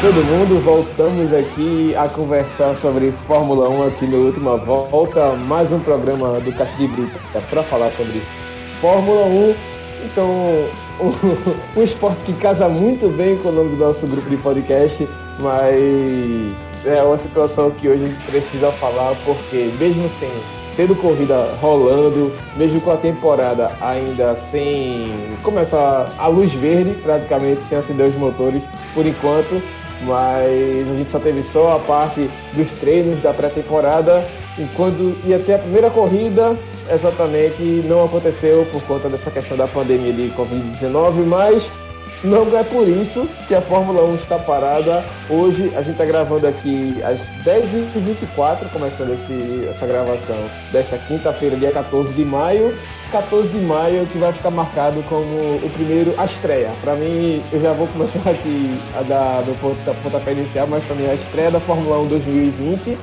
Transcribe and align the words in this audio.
todo 0.00 0.24
mundo, 0.24 0.58
voltamos 0.64 1.30
aqui 1.30 1.94
a 1.94 2.08
conversar 2.08 2.74
sobre 2.74 3.12
Fórmula 3.26 3.68
1 3.68 3.88
aqui 3.88 4.06
no 4.06 4.24
Última 4.24 4.56
Volta, 4.56 5.32
mais 5.46 5.70
um 5.74 5.78
programa 5.78 6.40
do 6.40 6.50
Caixa 6.54 6.74
de 6.78 6.86
Brita 6.86 7.20
para 7.50 7.62
falar 7.62 7.90
sobre 7.90 8.22
Fórmula 8.80 9.26
1. 9.26 9.54
Então, 10.06 10.30
um, 11.76 11.80
um 11.80 11.82
esporte 11.82 12.18
que 12.22 12.32
casa 12.32 12.66
muito 12.66 13.14
bem 13.14 13.36
com 13.36 13.50
o 13.50 13.52
nome 13.52 13.76
do 13.76 13.76
nosso 13.76 14.06
grupo 14.06 14.26
de 14.30 14.38
podcast, 14.38 15.06
mas 15.38 16.86
é 16.86 17.02
uma 17.02 17.18
situação 17.18 17.70
que 17.70 17.86
hoje 17.86 18.04
a 18.04 18.08
gente 18.08 18.24
precisa 18.24 18.72
falar, 18.72 19.14
porque 19.26 19.70
mesmo 19.78 20.08
sem 20.18 20.30
tendo 20.76 20.94
corrida 20.96 21.42
rolando, 21.60 22.32
mesmo 22.56 22.80
com 22.80 22.90
a 22.90 22.96
temporada 22.96 23.70
ainda 23.82 24.34
sem 24.34 25.12
começar 25.42 26.08
a 26.16 26.26
luz 26.28 26.54
verde, 26.54 26.94
praticamente 27.02 27.60
sem 27.68 27.76
acender 27.76 28.06
os 28.06 28.14
motores 28.14 28.62
por 28.94 29.04
enquanto, 29.04 29.60
mas 30.02 30.90
a 30.90 30.96
gente 30.96 31.10
só 31.10 31.18
teve 31.18 31.42
só 31.42 31.76
a 31.76 31.78
parte 31.78 32.30
dos 32.54 32.72
treinos 32.72 33.20
da 33.22 33.32
pré-temporada, 33.32 34.26
enquanto 34.58 35.16
ia 35.24 35.38
ter 35.38 35.54
a 35.54 35.58
primeira 35.58 35.90
corrida, 35.90 36.56
exatamente 36.90 37.62
não 37.86 38.04
aconteceu 38.04 38.66
por 38.72 38.82
conta 38.82 39.08
dessa 39.08 39.30
questão 39.30 39.56
da 39.56 39.66
pandemia 39.66 40.12
de 40.12 40.32
Covid-19, 40.36 41.24
mas 41.26 41.70
não 42.22 42.56
é 42.56 42.62
por 42.62 42.86
isso 42.86 43.26
que 43.48 43.54
a 43.54 43.60
Fórmula 43.60 44.04
1 44.04 44.14
está 44.16 44.38
parada. 44.38 45.04
Hoje 45.28 45.72
a 45.74 45.80
gente 45.80 45.92
está 45.92 46.04
gravando 46.04 46.46
aqui 46.46 46.96
às 47.02 47.18
10h24, 47.44 48.70
começando 48.72 49.14
esse, 49.14 49.66
essa 49.68 49.86
gravação 49.86 50.36
desta 50.70 50.98
quinta-feira, 50.98 51.56
dia 51.56 51.70
14 51.70 52.12
de 52.12 52.24
maio. 52.24 52.74
14 53.10 53.48
de 53.48 53.58
maio 53.58 54.06
que 54.06 54.18
vai 54.18 54.32
ficar 54.32 54.50
marcado 54.50 55.02
como 55.08 55.24
o 55.64 55.70
primeiro, 55.74 56.14
a 56.16 56.26
estreia. 56.26 56.70
Para 56.80 56.94
mim, 56.94 57.42
eu 57.52 57.60
já 57.60 57.72
vou 57.72 57.88
começar 57.88 58.30
aqui 58.30 58.78
a 58.96 59.02
dar 59.02 59.42
meu 59.44 59.54
pontapé 60.02 60.32
inicial, 60.32 60.66
mas 60.68 60.84
para 60.84 60.94
mim 60.94 61.08
a 61.08 61.14
estreia 61.14 61.50
da 61.50 61.60
Fórmula 61.60 61.98
1 62.00 62.06
2020. 62.06 62.98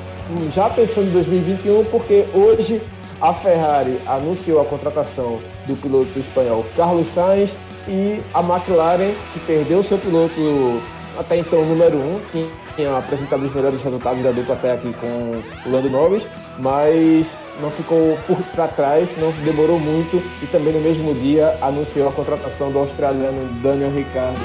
Já 0.53 0.69
pensando 0.69 1.07
em 1.07 1.11
2021, 1.11 1.85
porque 1.85 2.25
hoje 2.33 2.81
a 3.19 3.33
Ferrari 3.33 3.99
anunciou 4.05 4.61
a 4.61 4.65
contratação 4.65 5.39
do 5.65 5.75
piloto 5.75 6.19
espanhol 6.19 6.65
Carlos 6.75 7.07
Sainz 7.07 7.49
e 7.87 8.21
a 8.33 8.39
McLaren, 8.41 9.13
que 9.33 9.39
perdeu 9.41 9.81
seu 9.83 9.97
piloto 9.97 10.81
até 11.17 11.37
então 11.37 11.65
número 11.65 11.97
um, 11.97 12.19
que 12.31 12.49
tinha 12.75 12.97
apresentado 12.97 13.43
os 13.43 13.53
melhores 13.53 13.81
resultados 13.81 14.21
da 14.21 14.31
dupla 14.31 14.55
até 14.55 14.73
aqui 14.73 14.93
com 14.93 15.07
o 15.07 15.71
Lando 15.71 15.89
Norris, 15.89 16.23
mas 16.59 17.27
não 17.59 17.71
ficou 17.71 18.17
para 18.55 18.67
trás, 18.67 19.09
não 19.17 19.31
demorou 19.43 19.79
muito 19.79 20.21
e 20.41 20.45
também 20.47 20.73
no 20.73 20.79
mesmo 20.79 21.13
dia 21.15 21.57
anunciou 21.61 22.07
a 22.07 22.11
contratação 22.11 22.71
do 22.71 22.79
australiano 22.79 23.47
Daniel 23.63 23.91
Ricciardo. 23.91 24.39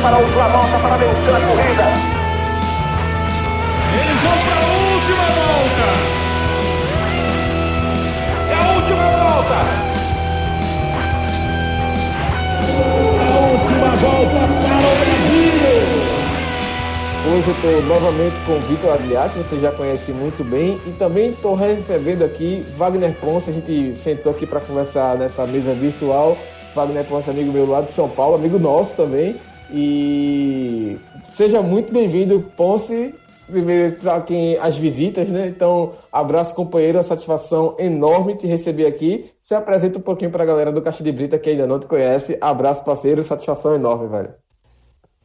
para 0.00 0.16
a 0.16 0.18
última 0.18 0.48
volta 0.48 0.78
para 0.78 0.94
a 0.94 0.98
corrida. 1.40 2.22
Eles 3.94 4.20
vão 4.22 4.38
para 4.44 4.56
a 4.56 4.68
última 4.70 5.26
volta. 5.26 6.21
Volta 14.26 14.46
para 14.46 14.92
o 14.92 14.96
Brasil! 14.98 15.52
Hoje 17.24 17.48
eu 17.48 17.54
estou 17.54 17.82
novamente 17.82 18.34
com 18.44 18.52
o 18.52 18.60
Vitor 18.60 18.98
que 18.98 19.38
você 19.38 19.60
já 19.60 19.70
conhece 19.72 20.12
muito 20.12 20.42
bem, 20.44 20.80
e 20.86 20.90
também 20.90 21.30
estou 21.30 21.54
recebendo 21.54 22.24
aqui 22.24 22.64
Wagner 22.76 23.14
Ponce. 23.20 23.50
A 23.50 23.52
gente 23.52 23.96
sentou 23.96 24.32
aqui 24.32 24.44
para 24.44 24.60
conversar 24.60 25.16
nessa 25.16 25.46
mesa 25.46 25.72
virtual. 25.72 26.36
Wagner 26.74 27.04
Ponce, 27.04 27.30
amigo 27.30 27.52
meu 27.52 27.66
lá 27.66 27.80
de 27.80 27.92
São 27.92 28.08
Paulo, 28.08 28.34
amigo 28.34 28.58
nosso 28.58 28.94
também. 28.94 29.36
E 29.70 30.98
seja 31.24 31.62
muito 31.62 31.92
bem-vindo, 31.92 32.44
Ponce 32.56 33.14
primeiro 33.52 33.96
para 33.96 34.20
quem 34.22 34.56
as 34.56 34.76
visitas, 34.76 35.28
né? 35.28 35.48
Então, 35.48 35.92
abraço, 36.10 36.54
companheiro, 36.54 37.02
satisfação 37.04 37.76
enorme 37.78 38.34
te 38.34 38.46
receber 38.46 38.86
aqui. 38.86 39.30
Se 39.40 39.54
apresenta 39.54 39.98
um 39.98 40.02
pouquinho 40.02 40.30
para 40.30 40.42
a 40.42 40.46
galera 40.46 40.72
do 40.72 40.82
Caixa 40.82 41.04
de 41.04 41.12
Brita 41.12 41.38
que 41.38 41.50
ainda 41.50 41.66
não 41.66 41.78
te 41.78 41.86
conhece. 41.86 42.36
Abraço, 42.40 42.84
parceiro, 42.84 43.22
satisfação 43.22 43.74
enorme, 43.74 44.08
velho. 44.08 44.34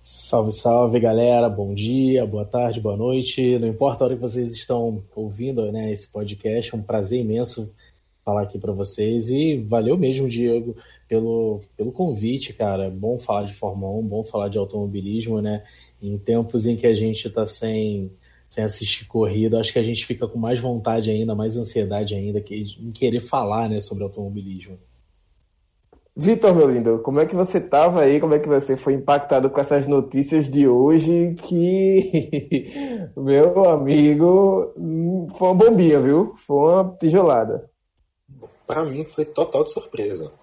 Salve, 0.03 0.53
salve, 0.53 0.99
galera. 0.99 1.49
Bom 1.49 1.73
dia, 1.73 2.25
boa 2.25 2.45
tarde, 2.45 2.79
boa 2.79 2.95
noite. 2.95 3.59
Não 3.59 3.67
importa 3.67 4.03
a 4.03 4.07
hora 4.07 4.15
que 4.15 4.21
vocês 4.21 4.53
estão 4.53 5.03
ouvindo 5.13 5.69
né, 5.71 5.91
esse 5.91 6.07
podcast, 6.09 6.73
é 6.73 6.77
um 6.77 6.81
prazer 6.81 7.19
imenso 7.19 7.73
falar 8.23 8.43
aqui 8.43 8.57
para 8.57 8.73
vocês. 8.73 9.29
E 9.29 9.57
valeu 9.57 9.97
mesmo, 9.97 10.27
Diego, 10.27 10.75
pelo, 11.07 11.61
pelo 11.75 11.91
convite, 11.91 12.53
cara. 12.53 12.89
Bom 12.89 13.17
falar 13.17 13.43
de 13.43 13.53
Fórmula 13.53 13.99
1, 13.99 14.03
bom 14.03 14.23
falar 14.23 14.49
de 14.49 14.57
automobilismo, 14.57 15.41
né? 15.41 15.63
Em 16.01 16.17
tempos 16.17 16.65
em 16.65 16.75
que 16.75 16.85
a 16.85 16.93
gente 16.93 17.27
está 17.27 17.45
sem, 17.45 18.11
sem 18.47 18.63
assistir 18.63 19.05
corrida, 19.05 19.59
acho 19.59 19.73
que 19.73 19.79
a 19.79 19.83
gente 19.83 20.05
fica 20.05 20.27
com 20.27 20.39
mais 20.39 20.59
vontade 20.59 21.11
ainda, 21.11 21.35
mais 21.35 21.57
ansiedade 21.57 22.15
ainda 22.15 22.41
que, 22.41 22.63
em 22.79 22.91
querer 22.91 23.19
falar 23.19 23.69
né, 23.69 23.79
sobre 23.79 24.03
automobilismo. 24.03 24.79
Vitor, 26.19 26.55
meu 26.55 26.67
lindo, 26.67 26.99
como 26.99 27.19
é 27.19 27.27
que 27.27 27.35
você 27.35 27.59
estava 27.59 28.01
aí? 28.01 28.19
Como 28.19 28.33
é 28.33 28.39
que 28.39 28.47
você 28.47 28.75
foi 28.75 28.93
impactado 28.93 29.51
com 29.51 29.59
essas 29.59 29.85
notícias 29.85 30.49
de 30.49 30.67
hoje? 30.67 31.35
Que, 31.43 32.71
meu 33.15 33.69
amigo, 33.69 34.73
foi 35.37 35.47
uma 35.47 35.53
bombinha, 35.53 35.99
viu? 35.99 36.33
Foi 36.37 36.73
uma 36.73 36.97
tijolada. 36.99 37.69
Para 38.65 38.83
mim 38.85 39.05
foi 39.05 39.25
total 39.25 39.63
de 39.63 39.71
surpresa. 39.71 40.33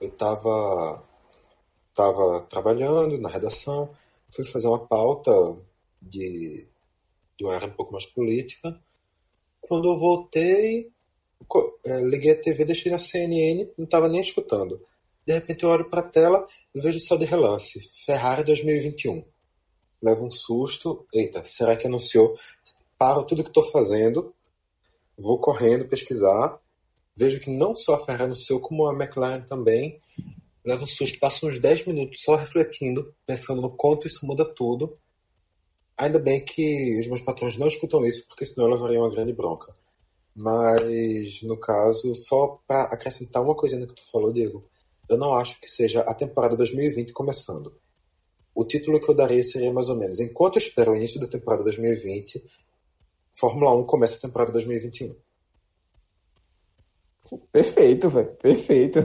Eu 0.00 0.06
estava 0.06 1.02
tava 1.94 2.40
trabalhando 2.50 3.18
na 3.18 3.28
redação, 3.28 3.90
fui 4.30 4.44
fazer 4.44 4.66
uma 4.66 4.86
pauta 4.86 5.32
de, 6.02 6.66
de 7.38 7.44
uma 7.44 7.54
área 7.54 7.68
um 7.68 7.72
pouco 7.72 7.92
mais 7.92 8.06
política. 8.06 8.78
Quando 9.60 9.88
eu 9.88 9.98
voltei, 9.98 10.90
é, 11.84 12.00
liguei 12.02 12.32
a 12.32 12.40
TV, 12.40 12.64
deixei 12.64 12.92
na 12.92 12.98
CNN, 12.98 13.68
não 13.76 13.84
estava 13.84 14.08
nem 14.08 14.20
escutando. 14.20 14.80
De 15.26 15.32
repente 15.32 15.64
eu 15.64 15.70
olho 15.70 15.88
para 15.88 16.00
a 16.00 16.08
tela 16.08 16.46
e 16.74 16.80
vejo 16.80 17.00
só 17.00 17.16
de 17.16 17.24
relance: 17.24 17.80
Ferrari 18.04 18.44
2021. 18.44 19.24
Levo 20.02 20.26
um 20.26 20.30
susto. 20.30 21.06
Eita, 21.12 21.42
será 21.44 21.76
que 21.76 21.86
anunciou? 21.86 22.38
Paro 22.98 23.24
tudo 23.24 23.42
que 23.42 23.50
estou 23.50 23.64
fazendo, 23.64 24.34
vou 25.16 25.38
correndo 25.38 25.88
pesquisar. 25.88 26.58
Vejo 27.16 27.40
que 27.40 27.50
não 27.50 27.74
só 27.74 27.94
a 27.94 28.04
Ferrari 28.04 28.24
anunciou, 28.24 28.60
como 28.60 28.86
a 28.86 28.92
McLaren 28.92 29.42
também 29.42 30.00
leva 30.64 30.84
um 30.84 30.86
susto, 30.86 31.18
passa 31.18 31.46
uns 31.46 31.60
10 31.60 31.86
minutos 31.86 32.22
só 32.22 32.36
refletindo, 32.36 33.14
pensando 33.26 33.60
no 33.60 33.70
quanto 33.70 34.06
isso 34.06 34.26
muda 34.26 34.44
tudo. 34.44 34.96
Ainda 35.96 36.18
bem 36.18 36.44
que 36.44 36.98
os 37.00 37.06
meus 37.08 37.20
patrões 37.20 37.56
não 37.56 37.68
escutam 37.68 38.04
isso, 38.04 38.26
porque 38.28 38.44
senão 38.44 38.66
eu 38.66 38.74
levaria 38.74 39.00
uma 39.00 39.10
grande 39.10 39.32
bronca. 39.32 39.74
Mas, 40.34 41.42
no 41.42 41.56
caso, 41.56 42.14
só 42.14 42.60
para 42.66 42.82
acrescentar 42.84 43.42
uma 43.42 43.54
coisinha 43.54 43.86
que 43.86 43.94
tu 43.94 44.10
falou, 44.10 44.32
Diego, 44.32 44.64
eu 45.08 45.16
não 45.16 45.34
acho 45.34 45.60
que 45.60 45.70
seja 45.70 46.00
a 46.00 46.14
temporada 46.14 46.56
2020 46.56 47.12
começando. 47.12 47.72
O 48.54 48.64
título 48.64 49.00
que 49.00 49.10
eu 49.10 49.14
daria 49.14 49.42
seria 49.42 49.72
mais 49.72 49.88
ou 49.88 49.96
menos: 49.96 50.20
enquanto 50.20 50.56
eu 50.56 50.60
espero 50.60 50.92
o 50.92 50.96
início 50.96 51.20
da 51.20 51.26
temporada 51.26 51.62
2020, 51.64 52.42
Fórmula 53.30 53.74
1 53.76 53.84
começa 53.84 54.18
a 54.18 54.28
temporada 54.28 54.52
2021. 54.52 55.14
Perfeito, 57.50 58.08
velho. 58.10 58.32
Perfeito. 58.36 59.00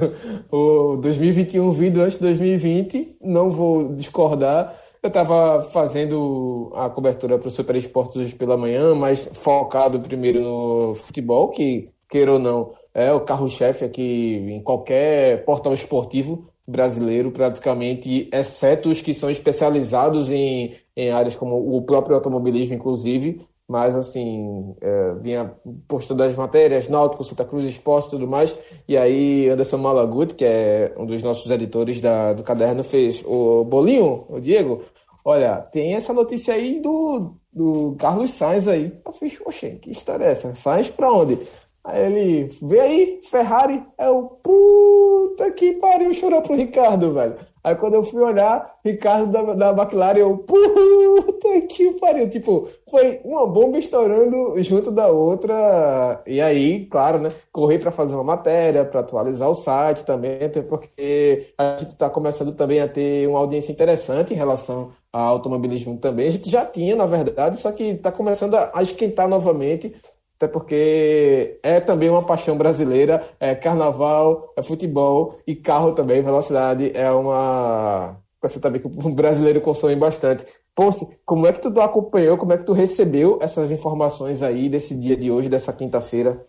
O 0.52 0.98
2021 0.98 1.72
vindo 1.72 2.02
antes 2.02 2.18
de 2.18 2.24
2020, 2.26 3.18
não 3.22 3.50
vou 3.52 3.96
discordar. 3.96 4.89
Eu 5.02 5.08
estava 5.08 5.64
fazendo 5.64 6.74
a 6.76 6.90
cobertura 6.90 7.40
para 7.40 7.48
o 7.48 7.52
Super 7.52 7.78
Esportes 7.78 8.34
pela 8.34 8.58
manhã, 8.58 8.94
mas 8.94 9.30
focado 9.34 10.00
primeiro 10.02 10.42
no 10.42 10.96
futebol, 10.96 11.50
que, 11.52 11.90
queira 12.10 12.34
ou 12.34 12.40
não, 12.40 12.74
é 12.94 13.14
o 13.14 13.22
carro-chefe 13.22 13.86
aqui 13.86 14.36
em 14.36 14.62
qualquer 14.62 15.46
portal 15.46 15.74
esportivo 15.74 16.50
brasileiro, 16.68 17.32
praticamente, 17.32 18.28
exceto 18.32 18.90
os 18.90 19.02
que 19.02 19.14
são 19.14 19.30
especializados 19.30 20.30
em, 20.30 20.76
em 20.96 21.12
áreas 21.12 21.36
como 21.36 21.76
o 21.76 21.82
próprio 21.82 22.16
automobilismo, 22.16 22.76
inclusive 22.76 23.42
mas 23.70 23.96
assim, 23.96 24.76
é, 24.82 25.14
vinha 25.22 25.54
postando 25.88 26.24
as 26.24 26.36
matérias, 26.36 26.90
Náutico, 26.90 27.24
Santa 27.24 27.46
Cruz 27.46 27.64
Esporte 27.64 28.08
e 28.08 28.10
tudo 28.10 28.28
mais, 28.28 28.54
e 28.88 28.98
aí 28.98 29.48
Anderson 29.48 29.78
Malaguti, 29.78 30.34
que 30.34 30.44
é 30.44 30.92
um 30.98 31.06
dos 31.06 31.22
nossos 31.22 31.52
editores 31.52 32.02
da, 32.02 32.34
do 32.34 32.42
caderno, 32.42 32.84
fez 32.84 33.24
o 33.24 33.64
Bolinho, 33.64 34.26
o 34.28 34.40
Diego, 34.40 34.82
olha, 35.24 35.58
tem 35.58 35.94
essa 35.94 36.12
notícia 36.12 36.56
aí 36.56 36.80
do, 36.82 37.36
do 37.54 37.96
Carlos 38.00 38.32
Sainz 38.32 38.68
aí. 38.68 38.92
Eu 39.06 39.12
fiz, 39.12 39.38
que 39.80 39.92
história 39.92 40.26
é 40.26 40.32
essa? 40.32 40.56
Sainz 40.56 40.90
pra 40.90 41.12
onde? 41.12 41.38
Aí 41.84 42.06
ele, 42.06 42.50
vê 42.62 42.80
aí, 42.80 43.22
Ferrari, 43.30 43.84
é 43.98 44.10
o 44.10 44.24
puta 44.24 45.52
que 45.52 45.74
pariu, 45.74 46.14
chorou 46.14 46.42
pro 46.42 46.56
Ricardo, 46.56 47.14
velho. 47.14 47.38
Aí 47.64 47.76
quando 47.76 47.96
eu 47.96 48.04
fui 48.04 48.22
olhar, 48.22 48.76
Ricardo 48.84 49.32
da, 49.32 49.72
da 49.72 49.84
McLaren, 49.84 50.20
eu, 50.20 50.38
puta 50.38 51.62
que 51.68 51.92
pariu. 52.00 52.30
Tipo, 52.30 52.70
foi 52.90 53.20
uma 53.24 53.46
bomba 53.46 53.78
estourando 53.78 54.62
junto 54.64 54.92
da 54.92 55.08
outra. 55.08 56.22
E 56.26 56.42
aí, 56.42 56.86
claro, 56.86 57.20
né? 57.20 57.32
Corri 57.52 57.80
para 57.80 57.92
fazer 57.92 58.16
uma 58.16 58.24
matéria, 58.24 58.86
para 58.86 59.02
atualizar 59.02 59.50
o 59.50 59.56
site 59.56 60.06
também, 60.06 60.44
até 60.44 60.62
porque 60.62 61.54
a 61.58 61.78
gente 61.78 61.92
está 61.92 62.10
começando 62.10 62.54
também 62.54 62.80
a 62.80 62.88
ter 62.88 63.28
uma 63.28 63.40
audiência 63.40 63.72
interessante 63.72 64.34
em 64.34 64.38
relação 64.38 64.92
a 65.12 65.20
automobilismo 65.20 65.98
também. 65.98 66.28
A 66.28 66.32
gente 66.32 66.50
já 66.50 66.66
tinha, 66.66 66.96
na 66.96 67.06
verdade, 67.06 67.60
só 67.60 67.72
que 67.72 67.84
está 67.84 68.12
começando 68.12 68.56
a 68.56 68.82
esquentar 68.82 69.28
novamente, 69.28 69.94
até 70.40 70.48
porque 70.48 71.60
é 71.62 71.82
também 71.82 72.10
uma 72.10 72.24
paixão 72.24 72.58
brasileira, 72.58 73.30
é 73.42 73.54
carnaval, 73.54 74.54
é 74.56 74.64
futebol 74.64 75.38
e 75.46 75.54
carro 75.54 75.92
também, 75.92 76.22
velocidade 76.22 76.92
é 76.96 77.12
uma... 77.12 78.18
Você 78.42 78.58
também 78.58 78.80
que 78.80 78.88
o 78.88 79.10
brasileiro 79.14 79.60
consome 79.60 79.98
bastante. 79.98 80.46
Ponce, 80.74 81.06
como 81.26 81.46
é 81.46 81.52
que 81.52 81.60
tu 81.60 81.68
acompanhou, 81.82 82.38
como 82.38 82.54
é 82.54 82.58
que 82.58 82.64
tu 82.64 82.72
recebeu 82.72 83.38
essas 83.42 83.70
informações 83.70 84.42
aí 84.42 84.70
desse 84.70 84.96
dia 84.96 85.18
de 85.18 85.30
hoje, 85.30 85.50
dessa 85.50 85.74
quinta-feira? 85.74 86.42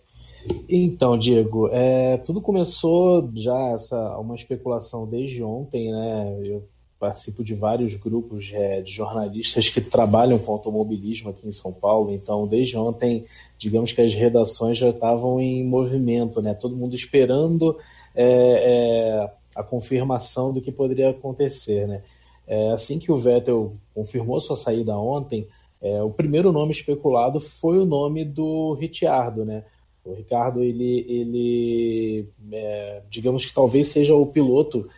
Então, 0.68 1.18
Diego, 1.18 1.68
é, 1.72 2.16
tudo 2.18 2.40
começou 2.40 3.28
já 3.34 3.58
essa 3.70 4.16
uma 4.18 4.36
especulação 4.36 5.04
desde 5.04 5.42
ontem, 5.42 5.90
né? 5.90 6.38
Eu 6.44 6.62
participo 7.00 7.42
de 7.42 7.54
vários 7.54 7.96
grupos 7.96 8.50
é, 8.52 8.82
de 8.82 8.92
jornalistas 8.92 9.70
que 9.70 9.80
trabalham 9.80 10.38
com 10.38 10.52
automobilismo 10.52 11.30
aqui 11.30 11.48
em 11.48 11.52
São 11.52 11.72
Paulo, 11.72 12.12
então 12.12 12.46
desde 12.46 12.76
ontem, 12.76 13.24
digamos 13.58 13.90
que 13.90 14.02
as 14.02 14.12
redações 14.12 14.76
já 14.76 14.90
estavam 14.90 15.40
em 15.40 15.64
movimento, 15.64 16.42
né? 16.42 16.52
Todo 16.52 16.76
mundo 16.76 16.94
esperando 16.94 17.78
é, 18.14 19.24
é, 19.24 19.30
a 19.56 19.62
confirmação 19.62 20.52
do 20.52 20.60
que 20.60 20.70
poderia 20.70 21.08
acontecer, 21.08 21.88
né? 21.88 22.02
É, 22.46 22.70
assim 22.72 22.98
que 22.98 23.10
o 23.10 23.16
Vettel 23.16 23.72
confirmou 23.94 24.38
sua 24.38 24.56
saída 24.56 24.94
ontem, 24.94 25.48
é, 25.80 26.02
o 26.02 26.10
primeiro 26.10 26.52
nome 26.52 26.72
especulado 26.72 27.40
foi 27.40 27.78
o 27.78 27.86
nome 27.86 28.26
do 28.26 28.74
Ricciardo, 28.74 29.44
né? 29.46 29.64
O 30.04 30.12
Ricardo, 30.12 30.62
ele, 30.62 31.06
ele 31.08 32.28
é, 32.52 33.02
digamos 33.08 33.46
que 33.46 33.54
talvez 33.54 33.88
seja 33.88 34.14
o 34.14 34.26
piloto 34.26 34.88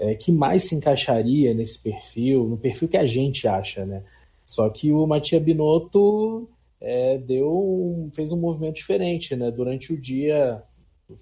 é, 0.00 0.14
que 0.14 0.32
mais 0.32 0.64
se 0.64 0.74
encaixaria 0.74 1.52
nesse 1.52 1.78
perfil, 1.78 2.44
no 2.44 2.56
perfil 2.56 2.88
que 2.88 2.96
a 2.96 3.06
gente 3.06 3.46
acha, 3.46 3.84
né? 3.84 4.02
Só 4.46 4.68
que 4.70 4.90
o 4.90 5.06
Matia 5.06 5.38
Binotto 5.38 6.48
é, 6.80 7.18
deu 7.18 7.52
um, 7.52 8.10
fez 8.12 8.32
um 8.32 8.40
movimento 8.40 8.76
diferente, 8.76 9.36
né? 9.36 9.50
Durante 9.50 9.92
o 9.92 10.00
dia, 10.00 10.62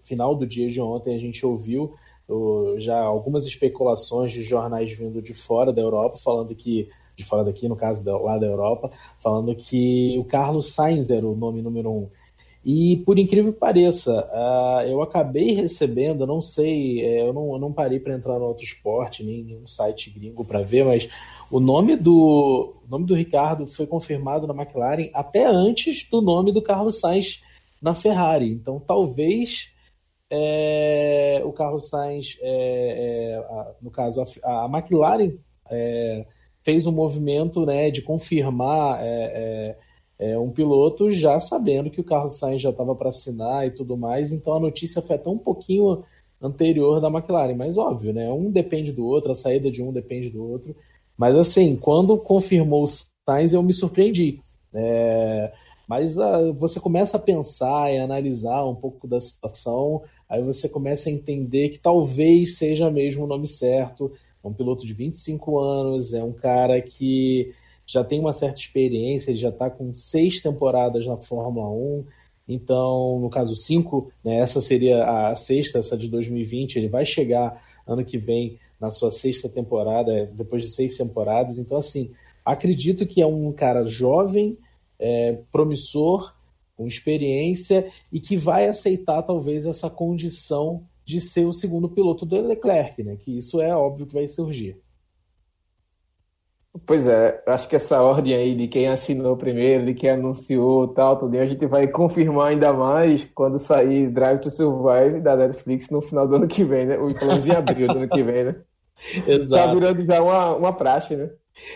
final 0.04 0.34
do 0.36 0.46
dia 0.46 0.70
de 0.70 0.80
ontem, 0.80 1.16
a 1.16 1.18
gente 1.18 1.44
ouviu 1.44 1.94
já 2.76 3.00
algumas 3.00 3.46
especulações 3.46 4.32
de 4.32 4.42
jornais 4.42 4.92
vindo 4.92 5.20
de 5.22 5.32
fora 5.32 5.72
da 5.72 5.80
Europa, 5.80 6.18
falando 6.18 6.54
que 6.54 6.88
de 7.16 7.24
fora 7.24 7.42
daqui, 7.42 7.68
no 7.68 7.74
caso 7.74 8.04
lá 8.22 8.38
da 8.38 8.46
Europa, 8.46 8.92
falando 9.18 9.54
que 9.56 10.16
o 10.18 10.24
Carlos 10.24 10.72
Sainz 10.72 11.10
era 11.10 11.26
o 11.26 11.34
nome 11.34 11.62
número 11.62 11.90
um. 11.90 12.08
E 12.64 12.98
por 13.06 13.18
incrível 13.18 13.52
que 13.52 13.58
pareça, 13.58 14.12
uh, 14.12 14.86
eu 14.86 15.00
acabei 15.00 15.52
recebendo, 15.52 16.26
não 16.26 16.40
sei, 16.40 17.00
é, 17.04 17.22
eu, 17.22 17.32
não, 17.32 17.52
eu 17.52 17.58
não 17.58 17.72
parei 17.72 18.00
para 18.00 18.14
entrar 18.14 18.38
no 18.38 18.46
outro 18.46 18.64
esporte, 18.64 19.24
nem 19.24 19.44
nenhum 19.44 19.66
site 19.66 20.10
gringo 20.10 20.44
para 20.44 20.60
ver, 20.60 20.84
mas 20.84 21.08
o 21.50 21.60
nome 21.60 21.96
do 21.96 22.74
o 22.84 22.90
nome 22.90 23.06
do 23.06 23.14
Ricardo 23.14 23.66
foi 23.66 23.86
confirmado 23.86 24.46
na 24.46 24.54
McLaren 24.54 25.08
até 25.14 25.46
antes 25.46 26.08
do 26.10 26.20
nome 26.20 26.52
do 26.52 26.60
Carlos 26.60 27.00
Sainz 27.00 27.42
na 27.80 27.94
Ferrari. 27.94 28.50
Então 28.50 28.80
talvez 28.80 29.72
é, 30.30 31.40
o 31.44 31.52
Carlos 31.52 31.88
Sainz, 31.88 32.36
é, 32.40 33.34
é 33.34 33.36
a, 33.38 33.72
no 33.80 33.90
caso 33.90 34.22
a, 34.42 34.64
a 34.64 34.68
McLaren, 34.68 35.38
é, 35.70 36.26
fez 36.62 36.86
um 36.86 36.92
movimento 36.92 37.64
né, 37.64 37.90
de 37.90 38.02
confirmar 38.02 39.00
é, 40.18 40.38
um 40.38 40.50
piloto 40.50 41.10
já 41.10 41.38
sabendo 41.38 41.90
que 41.90 42.00
o 42.00 42.04
Carlos 42.04 42.38
Sainz 42.38 42.60
já 42.60 42.70
estava 42.70 42.94
para 42.94 43.10
assinar 43.10 43.66
e 43.66 43.70
tudo 43.70 43.96
mais, 43.96 44.32
então 44.32 44.54
a 44.54 44.60
notícia 44.60 45.00
foi 45.00 45.16
até 45.16 45.30
um 45.30 45.38
pouquinho 45.38 46.02
anterior 46.40 47.00
da 47.00 47.08
McLaren, 47.08 47.54
mas 47.54 47.78
óbvio, 47.78 48.12
né? 48.12 48.30
Um 48.30 48.50
depende 48.50 48.92
do 48.92 49.06
outro, 49.06 49.30
a 49.30 49.34
saída 49.34 49.70
de 49.70 49.82
um 49.82 49.92
depende 49.92 50.30
do 50.30 50.42
outro. 50.44 50.74
Mas 51.16 51.36
assim, 51.36 51.76
quando 51.76 52.16
confirmou 52.18 52.84
o 52.84 52.86
Sainz, 52.86 53.52
eu 53.52 53.62
me 53.62 53.72
surpreendi. 53.72 54.40
É, 54.72 55.52
mas 55.88 56.16
uh, 56.18 56.52
você 56.52 56.78
começa 56.78 57.16
a 57.16 57.20
pensar 57.20 57.92
e 57.92 57.98
analisar 57.98 58.64
um 58.64 58.74
pouco 58.74 59.08
da 59.08 59.20
situação, 59.20 60.02
aí 60.28 60.42
você 60.42 60.68
começa 60.68 61.08
a 61.08 61.12
entender 61.12 61.70
que 61.70 61.78
talvez 61.78 62.56
seja 62.56 62.90
mesmo 62.90 63.24
o 63.24 63.26
nome 63.26 63.46
certo. 63.46 64.12
É 64.44 64.46
um 64.46 64.52
piloto 64.52 64.86
de 64.86 64.92
25 64.92 65.58
anos, 65.58 66.12
é 66.12 66.22
um 66.22 66.32
cara 66.32 66.80
que 66.80 67.52
já 67.88 68.04
tem 68.04 68.20
uma 68.20 68.32
certa 68.32 68.60
experiência, 68.60 69.30
ele 69.30 69.38
já 69.38 69.48
está 69.48 69.68
com 69.68 69.92
seis 69.94 70.40
temporadas 70.40 71.06
na 71.06 71.16
Fórmula 71.16 71.68
1, 71.70 72.04
então, 72.48 73.18
no 73.18 73.28
caso, 73.28 73.54
cinco, 73.54 74.10
né, 74.24 74.38
essa 74.38 74.60
seria 74.60 75.04
a 75.04 75.36
sexta, 75.36 75.78
essa 75.78 75.98
de 75.98 76.08
2020, 76.08 76.76
ele 76.76 76.88
vai 76.88 77.04
chegar 77.04 77.62
ano 77.86 78.04
que 78.04 78.16
vem 78.16 78.58
na 78.80 78.90
sua 78.90 79.10
sexta 79.10 79.48
temporada, 79.48 80.30
depois 80.32 80.62
de 80.62 80.68
seis 80.68 80.96
temporadas. 80.96 81.58
Então, 81.58 81.78
assim, 81.78 82.12
acredito 82.44 83.06
que 83.06 83.20
é 83.20 83.26
um 83.26 83.52
cara 83.52 83.84
jovem, 83.84 84.56
é, 84.98 85.38
promissor, 85.52 86.34
com 86.76 86.86
experiência 86.86 87.90
e 88.10 88.20
que 88.20 88.36
vai 88.36 88.68
aceitar 88.68 89.22
talvez 89.22 89.66
essa 89.66 89.90
condição 89.90 90.84
de 91.04 91.20
ser 91.20 91.44
o 91.44 91.52
segundo 91.52 91.88
piloto 91.88 92.24
do 92.24 92.40
Leclerc, 92.40 93.02
né? 93.02 93.16
Que 93.16 93.36
isso 93.36 93.60
é 93.60 93.74
óbvio 93.74 94.06
que 94.06 94.14
vai 94.14 94.28
surgir. 94.28 94.76
Pois 96.86 97.06
é, 97.06 97.42
acho 97.46 97.68
que 97.68 97.76
essa 97.76 98.00
ordem 98.02 98.34
aí 98.34 98.54
de 98.54 98.68
quem 98.68 98.88
assinou 98.88 99.36
primeiro, 99.36 99.86
de 99.86 99.94
quem 99.94 100.10
anunciou 100.10 100.88
tal, 100.88 101.18
tudo, 101.18 101.36
a 101.36 101.46
gente 101.46 101.66
vai 101.66 101.88
confirmar 101.88 102.48
ainda 102.50 102.72
mais 102.72 103.24
quando 103.34 103.58
sair 103.58 104.10
Drive 104.10 104.40
to 104.40 104.50
Survive 104.50 105.20
da 105.20 105.36
Netflix 105.36 105.90
no 105.90 106.00
final 106.00 106.28
do 106.28 106.36
ano 106.36 106.46
que 106.46 106.64
vem, 106.64 106.86
né? 106.86 106.98
Ou 106.98 107.12
pelo 107.14 107.32
menos 107.32 107.46
em 107.46 107.52
abril 107.52 107.88
do 107.88 107.98
ano 107.98 108.08
que 108.08 108.22
vem, 108.22 108.44
né? 108.44 108.56
Exato. 109.26 109.66
Tá 109.66 109.74
virando 109.74 110.04
já 110.04 110.22
uma, 110.22 110.56
uma 110.56 110.72
praxe, 110.72 111.16
né? 111.16 111.30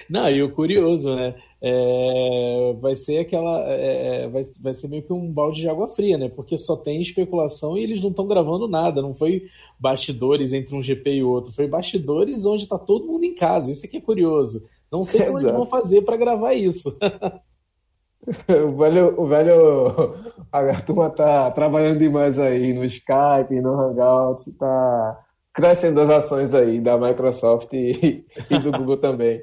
Não, 0.09 0.31
e 0.31 0.43
o 0.43 0.53
curioso, 0.53 1.15
né? 1.15 1.35
É, 1.61 2.77
vai 2.81 2.95
ser 2.95 3.19
aquela. 3.19 3.69
É, 3.69 4.25
é, 4.25 4.29
vai, 4.29 4.43
vai 4.61 4.75
ser 4.75 4.89
meio 4.89 5.03
que 5.03 5.13
um 5.13 5.33
balde 5.33 5.61
de 5.61 5.69
água 5.69 5.89
fria, 5.89 6.17
né? 6.19 6.29
Porque 6.29 6.57
só 6.57 6.77
tem 6.77 7.01
especulação 7.01 7.77
e 7.77 7.83
eles 7.83 8.01
não 8.01 8.11
estão 8.11 8.27
gravando 8.27 8.69
nada. 8.69 9.03
Não 9.03 9.15
foi 9.15 9.43
bastidores 9.79 10.53
entre 10.53 10.75
um 10.75 10.83
GP 10.83 11.15
e 11.15 11.23
outro. 11.25 11.53
Foi 11.53 11.67
bastidores 11.67 12.47
onde 12.47 12.65
está 12.65 12.79
todo 12.79 13.07
mundo 13.07 13.25
em 13.25 13.35
casa. 13.35 13.71
Isso 13.71 13.87
aqui 13.87 13.97
é 13.97 14.01
curioso. 14.01 14.65
Não 14.93 15.05
sei 15.05 15.25
como 15.25 15.41
eles 15.41 15.53
vão 15.53 15.65
fazer 15.65 16.03
para 16.03 16.19
gravar 16.19 16.53
isso. 16.53 16.95
o 18.49 18.77
velho, 18.77 19.21
o 19.21 19.27
velho, 19.27 20.15
a 20.53 20.81
turma 20.83 21.09
tá 21.09 21.51
trabalhando 21.51 21.99
demais 21.99 22.39
aí 22.39 22.75
no 22.75 22.85
Skype, 22.85 23.61
no 23.63 23.73
Hangout, 23.73 24.53
tá 24.53 25.19
crescendo 25.53 26.01
as 26.03 26.11
ações 26.11 26.53
aí 26.53 26.79
da 26.79 26.99
Microsoft 26.99 27.73
e, 27.73 28.27
e 28.51 28.59
do 28.59 28.71
Google 28.71 28.99
também. 28.99 29.43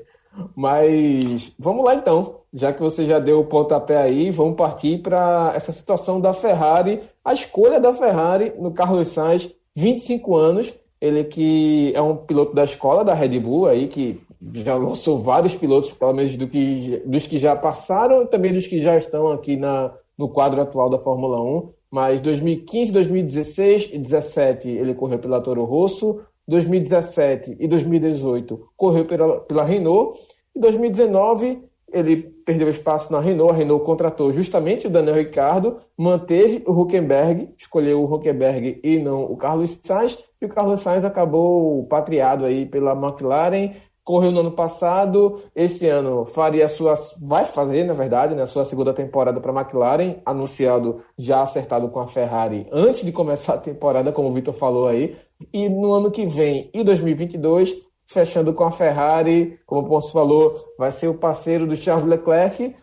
Mas 0.56 1.52
vamos 1.58 1.84
lá 1.84 1.96
então, 1.96 2.42
já 2.54 2.72
que 2.72 2.80
você 2.80 3.06
já 3.06 3.18
deu 3.18 3.40
o 3.40 3.46
pontapé 3.46 3.98
aí, 3.98 4.30
vamos 4.30 4.56
partir 4.56 5.02
para 5.02 5.52
essa 5.56 5.72
situação 5.72 6.22
da 6.22 6.34
Ferrari, 6.34 7.02
a 7.26 7.34
escolha 7.34 7.80
da 7.80 7.92
Ferrari 7.92 8.54
no 8.58 8.72
Carlos 8.72 9.08
Sainz, 9.10 9.50
25 9.76 10.36
anos, 10.36 10.74
ele 11.02 11.24
que 11.24 11.92
é 11.96 12.02
um 12.02 12.16
piloto 12.16 12.54
da 12.54 12.64
escola 12.64 13.04
da 13.04 13.14
Red 13.14 13.40
Bull 13.40 13.68
aí, 13.68 13.88
que 13.88 14.22
já 14.54 14.76
lançou 14.76 15.22
vários 15.22 15.56
pilotos, 15.56 15.92
pelo 15.92 16.14
menos 16.14 16.36
do 16.38 16.48
que, 16.48 17.02
dos 17.06 17.28
que 17.28 17.38
já 17.38 17.56
passaram 17.56 18.24
e 18.24 18.28
também 18.28 18.54
dos 18.54 18.68
que 18.68 18.82
já 18.82 18.98
estão 18.98 19.32
aqui 19.32 19.58
na, 19.58 19.94
no 20.18 20.30
quadro 20.30 20.62
atual 20.62 20.90
da 20.90 20.98
Fórmula 20.98 21.42
1. 21.42 21.70
Mas 21.92 22.22
2015, 22.22 22.94
2016 22.94 23.84
e 23.86 23.98
2017 23.98 24.70
ele 24.70 24.94
correu 24.94 25.20
pela 25.20 25.42
Toro 25.42 25.64
Rosso, 25.66 26.22
2017 26.48 27.58
e 27.60 27.68
2018 27.68 28.70
correu 28.76 29.06
pela, 29.06 29.40
pela 29.42 29.64
Renault, 29.64 30.20
e 30.56 30.60
2019 30.60 31.64
ele 31.92 32.18
perdeu 32.46 32.70
espaço 32.70 33.12
na 33.12 33.20
Renault, 33.20 33.54
a 33.54 33.56
Renault 33.56 33.84
contratou 33.84 34.32
justamente 34.32 34.88
o 34.88 34.90
Daniel 34.90 35.16
Ricardo, 35.16 35.78
manteve 35.98 36.64
o 36.68 36.72
Huckenberg, 36.72 37.50
escolheu 37.58 38.02
o 38.02 38.14
Huckenberg 38.14 38.80
e 38.84 39.00
não 39.00 39.24
o 39.24 39.36
Carlos 39.36 39.78
Sainz, 39.84 40.18
e 40.42 40.46
o 40.46 40.50
Carlos 40.50 40.80
Sainz 40.80 41.04
acabou 41.04 41.86
patriado 41.88 42.46
aí 42.46 42.66
pela 42.66 42.94
McLaren, 42.94 43.72
correu 44.04 44.32
no 44.32 44.40
ano 44.40 44.52
passado, 44.52 45.42
esse 45.56 45.88
ano 45.88 46.26
faria 46.26 46.68
sua, 46.68 46.96
vai 47.22 47.46
fazer, 47.46 47.84
na 47.84 47.94
verdade, 47.94 48.36
né, 48.36 48.42
a 48.44 48.48
sua 48.48 48.66
segunda 48.66 48.94
temporada 48.94 49.40
para 49.40 49.52
a 49.52 49.62
McLaren, 49.62 50.16
anunciado 50.26 51.04
já 51.18 51.42
acertado 51.42 51.90
com 51.90 52.00
a 52.00 52.08
Ferrari 52.08 52.68
antes 52.72 53.06
de 53.06 53.12
começar 53.12 53.54
a 53.54 53.58
temporada, 53.58 54.12
como 54.12 54.30
o 54.30 54.34
Vitor 54.34 54.54
falou 54.54 54.88
aí, 54.88 55.18
e 55.54 55.70
no 55.70 55.94
ano 55.94 56.12
que 56.12 56.26
vem, 56.26 56.70
e 56.74 56.84
2022, 56.84 57.74
fechando 58.08 58.54
com 58.54 58.64
a 58.64 58.72
Ferrari, 58.72 59.60
como 59.66 59.82
o 59.82 59.88
Ponce 59.88 60.12
falou, 60.12 60.54
vai 60.78 60.92
ser 60.92 61.08
o 61.08 61.14
parceiro 61.14 61.68
do 61.68 61.76
Charles 61.76 62.08
Leclerc. 62.08 62.76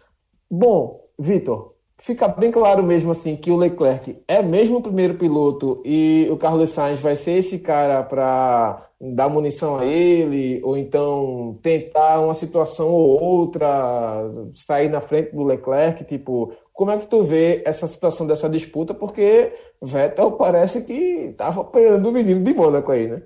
Bom, 0.51 1.01
Vitor, 1.19 1.76
fica 2.07 2.29
bem 2.29 2.53
claro 2.53 2.85
mesmo 2.85 3.11
assim 3.11 3.35
que 3.37 3.51
o 3.51 3.57
Leclerc 3.57 4.17
é 4.29 4.41
mesmo 4.41 4.77
o 4.77 4.83
primeiro 4.83 5.19
piloto 5.19 5.83
e 5.85 6.29
o 6.31 6.37
Carlos 6.37 6.71
Sainz 6.71 7.01
vai 7.01 7.17
ser 7.17 7.39
esse 7.39 7.59
cara 7.59 8.01
para 8.05 8.89
dar 9.01 9.29
munição 9.29 9.77
a 9.77 9.85
ele 9.85 10.63
ou 10.63 10.79
então 10.79 11.59
tentar 11.61 12.21
uma 12.21 12.33
situação 12.33 12.93
ou 12.93 13.21
outra 13.21 14.23
sair 14.55 14.89
na 14.89 15.01
frente 15.01 15.35
do 15.35 15.43
Leclerc, 15.43 16.05
tipo, 16.05 16.55
como 16.73 16.93
é 16.93 16.99
que 16.99 17.09
tu 17.09 17.25
vê 17.25 17.65
essa 17.67 17.89
situação 17.89 18.25
dessa 18.25 18.49
disputa? 18.49 18.95
Porque 18.95 19.53
Vettel 19.83 20.31
parece 20.33 20.83
que 20.83 20.93
estava 20.93 21.63
apanhando 21.63 22.09
o 22.09 22.13
menino 22.13 22.45
de 22.45 22.55
Mônaco 22.55 22.93
aí, 22.93 23.09
né? 23.09 23.21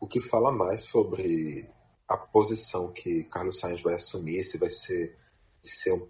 O 0.00 0.06
que 0.06 0.18
fala 0.18 0.50
mais 0.50 0.88
sobre 0.88 1.66
a 2.08 2.16
posição 2.16 2.90
que 2.90 3.24
Carlos 3.24 3.58
Sainz 3.58 3.82
vai 3.82 3.96
assumir, 3.96 4.42
se 4.44 4.56
vai 4.56 4.70
ser 4.70 5.14
ser 5.60 5.92
um 5.92 6.06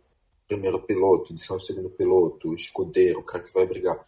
primeiro 0.49 0.81
piloto, 0.81 1.35
de 1.35 1.41
ser 1.41 1.53
um 1.53 1.61
segundo 1.61 1.91
piloto, 1.91 2.55
escudeiro, 2.55 3.21
o 3.21 3.23
cara 3.23 3.45
que 3.45 3.53
vai 3.53 3.67
brigar. 3.67 4.03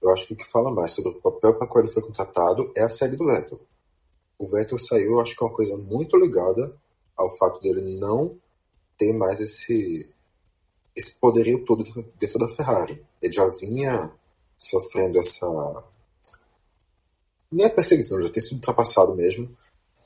Eu 0.00 0.10
acho 0.10 0.28
que 0.28 0.34
o 0.34 0.36
que 0.36 0.50
fala 0.50 0.70
mais 0.70 0.92
sobre 0.92 1.10
o 1.10 1.20
papel 1.20 1.54
para 1.54 1.66
qual 1.66 1.84
ele 1.84 1.92
foi 1.92 2.02
contratado 2.02 2.72
é 2.76 2.82
a 2.82 2.88
série 2.88 3.16
do 3.16 3.26
Vettel. 3.26 3.60
O 4.38 4.46
Vettel 4.46 4.78
saiu, 4.78 5.12
eu 5.12 5.20
acho 5.20 5.36
que 5.36 5.44
é 5.44 5.46
uma 5.46 5.54
coisa 5.54 5.76
muito 5.76 6.16
ligada 6.16 6.74
ao 7.16 7.28
fato 7.36 7.60
dele 7.60 7.98
não 7.98 8.38
ter 8.96 9.12
mais 9.12 9.40
esse, 9.40 10.08
esse 10.96 11.18
poderio 11.20 11.64
todo 11.64 11.84
dentro 12.18 12.38
da 12.38 12.48
Ferrari. 12.48 13.04
Ele 13.20 13.32
já 13.32 13.46
vinha 13.48 14.10
sofrendo 14.56 15.18
essa. 15.18 15.84
Nem 17.50 17.66
a 17.66 17.70
perseguição, 17.70 18.22
já 18.22 18.30
tem 18.30 18.40
sido 18.40 18.56
ultrapassado 18.56 19.14
mesmo 19.14 19.54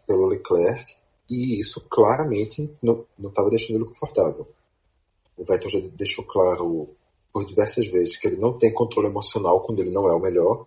pelo 0.07 0.27
Leclerc, 0.27 0.97
e 1.31 1.61
isso 1.61 1.81
claramente 1.89 2.71
não 2.83 3.07
estava 3.23 3.51
deixando 3.51 3.77
ele 3.77 3.87
confortável. 3.87 4.47
O 5.37 5.45
Vettel 5.45 5.71
já 5.71 5.79
deixou 5.95 6.25
claro 6.25 6.89
por 7.33 7.45
diversas 7.45 7.87
vezes 7.89 8.17
que 8.17 8.29
ele 8.29 8.37
não 8.37 8.57
tem 8.57 8.73
controle 8.73 9.09
emocional 9.09 9.61
quando 9.63 9.81
ele 9.81 9.91
não 9.91 10.09
é 10.09 10.15
o 10.15 10.21
melhor. 10.21 10.67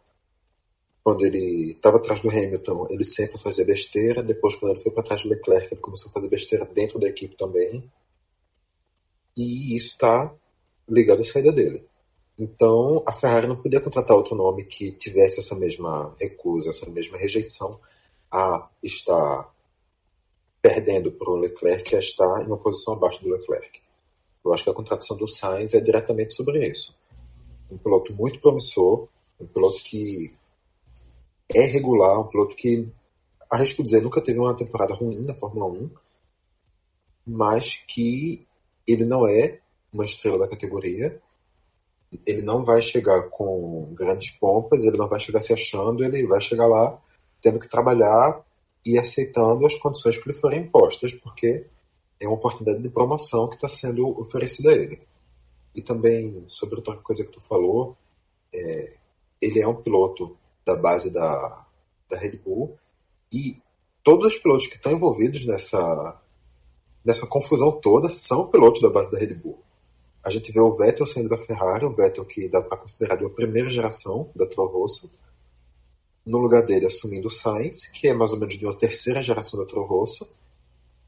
Quando 1.03 1.25
ele 1.25 1.71
estava 1.71 1.97
atrás 1.97 2.21
do 2.21 2.29
Hamilton, 2.29 2.87
ele 2.89 3.05
sempre 3.05 3.37
fazia 3.37 3.65
besteira. 3.65 4.21
Depois, 4.21 4.55
quando 4.55 4.73
ele 4.73 4.81
foi 4.81 4.91
para 4.91 5.03
trás 5.03 5.23
do 5.23 5.29
Leclerc, 5.29 5.69
ele 5.71 5.79
começou 5.79 6.09
a 6.09 6.13
fazer 6.13 6.27
besteira 6.27 6.65
dentro 6.65 6.99
da 6.99 7.07
equipe 7.07 7.37
também. 7.37 7.89
E 9.37 9.75
isso 9.77 9.91
está 9.91 10.35
ligado 10.89 11.21
à 11.21 11.23
saída 11.23 11.53
dele. 11.53 11.87
Então, 12.37 13.01
a 13.07 13.13
Ferrari 13.13 13.47
não 13.47 13.55
podia 13.55 13.79
contratar 13.79 14.15
outro 14.15 14.35
nome 14.35 14.65
que 14.65 14.91
tivesse 14.91 15.39
essa 15.39 15.55
mesma 15.55 16.13
recusa, 16.19 16.69
essa 16.69 16.89
mesma 16.91 17.17
rejeição 17.17 17.79
a 18.31 18.69
estar 18.83 19.53
perdendo 20.61 21.11
para 21.11 21.31
o 21.31 21.37
Leclerc, 21.37 21.95
a 21.95 21.99
estar 21.99 22.43
em 22.43 22.47
uma 22.47 22.57
posição 22.57 22.93
abaixo 22.93 23.23
do 23.23 23.29
Leclerc. 23.29 23.86
Eu 24.47 24.53
acho 24.53 24.63
que 24.63 24.69
a 24.69 24.73
contratação 24.73 25.17
do 25.17 25.27
Sainz 25.27 25.73
é 25.73 25.81
diretamente 25.81 26.33
sobre 26.33 26.65
isso. 26.65 26.95
Um 27.69 27.77
piloto 27.77 28.13
muito 28.13 28.39
promissor, 28.39 29.07
um 29.39 29.45
piloto 29.45 29.77
que 29.83 30.33
é 31.53 31.61
regular, 31.61 32.19
um 32.19 32.27
piloto 32.27 32.55
que, 32.55 32.87
arrisco 33.51 33.83
dizer, 33.83 34.01
nunca 34.01 34.21
teve 34.21 34.39
uma 34.39 34.55
temporada 34.55 34.93
ruim 34.93 35.21
na 35.25 35.33
Fórmula 35.33 35.67
1, 35.67 35.89
mas 37.25 37.83
que 37.87 38.45
ele 38.87 39.03
não 39.03 39.27
é 39.27 39.59
uma 39.91 40.05
estrela 40.05 40.39
da 40.39 40.49
categoria, 40.49 41.21
ele 42.25 42.41
não 42.41 42.63
vai 42.63 42.81
chegar 42.81 43.29
com 43.29 43.93
grandes 43.93 44.31
pompas, 44.37 44.83
ele 44.83 44.97
não 44.97 45.09
vai 45.09 45.19
chegar 45.19 45.41
se 45.41 45.53
achando, 45.53 46.03
ele 46.03 46.25
vai 46.25 46.39
chegar 46.39 46.67
lá 46.67 46.97
tendo 47.41 47.59
que 47.59 47.69
trabalhar 47.69 48.41
e 48.85 48.97
aceitando 48.97 49.65
as 49.65 49.75
condições 49.75 50.17
que 50.17 50.29
lhe 50.29 50.35
forem 50.35 50.61
impostas, 50.61 51.13
porque 51.13 51.65
é 52.19 52.27
uma 52.27 52.35
oportunidade 52.35 52.81
de 52.81 52.89
promoção 52.89 53.47
que 53.47 53.55
está 53.55 53.67
sendo 53.67 54.19
oferecida 54.19 54.71
a 54.71 54.73
ele. 54.73 54.99
E 55.75 55.81
também, 55.81 56.43
sobre 56.47 56.75
outra 56.75 56.95
coisa 56.97 57.23
que 57.23 57.31
tu 57.31 57.39
falou, 57.39 57.95
é, 58.53 58.93
ele 59.41 59.59
é 59.59 59.67
um 59.67 59.81
piloto 59.81 60.37
da 60.65 60.75
base 60.75 61.13
da, 61.13 61.65
da 62.09 62.17
Red 62.17 62.37
Bull 62.37 62.71
e 63.31 63.61
todos 64.03 64.33
os 64.33 64.41
pilotos 64.41 64.67
que 64.67 64.75
estão 64.75 64.91
envolvidos 64.91 65.45
nessa, 65.45 66.21
nessa 67.05 67.27
confusão 67.27 67.71
toda 67.79 68.09
são 68.09 68.49
pilotos 68.49 68.81
da 68.81 68.89
base 68.89 69.11
da 69.11 69.19
Red 69.19 69.35
Bull. 69.35 69.59
A 70.23 70.29
gente 70.29 70.51
vê 70.51 70.59
o 70.59 70.75
Vettel 70.75 71.05
saindo 71.05 71.29
da 71.29 71.37
Ferrari, 71.37 71.85
o 71.85 71.93
Vettel 71.93 72.25
que 72.25 72.49
dá 72.49 72.61
para 72.61 72.77
considerar 72.77 73.15
de 73.15 73.23
uma 73.23 73.33
primeira 73.33 73.69
geração 73.69 74.29
da 74.35 74.45
Toro 74.45 74.71
Rosso, 74.71 75.09
no 76.25 76.37
lugar 76.37 76.65
dele 76.65 76.85
assumindo 76.85 77.27
o 77.27 77.31
Sainz, 77.31 77.87
que 77.87 78.07
é 78.07 78.13
mais 78.13 78.33
ou 78.33 78.39
menos 78.39 78.57
de 78.57 78.65
uma 78.65 78.77
terceira 78.77 79.21
geração 79.21 79.59
da 79.59 79.65
Toro 79.65 79.85
Rosso, 79.85 80.27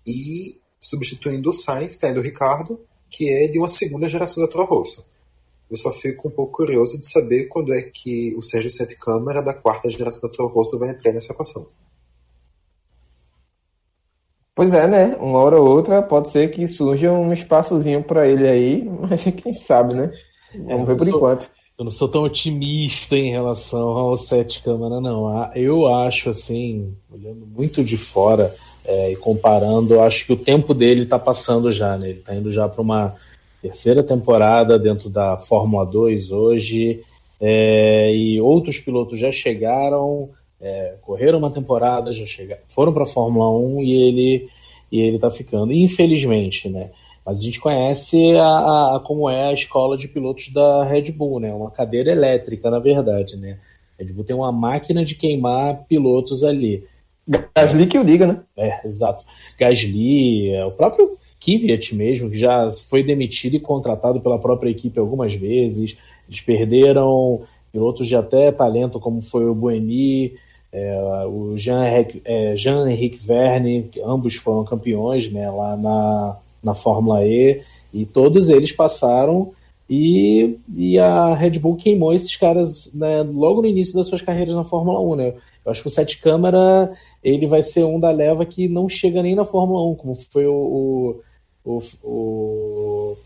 e 0.08 0.62
substituindo 0.80 1.50
o 1.50 1.54
Sainz, 1.54 1.98
tendo 1.98 2.20
o 2.20 2.24
Ricardo, 2.24 2.80
que 3.10 3.30
é 3.30 3.48
de 3.48 3.60
uma 3.60 3.68
segunda 3.68 4.08
geração 4.08 4.44
da 4.44 4.50
Toro 4.50 4.66
Rosso. 4.66 5.06
Eu 5.70 5.78
só 5.78 5.92
fico 5.92 6.28
um 6.28 6.32
pouco 6.32 6.54
curioso 6.54 7.00
de 7.00 7.08
saber 7.08 7.46
quando 7.46 7.74
é 7.74 7.82
que 7.82 8.36
o 8.36 8.42
Sérgio 8.42 8.72
Sete 8.72 8.98
Câmara 8.98 9.42
da 9.42 9.54
quarta 9.54 9.90
geração 9.90 10.28
da 10.28 10.36
Toro 10.36 10.50
Rosso 10.50 10.80
vai 10.80 10.90
entrar 10.90 11.12
nessa 11.12 11.34
equação. 11.34 11.66
Pois 14.56 14.74
é, 14.74 14.88
né? 14.88 15.16
Uma 15.22 15.40
hora 15.40 15.58
ou 15.58 15.68
outra 15.68 16.02
pode 16.02 16.30
ser 16.30 16.52
que 16.52 16.68
surja 16.68 17.12
um 17.12 17.32
espaçozinho 17.32 18.04
para 18.04 18.28
ele 18.28 18.48
aí, 18.48 18.84
mas 19.02 19.24
quem 19.24 19.54
sabe, 19.54 19.96
né? 19.96 20.12
Vamos 20.54 20.88
ver 20.88 20.98
por 20.98 21.08
sou, 21.08 21.18
enquanto. 21.18 21.52
Eu 21.78 21.86
não 21.86 21.92
sou 21.92 22.10
tão 22.10 22.24
otimista 22.24 23.16
em 23.16 23.32
relação 23.32 23.88
ao 23.88 24.18
Sete 24.18 24.62
Câmara, 24.62 25.00
não. 25.00 25.54
Eu 25.56 25.88
acho, 25.88 26.32
assim, 26.32 26.94
olhando 27.10 27.46
muito 27.46 27.84
de 27.84 27.96
fora, 27.96 28.54
é, 28.90 29.12
e 29.12 29.16
comparando, 29.16 30.02
acho 30.02 30.26
que 30.26 30.34
o 30.34 30.38
tempo 30.38 30.74
dele 30.74 31.04
está 31.04 31.20
passando 31.20 31.72
já, 31.72 31.96
né? 31.96 32.10
Ele 32.10 32.20
está 32.20 32.34
indo 32.34 32.52
já 32.52 32.68
para 32.68 32.82
uma 32.82 33.16
terceira 33.62 34.02
temporada 34.02 34.80
dentro 34.80 35.12
da 35.12 35.38
Fórmula 35.38 35.86
2 35.86 36.32
hoje, 36.32 37.04
é, 37.40 38.12
e 38.12 38.42
outros 38.42 38.80
pilotos 38.80 39.20
já 39.20 39.32
chegaram, 39.32 40.30
é, 40.60 40.96
correram 41.04 41.38
uma 41.38 41.52
temporada, 41.52 42.12
já 42.12 42.26
chegaram, 42.26 42.64
foram 42.68 42.92
para 42.92 43.04
a 43.04 43.08
Fórmula 43.08 43.48
1 43.50 43.82
e 43.84 43.94
ele 43.94 44.50
e 44.92 45.02
ele 45.02 45.18
está 45.18 45.30
ficando, 45.30 45.72
infelizmente, 45.72 46.68
né? 46.68 46.90
Mas 47.24 47.42
a 47.42 47.44
gente 47.44 47.60
conhece 47.60 48.36
a, 48.38 48.96
a, 48.96 49.02
como 49.06 49.30
é 49.30 49.50
a 49.50 49.54
escola 49.54 49.96
de 49.96 50.08
pilotos 50.08 50.50
da 50.52 50.84
Red 50.84 51.12
Bull, 51.12 51.40
né? 51.40 51.54
Uma 51.54 51.70
cadeira 51.70 52.12
elétrica, 52.12 52.72
na 52.72 52.80
verdade, 52.80 53.38
né? 53.38 53.60
A 54.00 54.04
Red 54.04 54.12
Bull 54.12 54.24
tem 54.24 54.36
uma 54.36 54.52
máquina 54.52 55.06
de 55.06 55.14
queimar 55.14 55.86
pilotos 55.88 56.44
ali. 56.44 56.86
Gasly 57.56 57.88
que 57.88 58.00
o 58.00 58.04
diga, 58.04 58.26
né? 58.26 58.40
É, 58.58 58.86
exato. 58.86 59.24
Gasly, 59.58 60.50
é, 60.50 60.66
o 60.66 60.72
próprio 60.72 61.18
Kvyat 61.40 61.96
mesmo, 61.96 62.30
que 62.30 62.38
já 62.38 62.70
foi 62.90 63.04
demitido 63.04 63.56
e 63.56 63.60
contratado 63.60 64.20
pela 64.20 64.40
própria 64.40 64.70
equipe 64.70 65.00
algumas 65.00 65.34
vezes. 65.34 65.98
Eles 66.28 66.42
perderam 66.42 67.42
pilotos 67.72 68.08
de 68.08 68.16
até 68.16 68.52
talento, 68.52 69.00
como 69.00 69.22
foi 69.22 69.46
o 69.46 69.54
Bueni, 69.54 70.34
é, 70.72 71.26
o 71.28 71.56
Jean-Henrique 71.56 72.22
é, 72.26 72.56
Jean 72.56 72.86
Verne, 73.22 73.90
ambos 74.04 74.36
foram 74.36 74.64
campeões 74.64 75.32
né, 75.32 75.50
lá 75.50 75.76
na, 75.76 76.38
na 76.64 76.74
Fórmula 76.74 77.26
E, 77.26 77.62
e 77.94 78.06
todos 78.06 78.50
eles 78.50 78.72
passaram 78.72 79.52
e, 79.90 80.58
e 80.76 81.00
a 81.00 81.34
Red 81.34 81.58
Bull 81.58 81.76
queimou 81.76 82.14
esses 82.14 82.36
caras 82.36 82.90
né, 82.94 83.24
logo 83.24 83.62
no 83.62 83.68
início 83.68 83.96
das 83.96 84.08
suas 84.08 84.22
carreiras 84.22 84.56
na 84.56 84.64
Fórmula 84.64 85.00
1. 85.00 85.16
Né? 85.16 85.34
Eu 85.70 85.72
acho 85.72 85.82
que 85.84 85.88
o 85.88 85.92
Sete 85.92 86.20
Câmara 86.20 86.92
ele 87.24 87.46
vai 87.46 87.62
ser 87.62 87.84
um 87.84 88.00
da 88.00 88.12
leva 88.12 88.46
que 88.46 88.68
não 88.68 88.90
chega 88.90 89.22
nem 89.22 89.36
na 89.36 89.46
Fórmula 89.46 89.86
1, 89.92 89.96
como 89.96 90.16
foi 90.16 90.48
o, 90.48 91.22
o, 91.64 91.82
o, 92.04 93.18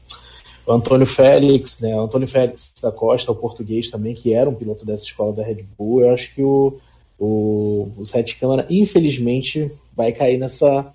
o 0.67 0.71
Antônio 0.71 1.05
Félix, 1.05 1.79
né? 1.79 1.97
Antônio 1.97 2.27
Félix 2.27 2.73
da 2.81 2.91
Costa, 2.91 3.31
o 3.31 3.35
português 3.35 3.89
também, 3.89 4.13
que 4.13 4.33
era 4.33 4.50
um 4.50 4.55
piloto 4.55 4.85
dessa 4.85 5.05
escola 5.05 5.31
da 5.31 5.43
Red 5.43 5.63
Bull. 5.77 6.01
Eu 6.01 6.13
acho 6.13 6.33
que 6.35 6.43
o, 6.43 6.77
o, 7.17 7.89
o 7.97 8.03
Sete 8.03 8.38
Câmara, 8.38 8.65
infelizmente, 8.69 9.71
vai 9.95 10.12
cair 10.12 10.38
nessa, 10.38 10.93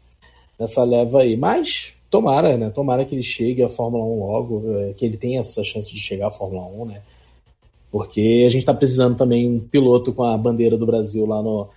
nessa 0.59 0.85
leva 0.85 1.23
aí. 1.23 1.37
Mas 1.37 1.95
tomara, 2.11 2.59
né? 2.59 2.71
Tomara 2.71 3.05
que 3.05 3.15
ele 3.15 3.23
chegue 3.23 3.63
à 3.63 3.71
Fórmula 3.71 4.05
1 4.05 4.21
logo, 4.21 4.79
é, 4.81 4.93
que 4.93 5.07
ele 5.07 5.17
tenha 5.17 5.41
essa 5.41 5.65
chance 5.65 5.91
de 5.91 5.99
chegar 5.99 6.27
à 6.27 6.31
Fórmula 6.31 6.67
1, 6.83 6.85
né? 6.85 7.03
Porque 7.91 8.45
a 8.47 8.51
gente 8.51 8.61
está 8.61 8.75
precisando 8.75 9.17
também 9.17 9.49
um 9.49 9.61
piloto 9.61 10.13
com 10.13 10.23
a 10.25 10.37
bandeira 10.37 10.77
do 10.77 10.87
Brasil 10.87 11.27
lá 11.27 11.43
no, 11.43 11.69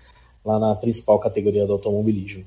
lá 0.43 0.59
na 0.59 0.75
principal 0.75 1.19
categoria 1.19 1.65
do 1.65 1.73
automobilismo. 1.73 2.43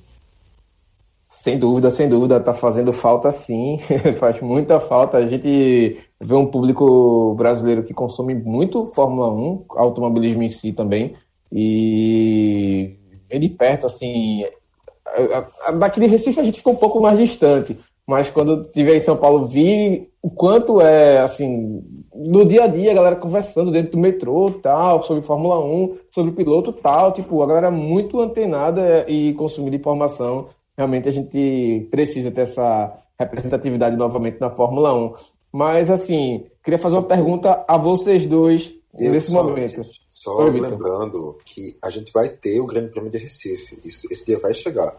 Sem 1.29 1.59
dúvida, 1.59 1.91
sem 1.91 2.09
dúvida, 2.09 2.37
está 2.37 2.55
fazendo 2.55 2.93
falta 2.93 3.33
sim, 3.33 3.81
faz 4.21 4.41
muita 4.41 4.79
falta. 4.79 5.19
A 5.19 5.27
gente 5.27 5.99
vê 6.21 6.35
um 6.35 6.47
público 6.47 7.35
brasileiro 7.35 7.83
que 7.83 7.93
consome 7.93 8.35
muito 8.35 8.87
Fórmula 8.87 9.33
1, 9.33 9.65
automobilismo 9.71 10.43
em 10.43 10.49
si 10.49 10.73
também, 10.73 11.17
e 11.51 12.97
vem 13.29 13.41
de 13.41 13.49
perto, 13.49 13.87
assim. 13.87 14.45
Daqui 15.79 16.01
de 16.01 16.07
Recife 16.07 16.39
a 16.39 16.45
gente 16.45 16.59
ficou 16.59 16.75
um 16.75 16.77
pouco 16.77 17.01
mais 17.01 17.19
distante, 17.19 17.79
mas 18.07 18.31
quando 18.31 18.63
estiver 18.63 18.95
em 18.95 19.01
São 19.01 19.17
Paulo, 19.17 19.47
vi 19.47 20.09
o 20.25 20.31
quanto 20.31 20.81
é, 20.81 21.21
assim, 21.21 21.85
no 22.15 22.47
dia 22.47 22.65
a 22.65 22.67
dia, 22.67 22.93
a 22.93 22.95
galera 22.95 23.15
conversando 23.15 23.71
dentro 23.71 23.93
do 23.93 23.99
metrô, 23.99 24.51
tal, 24.53 25.03
sobre 25.03 25.23
Fórmula 25.23 25.63
1, 25.63 25.99
sobre 26.11 26.33
piloto, 26.33 26.73
tal, 26.73 27.13
tipo, 27.13 27.43
a 27.43 27.47
galera 27.47 27.71
muito 27.71 28.19
antenada 28.23 29.05
e 29.07 29.35
consumindo 29.35 29.77
informação. 29.77 30.49
Realmente 30.79 31.11
a 31.11 31.13
gente 31.13 31.87
precisa 31.91 32.31
ter 32.31 32.41
essa 32.41 32.91
representatividade 33.21 33.97
novamente 33.97 34.41
na 34.41 34.49
Fórmula 34.49 34.95
1. 34.95 35.13
Mas, 35.53 35.91
assim, 35.91 36.47
queria 36.65 36.79
fazer 36.79 36.97
uma 36.97 37.03
pergunta 37.03 37.63
a 37.69 37.77
vocês 37.77 38.25
dois 38.25 38.75
Eu 38.99 39.13
nesse 39.13 39.31
só, 39.31 39.45
momento. 39.45 39.83
Só 40.09 40.37
Oi, 40.39 40.59
lembrando 40.59 41.37
que 41.45 41.77
a 41.85 41.91
gente 41.91 42.11
vai 42.15 42.31
ter 42.31 42.59
o 42.61 42.67
Grande 42.67 42.91
Prêmio 42.91 43.11
de 43.11 43.19
Recife. 43.19 43.79
Isso, 43.85 44.09
esse 44.11 44.25
dia 44.25 44.39
vai 44.41 44.55
chegar. 44.55 44.97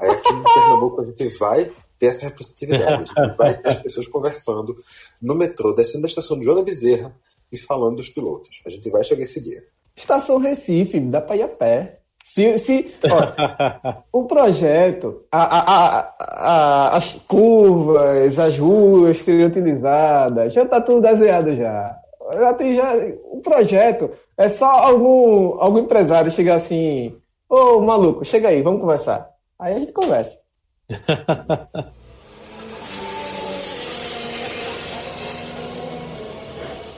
Aí 0.00 0.10
aqui 0.10 0.32
no 0.32 0.44
Pernambuco 0.44 1.00
a 1.00 1.04
gente 1.06 1.26
vai 1.38 1.72
ter 2.00 2.06
essa 2.06 2.26
representatividade. 2.26 3.12
A 3.14 3.22
gente 3.26 3.36
vai 3.36 3.54
ter 3.54 3.68
as 3.68 3.78
pessoas 3.78 4.08
conversando 4.08 4.74
no 5.22 5.34
metrô, 5.34 5.72
descendo 5.72 6.02
da 6.02 6.08
estação 6.08 6.38
de 6.38 6.46
Joana 6.46 6.62
Bezerra 6.62 7.14
e 7.52 7.58
falando 7.58 7.96
dos 7.96 8.08
pilotos. 8.08 8.60
A 8.66 8.70
gente 8.70 8.90
vai 8.90 9.04
chegar 9.04 9.22
esse 9.22 9.44
dia. 9.44 9.62
Estação 9.94 10.38
Recife, 10.38 10.98
dá 10.98 11.20
para 11.20 11.36
ir 11.36 11.42
a 11.42 11.48
pé. 11.48 11.98
Se, 12.24 12.58
se 12.58 12.94
ó, 13.04 14.02
o 14.20 14.24
projeto, 14.24 15.24
a, 15.30 15.42
a, 15.42 16.14
a, 16.18 16.96
as 16.96 17.12
curvas, 17.26 18.38
as 18.38 18.56
ruas 18.56 19.20
seriam 19.20 19.48
utilizadas, 19.48 20.54
já 20.54 20.62
está 20.62 20.80
tudo 20.80 21.02
desenhado 21.02 21.54
já. 21.54 21.96
Já 22.32 22.54
tem 22.54 22.76
já 22.76 22.94
o 23.24 23.40
projeto. 23.40 24.10
É 24.38 24.48
só 24.48 24.66
algum, 24.66 25.60
algum 25.60 25.78
empresário 25.80 26.30
chegar 26.30 26.54
assim, 26.54 27.14
ô 27.48 27.80
maluco, 27.80 28.24
chega 28.24 28.48
aí, 28.48 28.62
vamos 28.62 28.80
conversar. 28.80 29.28
Aí 29.58 29.74
a 29.74 29.78
gente 29.78 29.92
conversa. 29.92 30.39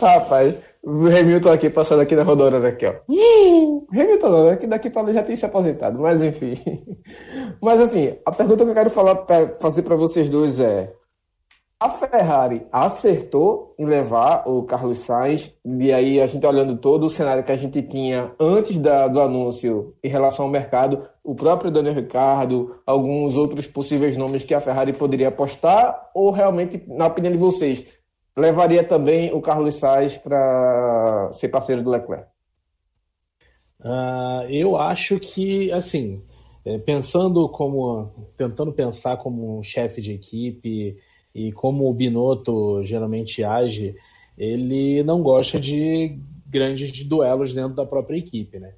Rapaz, 0.00 0.56
o 0.82 1.06
Hamilton 1.06 1.52
aqui, 1.52 1.70
passando 1.70 2.02
aqui 2.02 2.16
na 2.16 2.24
rodovia 2.24 2.68
aqui, 2.68 2.86
ó. 2.86 2.94
Hamilton 3.92 4.28
não, 4.28 4.46
né? 4.46 4.56
Que 4.56 4.66
daqui 4.66 4.90
para 4.90 5.02
lá 5.02 5.12
já 5.12 5.22
tem 5.22 5.36
se 5.36 5.46
aposentado, 5.46 5.98
mas 6.00 6.20
enfim. 6.22 6.54
Mas 7.60 7.80
assim, 7.80 8.16
a 8.26 8.32
pergunta 8.32 8.64
que 8.64 8.70
eu 8.70 8.74
quero 8.74 8.90
falar, 8.90 9.24
fazer 9.60 9.82
para 9.82 9.94
vocês 9.94 10.28
dois 10.28 10.58
é: 10.58 10.92
a 11.78 11.88
Ferrari 11.90 12.66
acertou 12.72 13.74
em 13.78 13.84
levar 13.84 14.48
o 14.48 14.62
Carlos 14.64 14.98
Sainz, 14.98 15.52
e 15.64 15.92
aí 15.92 16.20
a 16.20 16.26
gente 16.26 16.44
olhando 16.46 16.76
todo 16.76 17.06
o 17.06 17.10
cenário 17.10 17.44
que 17.44 17.52
a 17.52 17.56
gente 17.56 17.82
tinha 17.82 18.32
antes 18.40 18.78
da, 18.80 19.06
do 19.06 19.20
anúncio 19.20 19.94
em 20.02 20.08
relação 20.08 20.46
ao 20.46 20.50
mercado, 20.50 21.08
o 21.24 21.34
próprio 21.34 21.70
Daniel 21.70 21.94
Ricardo, 21.94 22.76
alguns 22.84 23.36
outros 23.36 23.66
possíveis 23.66 24.16
nomes 24.16 24.44
que 24.44 24.54
a 24.54 24.60
Ferrari 24.60 24.92
poderia 24.92 25.28
apostar, 25.28 26.10
ou 26.14 26.30
realmente, 26.30 26.82
na 26.88 27.06
opinião 27.06 27.32
de 27.32 27.38
vocês, 27.38 27.84
levaria 28.36 28.82
também 28.82 29.32
o 29.32 29.40
Carlos 29.40 29.74
Sainz 29.74 30.16
para 30.16 31.30
ser 31.32 31.48
parceiro 31.48 31.82
do 31.82 31.90
Leclerc? 31.90 32.26
Uh, 33.80 34.48
eu 34.48 34.76
acho 34.76 35.18
que, 35.20 35.70
assim, 35.72 36.22
é, 36.64 36.78
pensando 36.78 37.48
como, 37.48 38.30
tentando 38.36 38.72
pensar 38.72 39.16
como 39.16 39.58
um 39.58 39.62
chefe 39.62 40.00
de 40.00 40.12
equipe 40.12 40.96
e 41.34 41.52
como 41.52 41.88
o 41.88 41.94
Binotto 41.94 42.82
geralmente 42.84 43.42
age, 43.42 43.94
ele 44.36 45.02
não 45.02 45.22
gosta 45.22 45.58
de 45.58 46.20
grandes 46.46 47.06
duelos 47.06 47.54
dentro 47.54 47.74
da 47.74 47.86
própria 47.86 48.18
equipe, 48.18 48.58
né? 48.58 48.74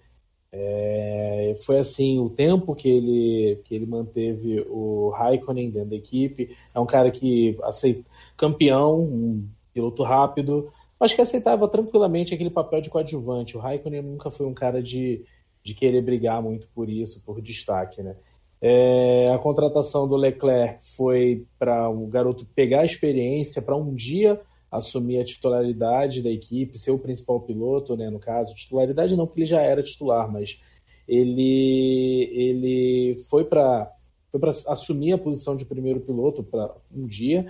É, 0.56 1.54
foi 1.64 1.80
assim 1.80 2.20
o 2.20 2.30
tempo 2.30 2.76
que 2.76 2.88
ele 2.88 3.60
que 3.64 3.74
ele 3.74 3.86
manteve 3.86 4.64
o 4.68 5.08
Raikkonen 5.10 5.68
dentro 5.68 5.90
da 5.90 5.96
equipe. 5.96 6.56
É 6.72 6.78
um 6.78 6.86
cara 6.86 7.10
que 7.10 7.58
aceita, 7.64 8.04
campeão, 8.36 9.00
um 9.00 9.48
piloto 9.72 10.04
rápido. 10.04 10.72
Acho 11.00 11.16
que 11.16 11.22
aceitava 11.22 11.66
tranquilamente 11.66 12.32
aquele 12.32 12.50
papel 12.50 12.80
de 12.80 12.88
coadjuvante. 12.88 13.56
O 13.56 13.60
Raikkonen 13.60 14.02
nunca 14.02 14.30
foi 14.30 14.46
um 14.46 14.54
cara 14.54 14.80
de, 14.80 15.24
de 15.64 15.74
querer 15.74 16.02
brigar 16.02 16.40
muito 16.40 16.68
por 16.72 16.88
isso, 16.88 17.20
por 17.24 17.42
destaque, 17.42 18.00
né? 18.00 18.14
É, 18.60 19.32
a 19.34 19.38
contratação 19.38 20.06
do 20.08 20.16
Leclerc 20.16 20.78
foi 20.96 21.44
para 21.58 21.88
o 21.90 22.06
garoto 22.06 22.46
pegar 22.54 22.80
a 22.82 22.86
experiência, 22.86 23.60
para 23.60 23.76
um 23.76 23.92
dia 23.92 24.40
assumir 24.76 25.18
a 25.18 25.24
titularidade 25.24 26.22
da 26.22 26.30
equipe, 26.30 26.78
ser 26.78 26.90
o 26.90 26.98
principal 26.98 27.40
piloto, 27.40 27.96
né, 27.96 28.10
no 28.10 28.18
caso. 28.18 28.54
Titularidade 28.54 29.16
não, 29.16 29.26
porque 29.26 29.40
ele 29.40 29.46
já 29.46 29.60
era 29.60 29.82
titular, 29.82 30.30
mas 30.30 30.60
ele, 31.08 32.30
ele 32.32 33.16
foi 33.28 33.44
para 33.44 33.90
foi 34.30 34.40
assumir 34.66 35.12
a 35.12 35.18
posição 35.18 35.54
de 35.54 35.64
primeiro 35.64 36.00
piloto 36.00 36.42
para 36.42 36.74
um 36.92 37.06
dia. 37.06 37.46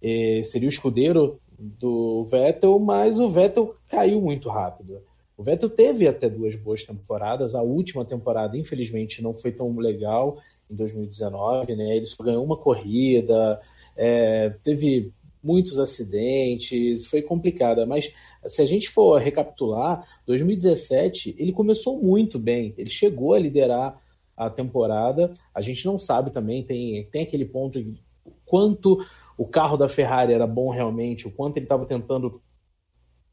É, 0.00 0.42
seria 0.44 0.68
o 0.68 0.72
escudeiro 0.72 1.40
do 1.58 2.24
Vettel, 2.24 2.78
mas 2.78 3.18
o 3.18 3.28
Vettel 3.28 3.74
caiu 3.88 4.20
muito 4.20 4.48
rápido. 4.48 5.02
O 5.36 5.42
Vettel 5.42 5.68
teve 5.68 6.06
até 6.06 6.28
duas 6.28 6.54
boas 6.54 6.84
temporadas. 6.84 7.54
A 7.54 7.62
última 7.62 8.04
temporada, 8.04 8.56
infelizmente, 8.56 9.22
não 9.22 9.34
foi 9.34 9.50
tão 9.50 9.76
legal 9.76 10.38
em 10.70 10.76
2019, 10.76 11.74
né? 11.74 11.96
Ele 11.96 12.06
só 12.06 12.22
ganhou 12.22 12.44
uma 12.44 12.56
corrida, 12.56 13.60
é, 13.96 14.50
teve 14.62 15.12
muitos 15.42 15.78
acidentes, 15.78 17.06
foi 17.06 17.22
complicada. 17.22 17.86
Mas 17.86 18.12
se 18.46 18.62
a 18.62 18.64
gente 18.64 18.88
for 18.88 19.20
recapitular, 19.20 20.06
2017 20.26 21.36
ele 21.38 21.52
começou 21.52 22.00
muito 22.00 22.38
bem. 22.38 22.74
Ele 22.76 22.90
chegou 22.90 23.34
a 23.34 23.38
liderar 23.38 24.00
a 24.36 24.48
temporada. 24.48 25.34
A 25.54 25.60
gente 25.60 25.84
não 25.84 25.98
sabe 25.98 26.30
também, 26.30 26.64
tem, 26.64 27.04
tem 27.10 27.22
aquele 27.22 27.44
ponto 27.44 27.82
de 27.82 28.02
quanto 28.44 29.04
o 29.36 29.46
carro 29.46 29.76
da 29.76 29.88
Ferrari 29.88 30.32
era 30.32 30.46
bom 30.46 30.70
realmente, 30.70 31.26
o 31.26 31.30
quanto 31.30 31.56
ele 31.56 31.64
estava 31.64 31.86
tentando 31.86 32.40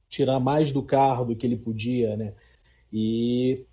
tirar 0.10 0.40
mais 0.40 0.72
do 0.72 0.82
carro 0.82 1.26
do 1.26 1.36
que 1.36 1.46
ele 1.46 1.58
podia, 1.58 2.16
né? 2.16 2.34
E 2.92 3.66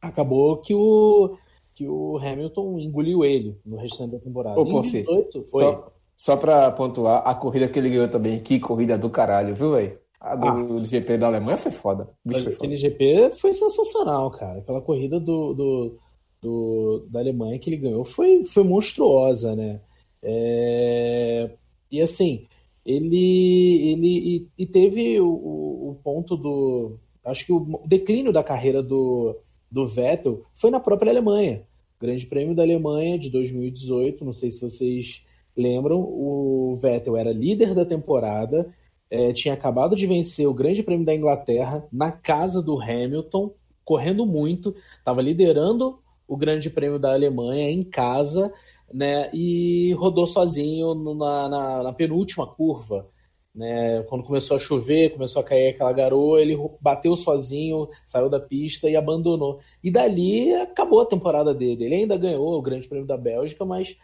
acabou 0.00 0.58
que 0.58 0.74
o, 0.74 1.36
que 1.74 1.88
o 1.88 2.16
Hamilton 2.18 2.78
engoliu 2.78 3.24
ele 3.24 3.58
no 3.64 3.76
restante 3.76 4.12
da 4.12 4.18
temporada. 4.18 4.60
Ô, 4.60 4.64
em 4.64 4.80
18, 4.82 5.44
só, 5.48 5.92
só 6.18 6.36
para 6.36 6.68
pontuar, 6.72 7.22
a 7.24 7.32
corrida 7.32 7.68
que 7.68 7.78
ele 7.78 7.90
ganhou 7.90 8.08
também, 8.08 8.40
que 8.40 8.58
corrida 8.58 8.98
do 8.98 9.08
caralho, 9.08 9.54
viu, 9.54 9.74
velho? 9.74 9.96
A 10.20 10.34
do, 10.34 10.48
ah, 10.48 10.62
do, 10.64 10.84
GP 10.84 11.16
da 11.16 11.28
Alemanha 11.28 11.56
foi 11.56 11.70
foda. 11.70 12.10
Bicho 12.24 12.42
foi 12.42 12.54
aquele 12.54 12.76
foda. 12.76 12.88
GP 12.88 13.30
foi 13.36 13.52
sensacional, 13.52 14.28
cara. 14.32 14.58
Aquela 14.58 14.80
corrida 14.80 15.20
do, 15.20 15.54
do, 15.54 15.98
do, 16.42 17.06
da 17.08 17.20
Alemanha 17.20 17.56
que 17.60 17.70
ele 17.70 17.76
ganhou 17.76 18.04
foi, 18.04 18.42
foi 18.42 18.64
monstruosa, 18.64 19.54
né? 19.54 19.80
É, 20.20 21.50
e 21.88 22.02
assim, 22.02 22.48
ele, 22.84 23.92
ele 23.92 24.08
e, 24.08 24.48
e 24.58 24.66
teve 24.66 25.20
o, 25.20 25.28
o, 25.28 26.00
ponto 26.02 26.36
do. 26.36 26.98
Acho 27.24 27.46
que 27.46 27.52
o 27.52 27.80
declínio 27.86 28.32
da 28.32 28.42
carreira 28.42 28.82
do, 28.82 29.38
do 29.70 29.86
Vettel 29.86 30.42
foi 30.52 30.72
na 30.72 30.80
própria 30.80 31.12
Alemanha. 31.12 31.62
Grande 32.00 32.26
Prêmio 32.26 32.56
da 32.56 32.64
Alemanha 32.64 33.16
de 33.16 33.30
2018, 33.30 34.24
não 34.24 34.32
sei 34.32 34.50
se 34.50 34.60
vocês 34.60 35.22
lembram, 35.58 35.98
o 35.98 36.78
Vettel 36.80 37.16
era 37.16 37.32
líder 37.32 37.74
da 37.74 37.84
temporada, 37.84 38.72
é, 39.10 39.32
tinha 39.32 39.54
acabado 39.54 39.96
de 39.96 40.06
vencer 40.06 40.46
o 40.46 40.54
Grande 40.54 40.82
Prêmio 40.82 41.04
da 41.04 41.14
Inglaterra 41.14 41.86
na 41.92 42.12
casa 42.12 42.62
do 42.62 42.80
Hamilton, 42.80 43.52
correndo 43.84 44.24
muito, 44.24 44.74
estava 44.98 45.20
liderando 45.20 45.98
o 46.26 46.36
Grande 46.36 46.70
Prêmio 46.70 46.98
da 46.98 47.12
Alemanha 47.12 47.70
em 47.70 47.82
casa 47.82 48.52
né? 48.92 49.30
E 49.32 49.92
rodou 49.94 50.26
sozinho 50.26 50.94
na, 50.94 51.48
na, 51.48 51.82
na, 51.84 51.92
penúltima 51.92 52.46
curva, 52.46 53.08
né? 53.54 54.02
Quando 54.04 54.24
começou 54.24 54.56
a 54.56 54.60
chover, 54.60 55.12
começou 55.12 55.40
a 55.40 55.44
cair 55.44 55.70
aquela 55.70 55.92
garoa, 55.92 56.40
ele 56.40 56.56
bateu 56.80 57.16
sozinho, 57.16 57.88
saiu 58.06 58.28
da 58.28 58.40
pista 58.40 58.88
e 58.88 58.96
abandonou. 58.96 59.60
E 59.82 59.90
dali 59.90 60.54
acabou 60.54 61.00
a 61.00 61.06
temporada 61.06 61.54
dele. 61.54 61.84
Ele 61.84 61.94
ainda 61.96 62.16
ganhou 62.16 62.58
o 62.58 62.62
Grande 62.62 62.88
Prêmio 62.88 63.06
da 63.06 63.16
Bélgica, 63.16 63.64
mas 63.64 63.96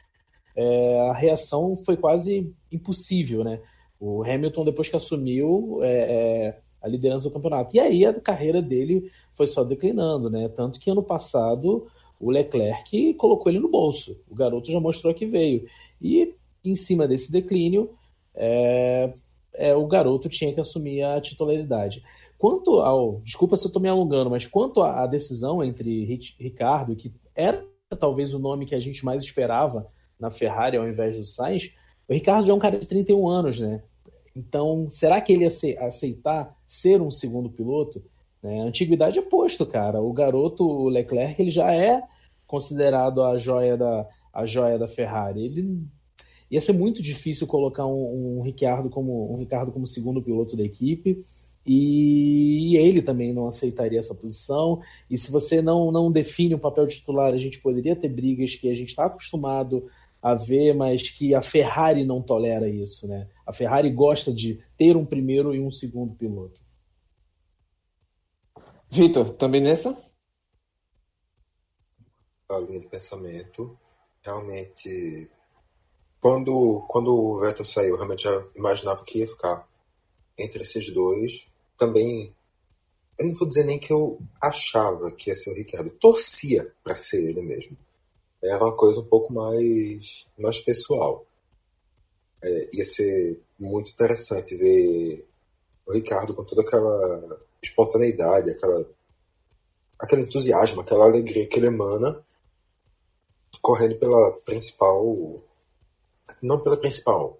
é, 0.56 1.08
a 1.10 1.12
reação 1.12 1.76
foi 1.76 1.96
quase 1.96 2.52
impossível, 2.70 3.42
né? 3.42 3.60
O 3.98 4.22
Hamilton, 4.22 4.64
depois 4.64 4.88
que 4.88 4.96
assumiu 4.96 5.80
é, 5.82 5.88
é, 5.88 6.58
a 6.80 6.88
liderança 6.88 7.28
do 7.28 7.32
campeonato. 7.32 7.74
E 7.74 7.80
aí 7.80 8.04
a 8.04 8.12
carreira 8.20 8.60
dele 8.60 9.10
foi 9.32 9.46
só 9.46 9.64
declinando, 9.64 10.30
né? 10.30 10.48
Tanto 10.48 10.78
que 10.78 10.90
ano 10.90 11.02
passado 11.02 11.86
o 12.20 12.30
Leclerc 12.30 13.14
colocou 13.14 13.50
ele 13.50 13.60
no 13.60 13.70
bolso. 13.70 14.20
O 14.28 14.34
garoto 14.34 14.70
já 14.70 14.78
mostrou 14.78 15.14
que 15.14 15.26
veio. 15.26 15.66
E 16.00 16.34
em 16.64 16.76
cima 16.76 17.08
desse 17.08 17.32
declínio, 17.32 17.90
é, 18.34 19.12
é, 19.54 19.74
o 19.74 19.86
garoto 19.86 20.28
tinha 20.28 20.52
que 20.52 20.60
assumir 20.60 21.02
a 21.02 21.20
titularidade. 21.20 22.02
Quanto 22.38 22.80
ao. 22.80 23.20
Desculpa 23.20 23.56
se 23.56 23.64
eu 23.64 23.68
estou 23.68 23.80
me 23.80 23.88
alongando, 23.88 24.30
mas 24.30 24.46
quanto 24.46 24.82
à 24.82 25.06
decisão 25.06 25.64
entre 25.64 26.04
Ricardo, 26.38 26.96
que 26.96 27.12
era 27.34 27.64
talvez 27.98 28.34
o 28.34 28.38
nome 28.38 28.66
que 28.66 28.74
a 28.74 28.80
gente 28.80 29.04
mais 29.04 29.22
esperava 29.22 29.86
na 30.18 30.30
Ferrari 30.30 30.76
ao 30.76 30.88
invés 30.88 31.16
do 31.16 31.24
Sainz, 31.24 31.74
o 32.08 32.12
Ricardo 32.12 32.46
já 32.46 32.52
é 32.52 32.56
um 32.56 32.60
cara 32.60 32.78
de 32.78 32.86
31 32.86 33.28
anos, 33.28 33.60
né? 33.60 33.82
Então, 34.36 34.88
será 34.90 35.20
que 35.20 35.32
ele 35.32 35.44
ia 35.44 35.86
aceitar 35.86 36.56
ser 36.66 37.00
um 37.00 37.10
segundo 37.10 37.48
piloto? 37.48 38.02
Né? 38.42 38.60
A 38.60 38.64
antiguidade 38.64 39.18
é 39.18 39.22
posto, 39.22 39.64
cara. 39.64 40.02
O 40.02 40.12
garoto 40.12 40.64
o 40.64 40.88
Leclerc 40.88 41.40
ele 41.40 41.50
já 41.50 41.72
é 41.72 42.02
considerado 42.46 43.22
a 43.22 43.38
joia 43.38 43.76
da, 43.76 44.08
a 44.32 44.44
joia 44.44 44.78
da 44.78 44.88
Ferrari. 44.88 45.44
Ele 45.44 45.82
ia 46.50 46.60
ser 46.60 46.72
muito 46.72 47.00
difícil 47.00 47.46
colocar 47.46 47.86
um, 47.86 48.38
um 48.38 48.42
Ricardo 48.42 48.90
como 48.90 49.32
um 49.32 49.38
Ricardo 49.38 49.72
como 49.72 49.86
segundo 49.86 50.22
piloto 50.22 50.56
da 50.56 50.64
equipe. 50.64 51.24
E 51.66 52.76
ele 52.76 53.00
também 53.00 53.32
não 53.32 53.46
aceitaria 53.46 53.98
essa 53.98 54.14
posição. 54.14 54.82
E 55.08 55.16
se 55.16 55.32
você 55.32 55.62
não, 55.62 55.90
não 55.90 56.12
define 56.12 56.54
um 56.54 56.58
papel 56.58 56.86
titular, 56.86 57.32
a 57.32 57.38
gente 57.38 57.60
poderia 57.60 57.96
ter 57.96 58.08
brigas 58.08 58.54
que 58.54 58.68
a 58.68 58.74
gente 58.74 58.90
está 58.90 59.06
acostumado 59.06 59.86
a 60.24 60.34
ver, 60.34 60.72
mas 60.72 61.10
que 61.10 61.34
a 61.34 61.42
Ferrari 61.42 62.02
não 62.02 62.22
tolera 62.22 62.66
isso, 62.66 63.06
né? 63.06 63.28
A 63.46 63.52
Ferrari 63.52 63.90
gosta 63.90 64.32
de 64.32 64.58
ter 64.74 64.96
um 64.96 65.04
primeiro 65.04 65.54
e 65.54 65.60
um 65.60 65.70
segundo 65.70 66.14
piloto. 66.14 66.62
Vitor, 68.90 69.28
também 69.34 69.60
nessa? 69.60 69.94
A 72.48 72.56
linha 72.56 72.80
de 72.80 72.86
pensamento. 72.86 73.78
Realmente, 74.24 75.30
quando, 76.18 76.82
quando 76.88 77.14
o 77.14 77.40
Vettel 77.40 77.66
saiu, 77.66 77.96
realmente 77.96 78.22
já 78.22 78.46
imaginava 78.56 79.04
que 79.04 79.18
ia 79.18 79.26
ficar 79.26 79.68
entre 80.38 80.62
esses 80.62 80.90
dois. 80.94 81.52
Também 81.76 82.34
eu 83.18 83.26
não 83.26 83.34
vou 83.34 83.46
dizer 83.46 83.64
nem 83.64 83.78
que 83.78 83.92
eu 83.92 84.18
achava 84.40 85.12
que 85.12 85.28
ia 85.28 85.36
ser 85.36 85.50
o 85.50 85.54
Ricardo, 85.54 85.90
torcia 85.90 86.72
para 86.82 86.96
ser 86.96 87.22
ele 87.28 87.42
mesmo. 87.42 87.76
Era 88.44 88.62
uma 88.62 88.76
coisa 88.76 89.00
um 89.00 89.06
pouco 89.06 89.32
mais, 89.32 90.26
mais 90.38 90.60
pessoal. 90.60 91.24
É, 92.42 92.70
ia 92.74 92.84
ser 92.84 93.40
muito 93.58 93.90
interessante 93.90 94.54
ver 94.54 95.26
o 95.86 95.92
Ricardo 95.92 96.34
com 96.34 96.44
toda 96.44 96.60
aquela 96.60 97.40
espontaneidade, 97.62 98.50
aquela, 98.50 98.86
aquele 99.98 100.22
entusiasmo, 100.22 100.82
aquela 100.82 101.06
alegria 101.06 101.48
que 101.48 101.58
ele 101.58 101.68
emana, 101.68 102.22
correndo 103.62 103.98
pela 103.98 104.32
principal. 104.44 105.42
Não 106.42 106.60
pela 106.60 106.76
principal 106.76 107.38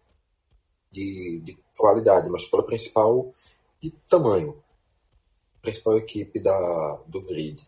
de, 0.91 1.41
de 1.45 1.59
qualidade, 1.77 2.31
mas 2.31 2.47
pela 2.47 2.65
principal 2.65 3.31
de 3.79 3.91
tamanho 4.09 4.57
principal 5.65 5.97
equipe 5.97 6.39
da, 6.39 7.01
do 7.07 7.23
grid. 7.23 7.67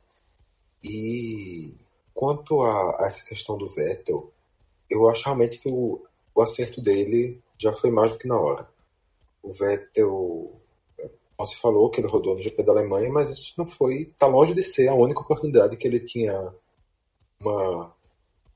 E 0.84 1.74
quanto 2.16 2.62
a, 2.62 2.96
a, 2.98 3.06
essa 3.06 3.28
questão 3.28 3.58
do 3.58 3.68
Vettel, 3.68 4.32
eu 4.90 5.08
acho 5.08 5.24
realmente 5.26 5.58
que 5.58 5.68
o, 5.68 6.02
o 6.34 6.42
acerto 6.42 6.80
dele 6.80 7.40
já 7.58 7.72
foi 7.72 7.90
mais 7.90 8.12
do 8.12 8.18
que 8.18 8.26
na 8.26 8.40
hora. 8.40 8.68
O 9.42 9.52
Vettel, 9.52 10.50
como 11.36 11.48
se 11.48 11.56
falou, 11.56 11.90
que 11.90 12.00
ele 12.00 12.08
rodou 12.08 12.34
no 12.34 12.42
GP 12.42 12.62
da 12.62 12.72
Alemanha, 12.72 13.12
mas 13.12 13.30
isso 13.30 13.54
não 13.58 13.66
foi, 13.66 14.02
está 14.02 14.26
longe 14.26 14.54
de 14.54 14.62
ser 14.62 14.88
a 14.88 14.94
única 14.94 15.20
oportunidade 15.20 15.76
que 15.76 15.86
ele 15.86 16.00
tinha 16.00 16.54
uma, 17.40 17.94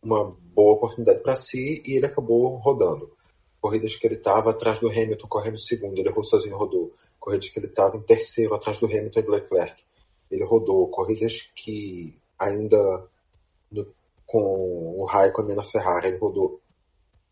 uma 0.03 0.37
boa 0.55 0.73
oportunidade 0.73 1.21
para 1.21 1.37
si 1.37 1.83
e 1.87 1.97
ele 1.97 2.07
acabou 2.07 2.57
rodando. 2.57 3.13
Corridas 3.61 3.95
que 3.95 4.07
ele 4.07 4.15
estava 4.15 4.51
atrás 4.51 4.81
do 4.81 4.89
Hamilton 4.89 5.29
correndo 5.29 5.59
segundo, 5.59 5.99
ele 5.99 6.09
errou 6.09 6.25
sozinho 6.25 6.57
rodou 6.57 6.91
corridas 7.19 7.51
que 7.51 7.59
ele 7.59 7.67
estava 7.67 7.99
em 7.99 8.01
terceiro 8.01 8.55
atrás 8.55 8.79
do 8.79 8.87
Hamilton 8.87 9.21
e 9.21 9.23
do 9.23 9.31
Leclerc. 9.31 9.83
Ele 10.31 10.45
rodou 10.45 10.89
corridas 10.89 11.53
que 11.55 12.17
ainda 12.39 13.10
no, 13.71 13.87
com 14.27 15.01
o 15.01 15.05
Raikkonen 15.05 15.57
na 15.57 15.65
Ferrari 15.65 16.09
ele 16.09 16.19
rodou. 16.19 16.61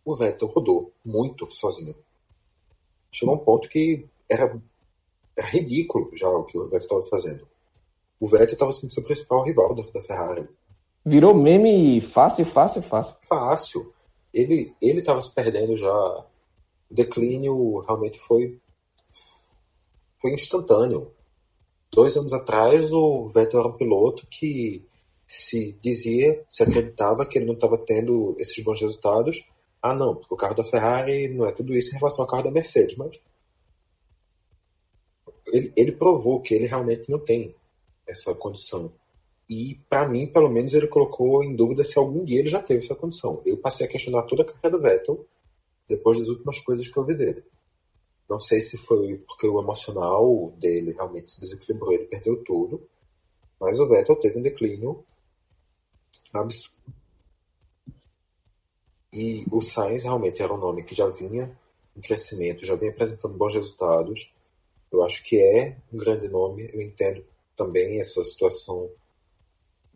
O 0.04 0.16
Vettel 0.16 0.48
rodou 0.48 0.92
muito 1.04 1.48
sozinho. 1.50 1.94
Chegou 3.12 3.34
a 3.34 3.38
um 3.38 3.44
ponto 3.44 3.68
que 3.68 4.06
era, 4.30 4.60
era 5.36 5.48
ridículo 5.48 6.10
já 6.14 6.28
o 6.28 6.44
que 6.44 6.56
o 6.56 6.64
Vettel 6.64 6.80
estava 6.80 7.02
fazendo. 7.04 7.48
O 8.18 8.26
Vettel 8.26 8.54
estava 8.54 8.72
sendo 8.72 8.92
seu 8.92 9.04
principal 9.04 9.44
rival 9.44 9.74
da, 9.74 9.82
da 9.82 10.02
Ferrari. 10.02 10.48
Virou 11.04 11.34
meme 11.34 12.00
fácil, 12.00 12.44
fácil, 12.44 12.82
fácil. 12.82 13.16
Fácil. 13.20 13.94
Ele 14.32 14.74
ele 14.82 15.00
estava 15.00 15.20
se 15.22 15.34
perdendo 15.34 15.76
já. 15.76 16.24
O 16.90 16.94
declínio 16.94 17.80
realmente 17.80 18.18
foi 18.18 18.58
foi 20.20 20.32
instantâneo. 20.32 21.12
Dois 21.90 22.16
anos 22.16 22.32
atrás, 22.32 22.92
o 22.92 23.28
Vettel 23.28 23.60
era 23.60 23.68
um 23.68 23.76
piloto 23.76 24.26
que 24.26 24.87
se 25.28 25.78
dizia, 25.82 26.42
se 26.48 26.62
acreditava 26.62 27.26
que 27.26 27.36
ele 27.36 27.44
não 27.44 27.52
estava 27.52 27.76
tendo 27.76 28.34
esses 28.38 28.64
bons 28.64 28.80
resultados. 28.80 29.46
Ah, 29.82 29.94
não, 29.94 30.16
porque 30.16 30.32
o 30.32 30.36
carro 30.38 30.54
da 30.54 30.64
Ferrari 30.64 31.28
não 31.28 31.44
é 31.44 31.52
tudo 31.52 31.76
isso 31.76 31.94
em 31.94 31.98
relação 31.98 32.24
ao 32.24 32.30
carro 32.30 32.44
da 32.44 32.50
Mercedes, 32.50 32.96
mas 32.96 33.20
ele, 35.52 35.70
ele 35.76 35.92
provou 35.92 36.40
que 36.40 36.54
ele 36.54 36.66
realmente 36.66 37.10
não 37.10 37.18
tem 37.18 37.54
essa 38.06 38.34
condição. 38.34 38.90
E, 39.50 39.78
para 39.88 40.08
mim, 40.08 40.26
pelo 40.26 40.48
menos, 40.48 40.72
ele 40.72 40.86
colocou 40.86 41.44
em 41.44 41.54
dúvida 41.54 41.84
se 41.84 41.98
algum 41.98 42.24
dia 42.24 42.40
ele 42.40 42.48
já 42.48 42.62
teve 42.62 42.82
essa 42.82 42.94
condição. 42.94 43.42
Eu 43.44 43.58
passei 43.58 43.86
a 43.86 43.88
questionar 43.88 44.22
toda 44.22 44.42
a 44.42 44.46
carreira 44.46 44.70
do 44.70 44.82
Vettel 44.82 45.26
depois 45.86 46.18
das 46.18 46.28
últimas 46.28 46.58
coisas 46.58 46.88
que 46.88 46.96
eu 46.98 47.04
vi 47.04 47.14
dele. 47.14 47.42
Não 48.28 48.40
sei 48.40 48.60
se 48.62 48.78
foi 48.78 49.22
porque 49.26 49.46
o 49.46 49.60
emocional 49.60 50.52
dele 50.58 50.92
realmente 50.92 51.30
se 51.30 51.40
desequilibrou, 51.40 51.92
ele 51.92 52.04
perdeu 52.04 52.42
tudo. 52.44 52.82
Mas 53.60 53.78
o 53.78 53.86
Vettel 53.86 54.16
teve 54.16 54.38
um 54.38 54.42
declínio 54.42 55.04
absurdo. 56.34 56.78
E 59.12 59.44
o 59.50 59.60
Sainz 59.60 60.02
realmente 60.02 60.42
era 60.42 60.52
um 60.52 60.58
nome 60.58 60.84
que 60.84 60.94
já 60.94 61.06
vinha 61.08 61.56
em 61.96 62.00
crescimento, 62.00 62.64
já 62.64 62.74
vinha 62.74 62.90
apresentando 62.90 63.36
bons 63.36 63.54
resultados. 63.54 64.34
Eu 64.92 65.02
acho 65.02 65.24
que 65.24 65.36
é 65.38 65.76
um 65.92 65.96
grande 65.96 66.28
nome. 66.28 66.68
Eu 66.72 66.80
entendo 66.80 67.24
também 67.56 68.00
essa 68.00 68.22
situação 68.22 68.90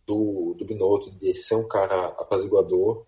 do, 0.07 0.55
do 0.55 0.65
Binotto 0.65 1.11
de 1.13 1.35
ser 1.35 1.55
um 1.55 1.69
cara 1.69 2.07
apaziguador, 2.19 3.05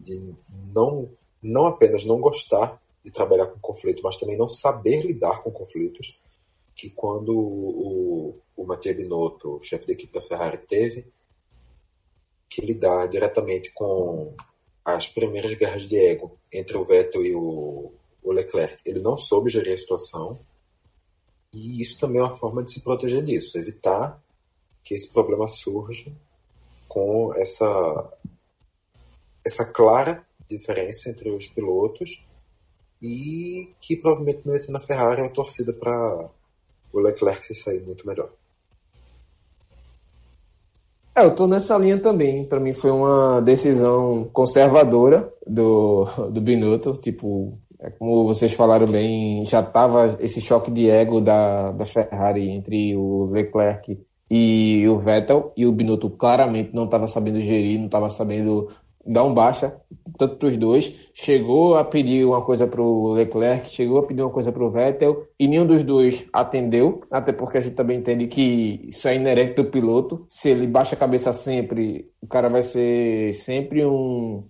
de 0.00 0.34
não, 0.74 1.08
não 1.42 1.66
apenas 1.66 2.04
não 2.04 2.20
gostar 2.20 2.80
de 3.04 3.10
trabalhar 3.10 3.46
com 3.46 3.60
conflito, 3.60 4.02
mas 4.02 4.16
também 4.16 4.36
não 4.36 4.48
saber 4.48 5.02
lidar 5.02 5.42
com 5.42 5.50
conflitos, 5.50 6.18
que 6.74 6.90
quando 6.90 7.36
o, 7.36 8.34
o 8.56 8.64
Matheus 8.64 8.96
Binotto, 8.96 9.60
chefe 9.62 9.86
da 9.86 9.92
equipe 9.92 10.12
da 10.12 10.22
Ferrari, 10.22 10.58
teve 10.58 11.06
que 12.48 12.64
lidar 12.64 13.06
diretamente 13.08 13.72
com 13.72 14.34
as 14.84 15.08
primeiras 15.08 15.54
guerras 15.54 15.88
de 15.88 15.96
ego 15.96 16.36
entre 16.52 16.76
o 16.76 16.84
Vettel 16.84 17.24
e 17.24 17.34
o, 17.34 17.92
o 18.22 18.32
Leclerc, 18.32 18.76
ele 18.84 19.00
não 19.00 19.16
soube 19.16 19.50
gerir 19.50 19.74
a 19.74 19.78
situação, 19.78 20.38
e 21.52 21.80
isso 21.80 21.98
também 21.98 22.20
é 22.20 22.24
uma 22.24 22.30
forma 22.30 22.62
de 22.62 22.72
se 22.72 22.82
proteger 22.82 23.22
disso, 23.22 23.56
evitar 23.56 24.22
que 24.82 24.94
esse 24.94 25.10
problema 25.12 25.46
surja 25.46 26.12
com 26.88 27.32
essa 27.34 28.12
essa 29.44 29.64
clara 29.72 30.26
diferença 30.48 31.10
entre 31.10 31.30
os 31.30 31.48
pilotos 31.48 32.26
e 33.02 33.74
que 33.80 33.96
provavelmente 33.96 34.46
não 34.46 34.54
entra 34.54 34.72
na 34.72 34.80
Ferrari 34.80 35.20
é 35.20 35.26
a 35.26 35.30
torcida 35.30 35.72
para 35.72 36.30
o 36.92 37.00
Leclerc 37.00 37.44
se 37.44 37.54
sair 37.54 37.80
muito 37.82 38.06
melhor. 38.06 38.32
É, 41.16 41.24
eu 41.24 41.34
tô 41.34 41.46
nessa 41.46 41.76
linha 41.78 41.98
também. 41.98 42.44
Para 42.44 42.58
mim 42.58 42.72
foi 42.72 42.90
uma 42.90 43.40
decisão 43.40 44.28
conservadora 44.32 45.32
do, 45.46 46.06
do 46.30 46.40
Binotto. 46.40 46.94
Tipo, 46.94 47.58
é 47.78 47.90
como 47.90 48.24
vocês 48.24 48.52
falaram 48.52 48.86
bem, 48.86 49.44
já 49.46 49.62
tava 49.62 50.16
esse 50.20 50.40
choque 50.40 50.70
de 50.70 50.90
ego 50.90 51.20
da, 51.20 51.70
da 51.72 51.84
Ferrari 51.84 52.48
entre 52.50 52.96
o 52.96 53.26
Leclerc 53.26 53.98
e 54.30 54.88
o 54.88 54.96
Vettel, 54.96 55.52
e 55.56 55.66
o 55.66 55.72
Binotto 55.72 56.08
claramente 56.10 56.74
não 56.74 56.86
estava 56.86 57.06
sabendo 57.06 57.40
gerir, 57.40 57.78
não 57.78 57.86
estava 57.86 58.08
sabendo 58.08 58.68
dar 59.06 59.24
um 59.24 59.34
baixa, 59.34 59.76
tanto 60.18 60.36
para 60.36 60.48
os 60.48 60.56
dois. 60.56 60.92
Chegou 61.12 61.76
a 61.76 61.84
pedir 61.84 62.24
uma 62.24 62.42
coisa 62.42 62.66
para 62.66 62.80
o 62.80 63.12
Leclerc, 63.12 63.68
chegou 63.68 63.98
a 63.98 64.06
pedir 64.06 64.22
uma 64.22 64.30
coisa 64.30 64.50
para 64.50 64.64
o 64.64 64.70
Vettel, 64.70 65.26
e 65.38 65.46
nenhum 65.46 65.66
dos 65.66 65.82
dois 65.82 66.28
atendeu, 66.32 67.02
até 67.10 67.32
porque 67.32 67.58
a 67.58 67.60
gente 67.60 67.74
também 67.74 67.98
entende 67.98 68.26
que 68.26 68.80
isso 68.88 69.06
é 69.08 69.14
inerente 69.14 69.54
do 69.54 69.64
piloto. 69.64 70.24
Se 70.28 70.50
ele 70.50 70.66
baixa 70.66 70.94
a 70.94 70.98
cabeça 70.98 71.32
sempre, 71.32 72.10
o 72.20 72.26
cara 72.26 72.48
vai 72.48 72.62
ser 72.62 73.34
sempre 73.34 73.84
um, 73.84 74.44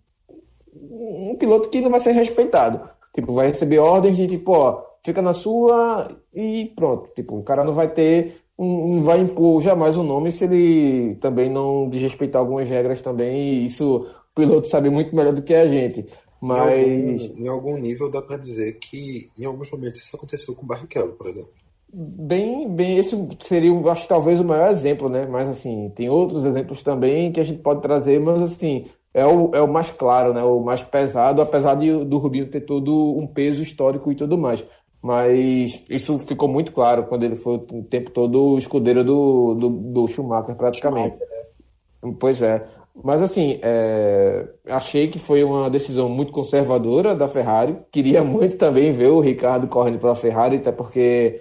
um 0.75 1.37
piloto 1.39 1.69
que 1.69 1.81
não 1.81 1.91
vai 1.91 2.01
ser 2.01 2.13
respeitado. 2.13 2.81
Tipo, 3.13 3.33
vai 3.33 3.49
receber 3.49 3.79
ordens 3.79 4.17
de 4.17 4.27
tipo, 4.27 4.53
ó, 4.53 4.83
fica 5.05 5.23
na 5.23 5.33
sua 5.33 6.11
e 6.35 6.73
pronto. 6.75 7.11
Tipo, 7.15 7.39
o 7.39 7.43
cara 7.43 7.63
não 7.63 7.73
vai 7.73 7.89
ter 7.89 8.45
não 8.57 9.03
vai 9.03 9.21
impor 9.21 9.61
jamais 9.61 9.99
o 9.99 10.03
nome 10.05 10.31
se 10.31 10.45
ele 10.45 11.17
também 11.17 11.51
não 11.51 11.89
desrespeitar 11.89 12.41
algumas 12.41 12.69
regras 12.69 13.01
também. 13.01 13.37
E 13.37 13.65
isso 13.65 14.07
piloto 14.35 14.69
sabe 14.69 14.91
muito 14.91 15.15
melhor 15.15 15.33
do 15.33 15.43
que 15.43 15.55
a 15.55 15.67
gente. 15.67 16.07
Mas. 16.41 16.69
Em 16.87 17.23
algum, 17.23 17.43
em 17.45 17.49
algum 17.49 17.79
nível 17.79 18.11
dá 18.11 18.21
para 18.21 18.37
dizer 18.37 18.79
que 18.79 19.31
em 19.39 19.45
alguns 19.45 19.71
momentos 19.71 20.01
isso 20.01 20.17
aconteceu 20.17 20.55
com 20.55 20.65
o 20.65 20.69
Barrichello, 20.69 21.13
por 21.13 21.27
exemplo. 21.27 21.53
Bem, 21.97 22.69
bem, 22.69 22.99
esse 22.99 23.17
seria, 23.39 23.73
acho 23.91 24.09
talvez 24.09 24.41
o 24.41 24.45
maior 24.45 24.69
exemplo, 24.69 25.09
né? 25.09 25.27
Mas 25.27 25.47
assim, 25.47 25.93
tem 25.95 26.11
outros 26.11 26.45
exemplos 26.45 26.83
também 26.83 27.31
que 27.31 27.39
a 27.39 27.45
gente 27.45 27.63
pode 27.63 27.81
trazer, 27.81 28.19
mas 28.19 28.43
assim, 28.43 28.87
é 29.15 29.25
o, 29.25 29.55
é 29.55 29.63
o 29.63 29.73
mais 29.73 29.91
claro, 29.93 30.35
né? 30.35 30.43
O 30.43 30.59
mais 30.61 30.83
pesado, 30.83 31.41
apesar 31.41 31.77
de, 31.77 32.05
do 32.05 32.19
Rubinho 32.19 32.51
ter 32.51 32.63
todo 32.63 33.17
um 33.17 33.29
peso 33.29 33.63
histórico 33.63 34.11
e 34.11 34.17
tudo 34.17 34.37
mais. 34.37 34.65
Mas 35.01 35.85
isso 35.89 36.19
ficou 36.19 36.49
muito 36.49 36.73
claro 36.73 37.05
quando 37.05 37.23
ele 37.23 37.37
foi 37.37 37.55
o 37.57 37.85
tempo 37.85 38.11
todo 38.11 38.43
o 38.43 38.59
escudeiro 38.59 39.05
do, 39.05 39.55
do, 39.55 39.69
do 39.69 40.09
Schumacher, 40.09 40.57
praticamente. 40.57 41.17
Schumacher, 41.17 41.29
né? 42.03 42.17
Pois 42.19 42.43
é. 42.43 42.67
Mas 43.03 43.21
assim, 43.21 43.59
é... 43.63 44.49
achei 44.67 45.09
que 45.09 45.19
foi 45.19 45.43
uma 45.43 45.69
decisão 45.69 46.09
muito 46.09 46.33
conservadora 46.33 47.15
da 47.15 47.27
Ferrari. 47.27 47.77
Queria 47.91 48.23
muito 48.23 48.57
também 48.57 48.93
ver 48.93 49.09
o 49.09 49.21
Ricardo 49.21 49.67
correndo 49.67 49.99
pela 49.99 50.15
Ferrari, 50.15 50.57
até 50.57 50.71
porque 50.71 51.41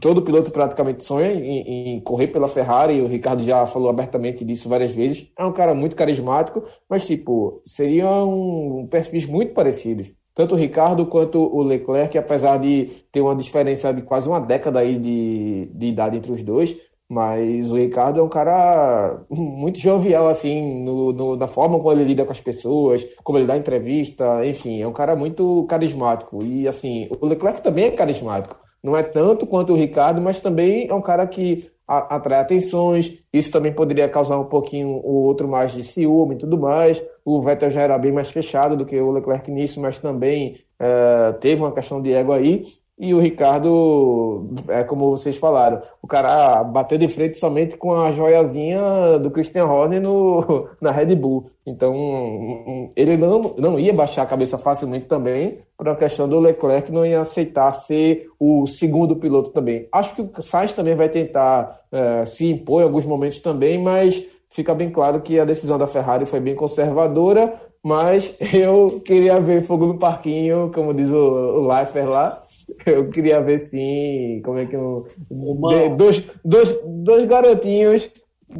todo 0.00 0.22
piloto 0.22 0.50
praticamente 0.50 1.04
sonha 1.04 1.32
em, 1.32 1.96
em, 1.96 2.00
correr 2.00 2.28
pela 2.28 2.48
Ferrari. 2.48 3.00
O 3.00 3.06
Ricardo 3.06 3.42
já 3.42 3.66
falou 3.66 3.90
abertamente 3.90 4.44
disso 4.44 4.68
várias 4.68 4.92
vezes. 4.92 5.30
É 5.38 5.44
um 5.44 5.52
cara 5.52 5.74
muito 5.74 5.96
carismático, 5.96 6.64
mas 6.88 7.06
tipo, 7.06 7.60
seriam 7.64 8.80
um, 8.80 8.86
perfis 8.86 9.26
muito 9.26 9.52
parecidos. 9.52 10.12
Tanto 10.34 10.54
o 10.54 10.58
Ricardo 10.58 11.06
quanto 11.06 11.38
o 11.40 11.62
Leclerc, 11.62 12.16
apesar 12.18 12.58
de 12.58 12.90
ter 13.10 13.22
uma 13.22 13.34
diferença 13.34 13.92
de 13.92 14.02
quase 14.02 14.28
uma 14.28 14.38
década 14.38 14.80
aí 14.80 14.98
de, 14.98 15.70
de 15.74 15.86
idade 15.86 16.16
entre 16.18 16.30
os 16.30 16.42
dois, 16.42 16.76
mas 17.08 17.70
o 17.70 17.76
Ricardo 17.76 18.20
é 18.20 18.22
um 18.22 18.28
cara 18.28 19.20
muito 19.30 19.78
jovial, 19.78 20.28
assim, 20.28 20.82
no, 20.82 21.12
no, 21.12 21.36
na 21.36 21.46
forma 21.46 21.78
como 21.78 21.92
ele 21.92 22.04
lida 22.04 22.24
com 22.24 22.32
as 22.32 22.40
pessoas, 22.40 23.04
como 23.22 23.38
ele 23.38 23.46
dá 23.46 23.56
entrevista, 23.56 24.44
enfim, 24.46 24.82
é 24.82 24.88
um 24.88 24.92
cara 24.92 25.14
muito 25.14 25.64
carismático. 25.68 26.42
E, 26.42 26.66
assim, 26.66 27.08
o 27.20 27.26
Leclerc 27.26 27.62
também 27.62 27.86
é 27.86 27.90
carismático. 27.90 28.56
Não 28.82 28.96
é 28.96 29.02
tanto 29.02 29.46
quanto 29.46 29.72
o 29.72 29.76
Ricardo, 29.76 30.20
mas 30.20 30.40
também 30.40 30.88
é 30.88 30.94
um 30.94 31.02
cara 31.02 31.26
que 31.26 31.70
atrai 31.86 32.40
atenções, 32.40 33.22
isso 33.32 33.52
também 33.52 33.72
poderia 33.72 34.08
causar 34.08 34.38
um 34.38 34.44
pouquinho 34.44 34.88
o 34.88 35.22
outro 35.24 35.46
mais 35.46 35.72
de 35.72 35.84
ciúme 35.84 36.34
e 36.34 36.38
tudo 36.38 36.58
mais. 36.58 37.00
O 37.24 37.40
Vettel 37.40 37.70
já 37.70 37.82
era 37.82 37.96
bem 37.96 38.10
mais 38.10 38.28
fechado 38.30 38.76
do 38.76 38.84
que 38.84 38.98
o 39.00 39.12
Leclerc 39.12 39.50
nisso, 39.50 39.80
mas 39.80 39.98
também 39.98 40.58
é, 40.80 41.32
teve 41.34 41.62
uma 41.62 41.72
questão 41.72 42.02
de 42.02 42.12
ego 42.12 42.32
aí. 42.32 42.64
E 42.98 43.12
o 43.12 43.20
Ricardo, 43.20 44.48
é 44.68 44.82
como 44.82 45.10
vocês 45.10 45.36
falaram, 45.36 45.82
o 46.00 46.06
cara 46.06 46.64
bateu 46.64 46.96
de 46.96 47.08
frente 47.08 47.38
somente 47.38 47.76
com 47.76 47.92
a 47.92 48.10
joiazinha 48.10 49.18
do 49.18 49.30
Christian 49.30 49.66
Horner 49.66 50.00
no, 50.00 50.68
na 50.80 50.90
Red 50.90 51.14
Bull. 51.14 51.50
Então, 51.66 52.90
ele 52.96 53.18
não, 53.18 53.54
não 53.58 53.78
ia 53.78 53.92
baixar 53.92 54.22
a 54.22 54.26
cabeça 54.26 54.56
facilmente 54.56 55.06
também, 55.06 55.58
para 55.76 55.92
a 55.92 55.96
questão 55.96 56.26
do 56.26 56.40
Leclerc 56.40 56.90
não 56.90 57.04
ia 57.04 57.20
aceitar 57.20 57.70
ser 57.74 58.28
o 58.40 58.66
segundo 58.66 59.16
piloto 59.16 59.50
também. 59.50 59.86
Acho 59.92 60.14
que 60.14 60.22
o 60.22 60.42
Sainz 60.42 60.72
também 60.72 60.94
vai 60.94 61.10
tentar 61.10 61.82
é, 61.92 62.24
se 62.24 62.50
impor 62.50 62.80
em 62.80 62.84
alguns 62.84 63.04
momentos 63.04 63.40
também, 63.40 63.76
mas 63.76 64.24
fica 64.48 64.74
bem 64.74 64.90
claro 64.90 65.20
que 65.20 65.38
a 65.38 65.44
decisão 65.44 65.76
da 65.76 65.86
Ferrari 65.86 66.24
foi 66.24 66.40
bem 66.40 66.54
conservadora, 66.54 67.60
mas 67.82 68.34
eu 68.54 69.02
queria 69.04 69.38
ver 69.38 69.64
fogo 69.64 69.86
no 69.86 69.98
parquinho, 69.98 70.70
como 70.74 70.94
diz 70.94 71.10
o, 71.10 71.14
o 71.14 71.66
Leifert 71.66 72.08
lá, 72.08 72.45
eu 72.86 73.08
queria 73.10 73.40
ver 73.40 73.58
sim 73.58 74.40
como 74.44 74.58
é 74.58 74.66
que 74.66 74.76
um, 74.76 75.04
dois, 75.96 76.24
dois, 76.44 76.78
dois 76.84 77.26
garotinhos 77.26 78.10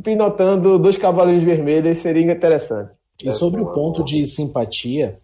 pinotando 0.03 0.79
dois 0.79 0.97
cavalinhos 0.97 1.43
vermelhos 1.43 1.99
seria 1.99 2.33
interessante. 2.33 2.93
E 3.25 3.33
sobre 3.33 3.61
o 3.61 3.73
ponto 3.73 4.05
de 4.05 4.27
simpatia, 4.27 5.21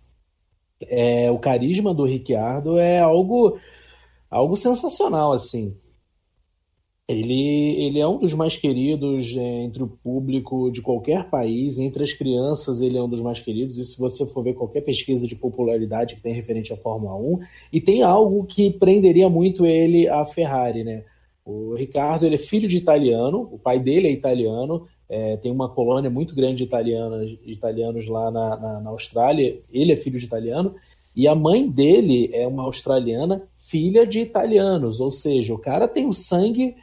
é, 0.83 1.31
o 1.31 1.39
carisma 1.39 1.93
do 1.93 2.07
Ricciardo 2.07 2.79
é 2.79 3.01
algo 3.01 3.59
algo 4.31 4.57
sensacional 4.57 5.33
assim. 5.33 5.77
Ele, 7.09 7.85
ele 7.85 7.99
é 7.99 8.07
um 8.07 8.19
dos 8.19 8.33
mais 8.33 8.57
queridos 8.57 9.37
é, 9.37 9.63
entre 9.65 9.83
o 9.83 9.89
público 9.89 10.71
de 10.71 10.81
qualquer 10.81 11.29
país, 11.29 11.79
entre 11.79 12.05
as 12.05 12.13
crianças 12.13 12.81
ele 12.81 12.97
é 12.97 13.03
um 13.03 13.09
dos 13.09 13.21
mais 13.21 13.41
queridos, 13.41 13.77
e 13.77 13.85
se 13.85 13.99
você 13.99 14.25
for 14.25 14.43
ver 14.43 14.55
qualquer 14.55 14.83
pesquisa 14.83 15.27
de 15.27 15.35
popularidade 15.35 16.15
que 16.15 16.23
tem 16.23 16.33
referente 16.33 16.73
à 16.73 16.77
Fórmula 16.77 17.17
1, 17.17 17.41
e 17.73 17.81
tem 17.81 18.03
algo 18.03 18.47
que 18.47 18.71
prenderia 18.71 19.29
muito 19.29 19.67
ele 19.67 20.09
à 20.09 20.25
Ferrari, 20.25 20.85
né? 20.85 21.05
O 21.45 21.75
Ricardo 21.75 22.25
ele 22.25 22.37
é 22.37 22.39
filho 22.39 22.69
de 22.69 22.77
italiano, 22.77 23.49
o 23.51 23.59
pai 23.59 23.81
dele 23.81 24.07
é 24.07 24.13
italiano, 24.13 24.87
é, 25.09 25.37
tem 25.37 25.51
uma 25.51 25.69
colônia 25.69 26.09
muito 26.09 26.37
grande 26.37 26.59
de 26.59 26.65
italianos, 26.65 27.37
italianos 27.45 28.07
lá 28.07 28.31
na, 28.31 28.57
na, 28.57 28.81
na 28.81 28.91
Austrália, 28.91 29.61
ele 29.73 29.93
é 29.93 29.97
filho 29.97 30.21
de 30.21 30.25
italiano, 30.25 30.77
e 31.17 31.27
a 31.27 31.35
mãe 31.35 31.69
dele 31.69 32.31
é 32.33 32.47
uma 32.47 32.63
australiana, 32.63 33.43
filha 33.59 34.07
de 34.07 34.21
italianos, 34.21 35.01
ou 35.01 35.11
seja, 35.11 35.53
o 35.53 35.59
cara 35.59 35.89
tem 35.89 36.07
o 36.07 36.13
sangue 36.13 36.77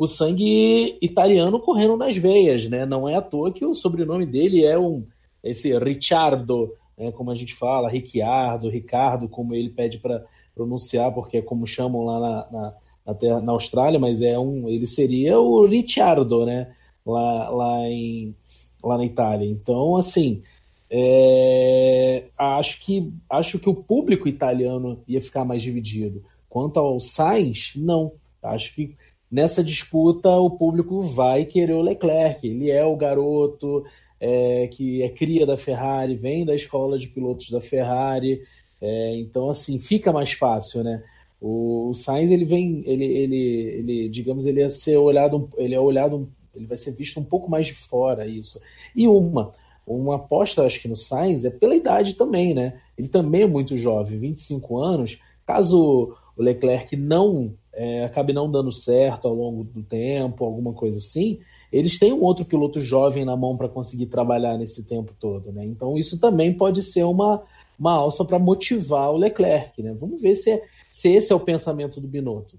o 0.00 0.06
sangue 0.06 0.96
italiano 1.02 1.60
correndo 1.60 1.94
nas 1.94 2.16
veias, 2.16 2.66
né? 2.66 2.86
Não 2.86 3.06
é 3.06 3.16
à 3.16 3.20
toa 3.20 3.52
que 3.52 3.66
o 3.66 3.74
sobrenome 3.74 4.24
dele 4.24 4.64
é 4.64 4.78
um 4.78 5.04
esse 5.44 5.78
Ricciardo, 5.78 6.72
né? 6.96 7.12
como 7.12 7.30
a 7.30 7.34
gente 7.34 7.54
fala, 7.54 7.90
Ricciardo, 7.90 8.70
Ricardo, 8.70 9.28
como 9.28 9.54
ele 9.54 9.68
pede 9.68 9.98
para 9.98 10.24
pronunciar, 10.54 11.12
porque 11.12 11.36
é 11.36 11.42
como 11.42 11.66
chamam 11.66 12.02
lá 12.02 12.18
na, 12.18 12.50
na, 12.50 12.74
na, 13.08 13.14
terra, 13.14 13.40
na, 13.42 13.52
Austrália, 13.52 14.00
mas 14.00 14.22
é 14.22 14.38
um, 14.38 14.70
ele 14.70 14.86
seria 14.86 15.38
o 15.38 15.66
Ricciardo, 15.66 16.46
né? 16.46 16.74
Lá, 17.04 17.50
lá, 17.50 17.86
em, 17.86 18.34
lá 18.82 18.96
na 18.96 19.04
Itália. 19.04 19.46
Então, 19.46 19.96
assim, 19.96 20.42
é, 20.88 22.24
acho 22.38 22.82
que 22.82 23.12
acho 23.28 23.58
que 23.58 23.68
o 23.68 23.74
público 23.74 24.26
italiano 24.26 25.02
ia 25.06 25.20
ficar 25.20 25.44
mais 25.44 25.62
dividido. 25.62 26.24
Quanto 26.48 26.80
ao 26.80 26.98
Sainz, 26.98 27.72
não. 27.76 28.12
Acho 28.42 28.74
que 28.74 28.96
nessa 29.30 29.62
disputa 29.62 30.28
o 30.30 30.50
público 30.50 31.00
vai 31.02 31.44
querer 31.44 31.74
o 31.74 31.82
Leclerc. 31.82 32.46
Ele 32.46 32.70
é 32.70 32.84
o 32.84 32.96
garoto 32.96 33.84
é, 34.18 34.66
que 34.68 35.02
é 35.02 35.08
cria 35.08 35.46
da 35.46 35.56
Ferrari, 35.56 36.14
vem 36.14 36.44
da 36.44 36.54
escola 36.54 36.98
de 36.98 37.08
pilotos 37.08 37.50
da 37.50 37.60
Ferrari. 37.60 38.42
É, 38.80 39.16
então, 39.16 39.48
assim, 39.50 39.78
fica 39.78 40.12
mais 40.12 40.32
fácil, 40.32 40.82
né? 40.82 41.02
O, 41.40 41.90
o 41.90 41.94
Sainz, 41.94 42.30
ele 42.30 42.44
vem, 42.44 42.82
ele, 42.86 43.04
ele, 43.04 43.36
ele, 43.36 44.08
digamos, 44.08 44.44
ele 44.46 44.60
ia 44.60 44.68
ser 44.68 44.96
olhado, 44.98 45.48
ele 45.56 45.74
é 45.74 45.80
olhado, 45.80 46.28
ele 46.54 46.66
vai 46.66 46.76
ser 46.76 46.92
visto 46.92 47.18
um 47.18 47.24
pouco 47.24 47.50
mais 47.50 47.66
de 47.66 47.74
fora, 47.74 48.26
isso. 48.26 48.60
E 48.94 49.08
uma, 49.08 49.52
uma 49.86 50.16
aposta, 50.16 50.64
acho 50.66 50.80
que 50.80 50.88
no 50.88 50.96
Sainz, 50.96 51.44
é 51.44 51.50
pela 51.50 51.74
idade 51.74 52.14
também, 52.14 52.52
né? 52.52 52.78
Ele 52.98 53.08
também 53.08 53.42
é 53.42 53.46
muito 53.46 53.76
jovem, 53.76 54.18
25 54.18 54.78
anos. 54.78 55.18
Caso 55.46 56.14
o 56.36 56.42
Leclerc 56.42 56.94
não 56.96 57.54
é, 57.72 58.04
acabe 58.04 58.32
não 58.32 58.50
dando 58.50 58.72
certo 58.72 59.28
ao 59.28 59.34
longo 59.34 59.64
do 59.64 59.82
tempo, 59.82 60.44
alguma 60.44 60.72
coisa 60.72 60.98
assim, 60.98 61.40
eles 61.72 61.98
têm 61.98 62.12
um 62.12 62.22
outro 62.22 62.44
piloto 62.44 62.80
jovem 62.80 63.24
na 63.24 63.36
mão 63.36 63.56
para 63.56 63.68
conseguir 63.68 64.06
trabalhar 64.06 64.58
nesse 64.58 64.84
tempo 64.84 65.14
todo, 65.18 65.52
né? 65.52 65.64
Então 65.64 65.96
isso 65.96 66.18
também 66.18 66.52
pode 66.52 66.82
ser 66.82 67.04
uma, 67.04 67.42
uma 67.78 67.92
alça 67.92 68.24
para 68.24 68.38
motivar 68.38 69.10
o 69.10 69.16
Leclerc, 69.16 69.80
né? 69.82 69.94
Vamos 69.94 70.20
ver 70.20 70.34
se, 70.34 70.50
é, 70.50 70.66
se 70.90 71.08
esse 71.10 71.32
é 71.32 71.34
o 71.34 71.40
pensamento 71.40 72.00
do 72.00 72.08
Binotto. 72.08 72.58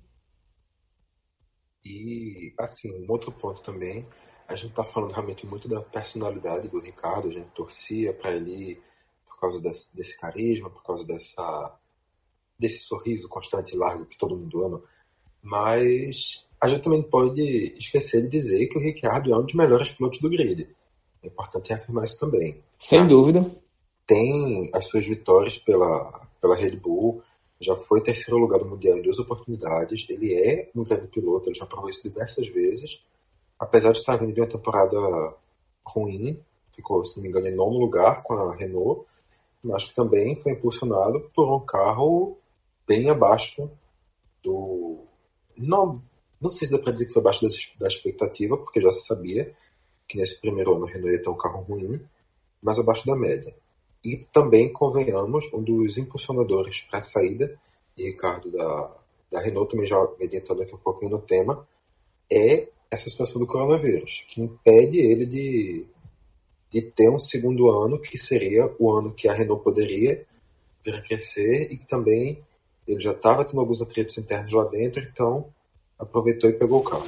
E 1.84 2.54
assim, 2.60 3.06
um 3.06 3.12
outro 3.12 3.32
ponto 3.32 3.62
também, 3.62 4.06
a 4.48 4.56
gente 4.56 4.70
está 4.70 4.84
falando 4.84 5.12
realmente 5.12 5.46
muito 5.46 5.68
da 5.68 5.82
personalidade 5.82 6.70
do 6.70 6.80
Ricardo, 6.80 7.28
a 7.28 7.32
gente 7.32 7.50
torcia 7.50 8.14
para 8.14 8.32
ele 8.32 8.80
por 9.26 9.40
causa 9.40 9.62
desse, 9.62 9.96
desse 9.96 10.20
carisma, 10.20 10.70
por 10.70 10.84
causa 10.84 11.04
dessa 11.04 11.78
desse 12.58 12.82
sorriso 12.82 13.28
constante 13.28 13.74
e 13.74 13.78
largo 13.78 14.06
que 14.06 14.18
todo 14.18 14.38
mundo 14.38 14.64
ama. 14.64 14.84
Mas 15.42 16.48
a 16.62 16.68
gente 16.68 16.84
também 16.84 17.02
pode 17.02 17.42
esquecer 17.78 18.22
de 18.22 18.30
dizer 18.30 18.68
que 18.68 18.78
o 18.78 18.82
Ricciardo 18.82 19.34
é 19.34 19.38
um 19.38 19.44
dos 19.44 19.56
melhores 19.56 19.92
pilotos 19.92 20.20
do 20.20 20.30
grid. 20.30 20.68
É 21.24 21.28
importante 21.28 21.74
afirmar 21.74 22.06
isso 22.06 22.20
também. 22.20 22.62
Sem 22.78 23.00
tá? 23.00 23.06
dúvida. 23.06 23.52
Tem 24.06 24.70
as 24.74 24.86
suas 24.86 25.06
vitórias 25.06 25.58
pela, 25.58 26.28
pela 26.40 26.56
Red 26.56 26.78
Bull, 26.78 27.24
já 27.62 27.76
foi 27.76 28.02
terceiro 28.02 28.40
lugar 28.40 28.60
do 28.60 28.66
Mundial 28.66 28.98
em 28.98 29.04
duas 29.04 29.20
oportunidades. 29.20 30.10
Ele 30.10 30.34
é 30.34 30.70
um 30.76 30.84
grande 30.84 31.08
piloto, 31.08 31.48
ele 31.48 31.58
já 31.58 31.66
provou 31.66 31.90
isso 31.90 32.04
diversas 32.04 32.48
vezes. 32.48 33.06
Apesar 33.60 33.92
de 33.92 34.00
estar 34.00 34.16
vindo 34.16 34.34
de 34.34 34.42
uma 34.42 34.48
temporada 34.48 34.98
ruim, 35.86 36.40
ficou, 36.72 37.06
se 37.06 37.18
não 37.18 37.24
me 37.24 37.30
engano, 37.30 37.48
em 37.48 37.56
nono 37.56 37.78
lugar 37.78 38.24
com 38.24 38.34
a 38.34 38.56
Renault, 38.56 39.06
mas 39.64 39.86
que 39.86 39.94
também 39.94 40.36
foi 40.38 40.54
impulsionado 40.54 41.30
por 41.36 41.54
um 41.54 41.60
carro 41.60 42.36
bem 42.88 43.10
abaixo 43.10 43.70
do. 44.44 45.01
Não, 45.62 46.02
não 46.40 46.50
sei 46.50 46.68
se 46.68 46.74
dá 46.74 46.80
para 46.80 46.92
dizer 46.92 47.06
que 47.08 47.14
foi 47.14 47.22
abaixo 47.22 47.46
da 47.80 47.88
expectativa, 47.88 48.58
porque 48.58 48.82
já 48.82 48.92
se 48.92 49.06
sabia 49.06 49.54
que 50.08 50.18
nesse 50.18 50.42
primeiro 50.42 50.76
ano 50.76 50.86
a 50.86 50.90
Renault 50.90 51.14
ia 51.14 51.22
ter 51.22 51.30
um 51.30 51.38
carro 51.38 51.62
ruim, 51.62 52.02
mas 52.62 52.80
abaixo 52.80 53.06
da 53.06 53.16
média. 53.16 53.56
E 54.04 54.18
também, 54.34 54.72
convenhamos, 54.74 55.52
um 55.54 55.62
dos 55.62 55.98
impulsionadores 55.98 56.82
para 56.82 57.00
a 57.00 57.02
saída 57.02 57.58
de 57.96 58.04
Ricardo 58.04 58.52
da, 58.52 58.96
da 59.32 59.40
Renault, 59.40 59.72
também 59.72 59.86
já 59.86 59.98
mediantando 60.20 60.64
aqui 60.64 60.74
um 60.74 60.80
pouquinho 60.80 61.12
no 61.12 61.22
tema, 61.22 61.68
é 62.32 62.68
essa 62.90 63.10
situação 63.10 63.40
do 63.40 63.48
coronavírus, 63.48 64.26
que 64.28 64.42
impede 64.42 65.00
ele 65.00 65.26
de, 65.26 65.86
de 66.70 66.82
ter 66.82 67.10
um 67.10 67.20
segundo 67.20 67.70
ano, 67.70 68.00
que 68.00 68.18
seria 68.18 68.70
o 68.80 68.92
ano 68.92 69.14
que 69.14 69.30
a 69.30 69.34
Renault 69.34 69.64
poderia 69.64 70.26
vir 70.84 70.96
a 70.96 71.02
crescer 71.02 71.72
e 71.72 71.78
que 71.78 71.88
também 71.88 72.44
ele 72.94 73.00
já 73.00 73.12
estava 73.12 73.46
tendo 73.46 73.60
alguns 73.60 73.82
atritos 73.82 74.18
internos 74.18 74.52
lá 74.52 74.66
dentro, 74.66 75.02
então 75.02 75.46
aproveitou 75.98 76.50
e 76.50 76.54
pegou 76.54 76.80
o 76.80 76.84
carro. 76.84 77.04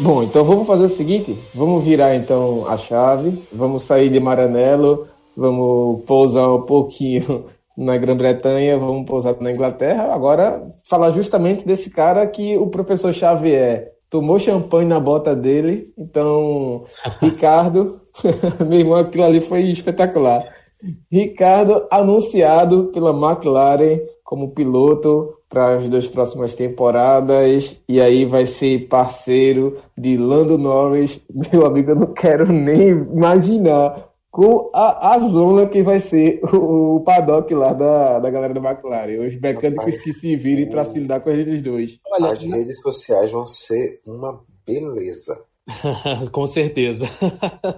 Bom, 0.00 0.22
então 0.22 0.44
vamos 0.44 0.66
fazer 0.66 0.84
o 0.84 0.88
seguinte, 0.88 1.36
vamos 1.52 1.82
virar 1.82 2.14
então 2.14 2.68
a 2.68 2.76
chave, 2.76 3.42
vamos 3.52 3.82
sair 3.82 4.08
de 4.08 4.20
Maranello, 4.20 5.08
vamos 5.36 6.04
pousar 6.04 6.48
um 6.54 6.62
pouquinho 6.62 7.46
na 7.76 7.96
Grã-Bretanha, 7.96 8.78
vamos 8.78 9.06
pousar 9.06 9.36
na 9.40 9.50
Inglaterra. 9.50 10.14
Agora, 10.14 10.72
falar 10.84 11.10
justamente 11.10 11.66
desse 11.66 11.90
cara 11.90 12.24
que 12.28 12.56
o 12.56 12.68
professor 12.68 13.12
Xavier 13.12 13.92
tomou 14.08 14.38
champanhe 14.38 14.88
na 14.88 15.00
bota 15.00 15.34
dele. 15.34 15.92
Então, 15.98 16.84
Ricardo, 17.20 18.00
meu 18.66 18.80
irmão, 18.80 18.96
aquilo 18.96 19.24
ali 19.24 19.40
foi 19.40 19.62
espetacular. 19.62 20.44
Ricardo 21.10 21.86
anunciado 21.90 22.90
pela 22.92 23.10
McLaren 23.10 24.00
como 24.22 24.52
piloto 24.52 25.38
para 25.48 25.76
as 25.76 25.88
duas 25.88 26.06
próximas 26.06 26.54
temporadas 26.54 27.82
e 27.88 28.00
aí 28.00 28.26
vai 28.26 28.44
ser 28.44 28.86
parceiro 28.86 29.78
de 29.96 30.16
Lando 30.16 30.58
Norris. 30.58 31.20
Meu 31.52 31.66
amigo, 31.66 31.92
eu 31.92 31.96
não 31.96 32.12
quero 32.12 32.52
nem 32.52 32.88
imaginar 32.88 34.08
com 34.30 34.70
a, 34.74 35.14
a 35.14 35.18
zona 35.20 35.66
que 35.66 35.82
vai 35.82 35.98
ser 35.98 36.40
o, 36.52 36.96
o 36.96 37.00
paddock 37.00 37.52
lá 37.54 37.72
da, 37.72 38.18
da 38.18 38.30
galera 38.30 38.52
da 38.52 38.60
McLaren. 38.60 39.26
Os 39.26 39.40
mecânicos 39.40 39.96
que 39.96 40.12
se 40.12 40.36
virem 40.36 40.68
para 40.68 40.84
se 40.84 41.00
lidar 41.00 41.20
com 41.20 41.30
eles 41.30 41.62
dois. 41.62 41.98
Olha, 42.12 42.32
As 42.32 42.42
redes 42.42 42.80
sociais 42.80 43.32
vão 43.32 43.46
ser 43.46 44.00
uma 44.06 44.44
beleza. 44.66 45.47
com 46.32 46.46
certeza. 46.46 47.06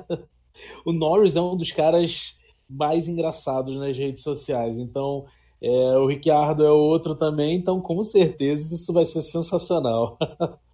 o 0.87 0.93
Norris 0.93 1.37
é 1.37 1.41
um 1.41 1.57
dos 1.57 1.73
caras 1.73 2.35
mais 2.69 3.09
engraçados 3.09 3.77
nas 3.77 3.97
redes 3.97 4.23
sociais. 4.23 4.79
Então, 4.79 5.27
É, 5.63 5.99
o 5.99 6.07
Ricciardo 6.07 6.65
é 6.65 6.71
outro 6.71 7.15
também, 7.15 7.55
então 7.57 7.83
com 7.83 8.03
certeza 8.03 8.75
isso 8.75 8.95
vai 8.95 9.05
ser 9.05 9.23
sensacional. 9.23 10.17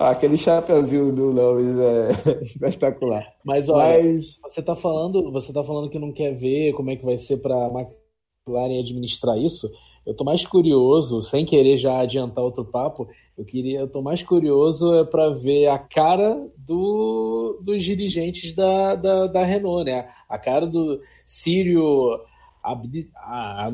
Ah, 0.00 0.10
aquele 0.10 0.36
chapeuzinho 0.36 1.12
do 1.12 1.32
Norris 1.32 1.76
é 1.76 2.68
espetacular. 2.68 3.34
Mas 3.44 3.68
olha, 3.68 4.00
Mas... 4.00 4.38
você 4.40 4.60
está 4.60 4.76
falando, 4.76 5.32
você 5.32 5.52
tá 5.52 5.60
falando 5.60 5.90
que 5.90 5.98
não 5.98 6.12
quer 6.12 6.32
ver 6.36 6.72
como 6.74 6.88
é 6.90 6.94
que 6.94 7.04
vai 7.04 7.18
ser 7.18 7.38
para 7.38 7.56
a 7.56 7.66
McLaren 7.66 8.78
administrar 8.78 9.36
isso. 9.36 9.68
Eu 10.06 10.14
tô 10.14 10.22
mais 10.22 10.46
curioso, 10.46 11.20
sem 11.20 11.44
querer 11.44 11.76
já 11.76 11.98
adiantar 11.98 12.44
outro 12.44 12.64
papo, 12.64 13.08
eu 13.38 13.44
queria, 13.44 13.78
eu 13.78 13.88
tô 13.88 14.02
mais 14.02 14.20
curioso 14.20 14.92
é 14.94 15.04
para 15.04 15.30
ver 15.30 15.68
a 15.68 15.78
cara 15.78 16.44
do, 16.56 17.60
dos 17.62 17.84
dirigentes 17.84 18.52
da, 18.52 18.96
da, 18.96 19.28
da 19.28 19.44
Renault, 19.44 19.84
né? 19.84 20.08
A 20.28 20.36
cara 20.36 20.66
do 20.66 21.00
Círio 21.24 22.20
Abdi, 22.60 23.08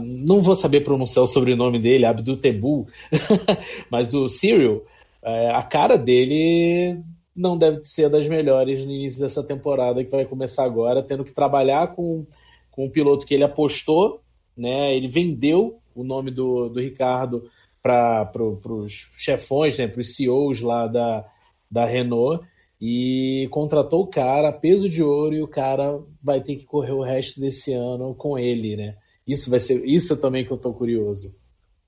não 0.05 0.42
vou 0.42 0.55
saber 0.55 0.83
pronunciar 0.83 1.24
o 1.24 1.27
sobrenome 1.27 1.79
dele, 1.79 2.05
Abdutebu, 2.05 2.87
mas 3.90 4.09
do 4.09 4.29
Cyril, 4.29 4.85
é, 5.22 5.50
a 5.50 5.62
cara 5.62 5.96
dele 5.96 7.00
não 7.35 7.57
deve 7.57 7.81
ser 7.85 8.11
das 8.11 8.29
melhores 8.29 8.85
no 8.85 8.92
início 8.92 9.20
dessa 9.20 9.42
temporada 9.42 10.05
que 10.05 10.11
vai 10.11 10.27
começar 10.27 10.64
agora, 10.64 11.03
tendo 11.03 11.24
que 11.24 11.33
trabalhar 11.33 11.94
com, 11.94 12.27
com 12.70 12.85
um 12.85 12.90
piloto 12.90 13.27
que 13.27 13.33
ele 13.33 13.44
apostou, 13.44 14.20
né? 14.55 14.94
Ele 14.94 15.09
vendeu 15.09 15.79
o 15.94 16.05
nome 16.05 16.31
do, 16.31 16.68
do 16.68 16.81
Ricardo 16.81 17.44
para 17.85 18.25
pro, 18.25 18.59
os 18.79 19.11
chefões, 19.18 19.77
né? 19.77 19.87
Para 19.87 20.01
os 20.01 20.16
CEOs 20.16 20.62
lá 20.62 20.87
da, 20.87 21.27
da 21.70 21.85
Renault 21.85 22.42
e 22.81 23.47
contratou 23.51 24.03
o 24.03 24.07
cara, 24.07 24.51
peso 24.53 24.88
de 24.88 25.03
ouro, 25.03 25.35
e 25.35 25.42
o 25.42 25.49
cara 25.49 26.01
vai 26.23 26.40
ter 26.40 26.57
que 26.57 26.64
correr 26.64 26.92
o 26.92 27.03
resto 27.03 27.40
desse 27.40 27.75
ano 27.75 28.14
com 28.14 28.38
ele, 28.38 28.75
né? 28.75 28.97
Isso 29.27 29.51
vai 29.51 29.61
ser 29.61 29.85
isso 29.85 30.16
também 30.16 30.44
que 30.44 30.51
eu 30.51 30.57
tô 30.57 30.73
curioso. 30.73 31.35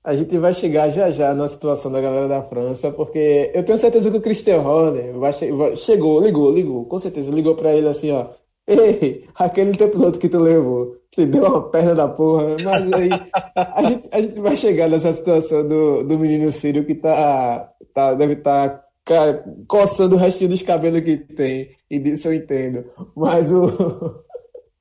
A 0.03 0.15
gente 0.15 0.37
vai 0.37 0.53
chegar 0.53 0.89
já 0.89 1.09
já 1.09 1.33
na 1.33 1.47
situação 1.47 1.91
da 1.91 1.99
galera 1.99 2.27
da 2.27 2.43
França, 2.43 2.91
porque 2.91 3.51
eu 3.53 3.63
tenho 3.63 3.77
certeza 3.77 4.09
que 4.09 4.17
o 4.17 4.21
Christian 4.21 4.61
Horner 4.61 5.13
vai 5.17 5.31
vai, 5.33 5.75
chegou, 5.75 6.21
ligou, 6.21 6.51
ligou, 6.51 6.85
com 6.85 6.97
certeza, 6.97 7.31
ligou 7.31 7.55
para 7.55 7.75
ele 7.75 7.87
assim, 7.87 8.11
ó. 8.11 8.29
Ei, 8.67 9.25
aquele 9.35 9.77
piloto 9.77 10.19
que 10.19 10.27
tu 10.27 10.39
levou, 10.39 10.97
te 11.09 11.25
deu 11.25 11.45
uma 11.45 11.69
perna 11.69 11.95
da 11.95 12.07
porra, 12.09 12.57
mas 12.61 12.93
aí 12.93 13.09
a 13.55 13.83
gente, 13.83 14.09
a 14.11 14.19
gente 14.19 14.41
vai 14.41 14.55
chegar 14.57 14.89
nessa 14.89 15.13
situação 15.13 15.65
do, 15.65 16.03
do 16.03 16.19
menino 16.19 16.51
Sírio 16.51 16.85
que 16.85 16.93
tá, 16.93 17.71
tá, 17.93 18.13
deve 18.13 18.33
estar 18.33 18.69
tá 19.05 19.43
coçando 19.67 20.15
o 20.15 20.19
restinho 20.19 20.49
dos 20.49 20.61
cabelos 20.61 21.01
que 21.01 21.17
tem. 21.17 21.69
E 21.89 21.97
disso 21.97 22.27
eu 22.27 22.33
entendo. 22.33 22.83
Mas 23.15 23.49
o. 23.49 24.21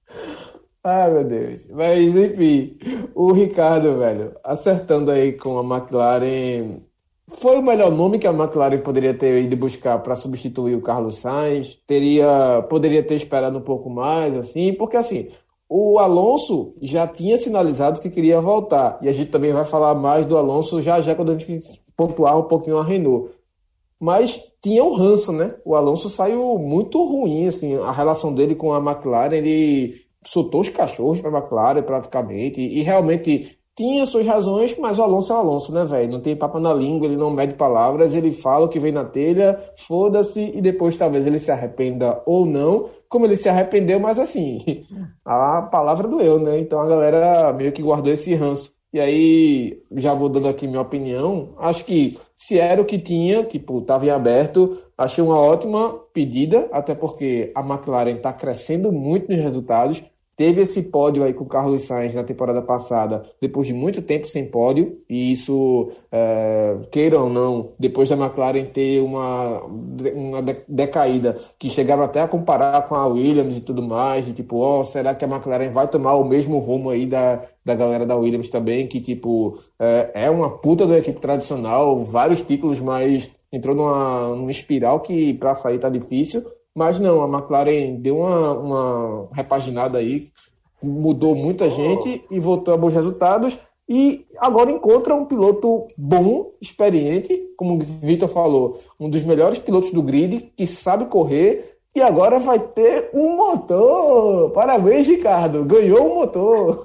Ai, 0.83 1.11
meu 1.12 1.25
Deus. 1.25 1.66
Mas, 1.70 2.14
enfim, 2.14 2.79
o 3.14 3.33
Ricardo, 3.33 3.99
velho, 3.99 4.37
acertando 4.44 5.11
aí 5.11 5.33
com 5.33 5.59
a 5.59 5.77
McLaren. 5.77 6.81
Foi 7.28 7.58
o 7.58 7.62
melhor 7.62 7.90
nome 7.90 8.18
que 8.18 8.26
a 8.26 8.32
McLaren 8.32 8.80
poderia 8.80 9.12
ter 9.12 9.42
ido 9.42 9.56
buscar 9.56 9.98
para 9.98 10.14
substituir 10.14 10.76
o 10.76 10.80
Carlos 10.80 11.18
Sainz. 11.18 11.74
Teria, 11.86 12.64
poderia 12.68 13.02
ter 13.02 13.14
esperado 13.14 13.58
um 13.58 13.62
pouco 13.62 13.90
mais, 13.90 14.36
assim, 14.36 14.72
porque 14.74 14.96
assim, 14.96 15.28
o 15.68 15.98
Alonso 15.98 16.74
já 16.80 17.06
tinha 17.06 17.36
sinalizado 17.36 18.00
que 18.00 18.10
queria 18.10 18.40
voltar. 18.40 18.98
E 19.02 19.08
a 19.08 19.12
gente 19.12 19.30
também 19.30 19.52
vai 19.52 19.64
falar 19.64 19.94
mais 19.94 20.24
do 20.24 20.36
Alonso 20.36 20.80
já 20.80 21.00
já 21.00 21.14
quando 21.14 21.32
a 21.32 21.38
gente 21.38 21.80
pontuar 21.96 22.38
um 22.38 22.44
pouquinho 22.44 22.78
a 22.78 22.84
Renault 22.84 23.30
mas 23.98 24.40
tinha 24.62 24.84
um 24.84 24.94
ranço, 24.94 25.32
né? 25.32 25.54
O 25.64 25.74
Alonso 25.74 26.08
saiu 26.08 26.58
muito 26.58 27.02
ruim, 27.04 27.46
assim, 27.46 27.76
a 27.76 27.92
relação 27.92 28.34
dele 28.34 28.54
com 28.54 28.72
a 28.72 28.78
McLaren, 28.78 29.34
ele 29.34 30.02
soltou 30.24 30.60
os 30.60 30.68
cachorros 30.68 31.20
para 31.20 31.30
a 31.30 31.40
McLaren 31.40 31.82
praticamente, 31.82 32.60
e, 32.60 32.82
realmente 32.82 33.58
tinha 33.76 34.06
suas 34.06 34.26
razões, 34.26 34.74
mas 34.78 34.98
o 34.98 35.02
Alonso 35.02 35.32
é 35.32 35.36
o 35.36 35.38
Alonso, 35.38 35.72
né, 35.72 35.84
velho? 35.84 36.10
Não 36.12 36.20
tem 36.20 36.34
papo 36.34 36.58
na 36.58 36.72
língua, 36.72 37.06
ele 37.06 37.16
não 37.16 37.30
mede 37.30 37.54
palavras, 37.54 38.14
ele 38.14 38.32
fala 38.32 38.64
o 38.64 38.68
que 38.68 38.78
vem 38.80 38.90
na 38.90 39.04
telha, 39.04 39.60
foda-se, 39.76 40.40
e 40.54 40.62
depois 40.62 40.96
talvez 40.96 41.26
ele 41.26 41.38
se 41.38 41.50
arrependa 41.50 42.22
ou 42.24 42.46
não, 42.46 42.88
como 43.06 43.26
ele 43.26 43.36
se 43.36 43.50
arrependeu, 43.50 44.00
mas 44.00 44.18
assim, 44.18 44.86
a 45.24 45.60
palavra 45.62 46.08
doeu, 46.08 46.38
né? 46.40 46.58
Então 46.58 46.80
a 46.80 46.86
galera 46.88 47.52
meio 47.52 47.70
que 47.70 47.82
guardou 47.82 48.12
esse 48.12 48.34
ranço. 48.34 48.74
E 48.92 49.00
aí, 49.00 49.82
já 49.96 50.14
vou 50.14 50.30
dando 50.30 50.48
aqui 50.48 50.66
minha 50.66 50.80
opinião. 50.80 51.52
Acho 51.58 51.84
que 51.84 52.16
se 52.34 52.58
era 52.58 52.80
o 52.80 52.84
que 52.84 52.98
tinha, 52.98 53.44
tipo, 53.44 53.80
estava 53.80 54.06
em 54.06 54.10
aberto, 54.10 54.78
achei 54.96 55.22
uma 55.22 55.38
ótima 55.38 55.92
pedida, 56.14 56.66
até 56.72 56.94
porque 56.94 57.52
a 57.54 57.60
McLaren 57.60 58.16
está 58.16 58.32
crescendo 58.32 58.90
muito 58.90 59.30
nos 59.30 59.42
resultados. 59.42 60.02
Teve 60.37 60.61
esse 60.61 60.83
pódio 60.83 61.25
aí 61.25 61.33
com 61.33 61.44
o 61.44 61.49
Carlos 61.49 61.83
Sainz 61.83 62.14
na 62.14 62.22
temporada 62.22 62.61
passada, 62.61 63.25
depois 63.40 63.66
de 63.66 63.72
muito 63.72 64.03
tempo 64.03 64.27
sem 64.27 64.44
pódio, 64.44 64.99
e 65.09 65.33
isso, 65.33 65.90
é, 66.12 66.77
queira 66.90 67.18
ou 67.18 67.31
não, 67.31 67.72
depois 67.79 68.11
da 68.11 68.16
McLaren 68.16 68.66
ter 68.66 69.01
uma, 69.01 69.62
uma 69.62 70.42
decaída 70.68 71.38
que 71.59 71.70
chegava 71.70 72.05
até 72.05 72.20
a 72.20 72.29
comparar 72.29 72.87
com 72.87 72.94
a 72.94 73.07
Williams 73.07 73.57
e 73.57 73.62
tudo 73.62 73.83
mais, 73.83 74.27
de 74.27 74.35
tipo, 74.35 74.59
ó, 74.59 74.81
oh, 74.81 74.85
será 74.85 75.14
que 75.14 75.25
a 75.25 75.29
McLaren 75.29 75.70
vai 75.70 75.88
tomar 75.88 76.16
o 76.16 76.25
mesmo 76.25 76.59
rumo 76.59 76.90
aí 76.90 77.07
da, 77.07 77.42
da 77.64 77.75
galera 77.75 78.05
da 78.05 78.14
Williams 78.14 78.51
também, 78.51 78.87
que 78.87 79.01
tipo, 79.01 79.59
é, 79.79 80.11
é 80.27 80.31
uma 80.31 80.51
puta 80.59 80.87
da 80.87 80.99
equipe 80.99 81.18
tradicional, 81.18 82.05
vários 82.05 82.42
títulos, 82.42 82.79
mas 82.79 83.31
entrou 83.51 83.75
numa, 83.75 84.35
numa 84.37 84.51
espiral 84.51 85.01
que 85.01 85.33
para 85.35 85.55
sair 85.55 85.79
tá 85.79 85.88
difícil. 85.88 86.44
Mas 86.76 87.00
não, 87.00 87.22
a 87.22 87.26
McLaren 87.26 87.94
deu 87.94 88.18
uma, 88.18 88.52
uma 88.52 89.28
repaginada 89.32 89.96
aí, 89.96 90.30
mudou 90.82 91.34
muita 91.34 91.70
gente 91.70 92.22
e 92.30 92.38
voltou 92.38 92.74
a 92.74 92.76
bons 92.76 92.92
resultados. 92.92 93.58
E 93.88 94.26
agora 94.36 94.70
encontra 94.70 95.14
um 95.14 95.24
piloto 95.24 95.86
bom, 95.96 96.52
experiente, 96.60 97.34
como 97.56 97.76
o 97.76 97.78
Vitor 97.78 98.28
falou, 98.28 98.78
um 99.00 99.08
dos 99.08 99.22
melhores 99.22 99.58
pilotos 99.58 99.90
do 99.90 100.02
grid, 100.02 100.52
que 100.54 100.66
sabe 100.66 101.06
correr. 101.06 101.78
E 101.94 102.02
agora 102.02 102.38
vai 102.38 102.58
ter 102.58 103.08
um 103.14 103.36
motor. 103.36 104.50
Parabéns, 104.50 105.06
Ricardo. 105.06 105.64
Ganhou 105.64 106.12
um 106.12 106.14
motor. 106.16 106.82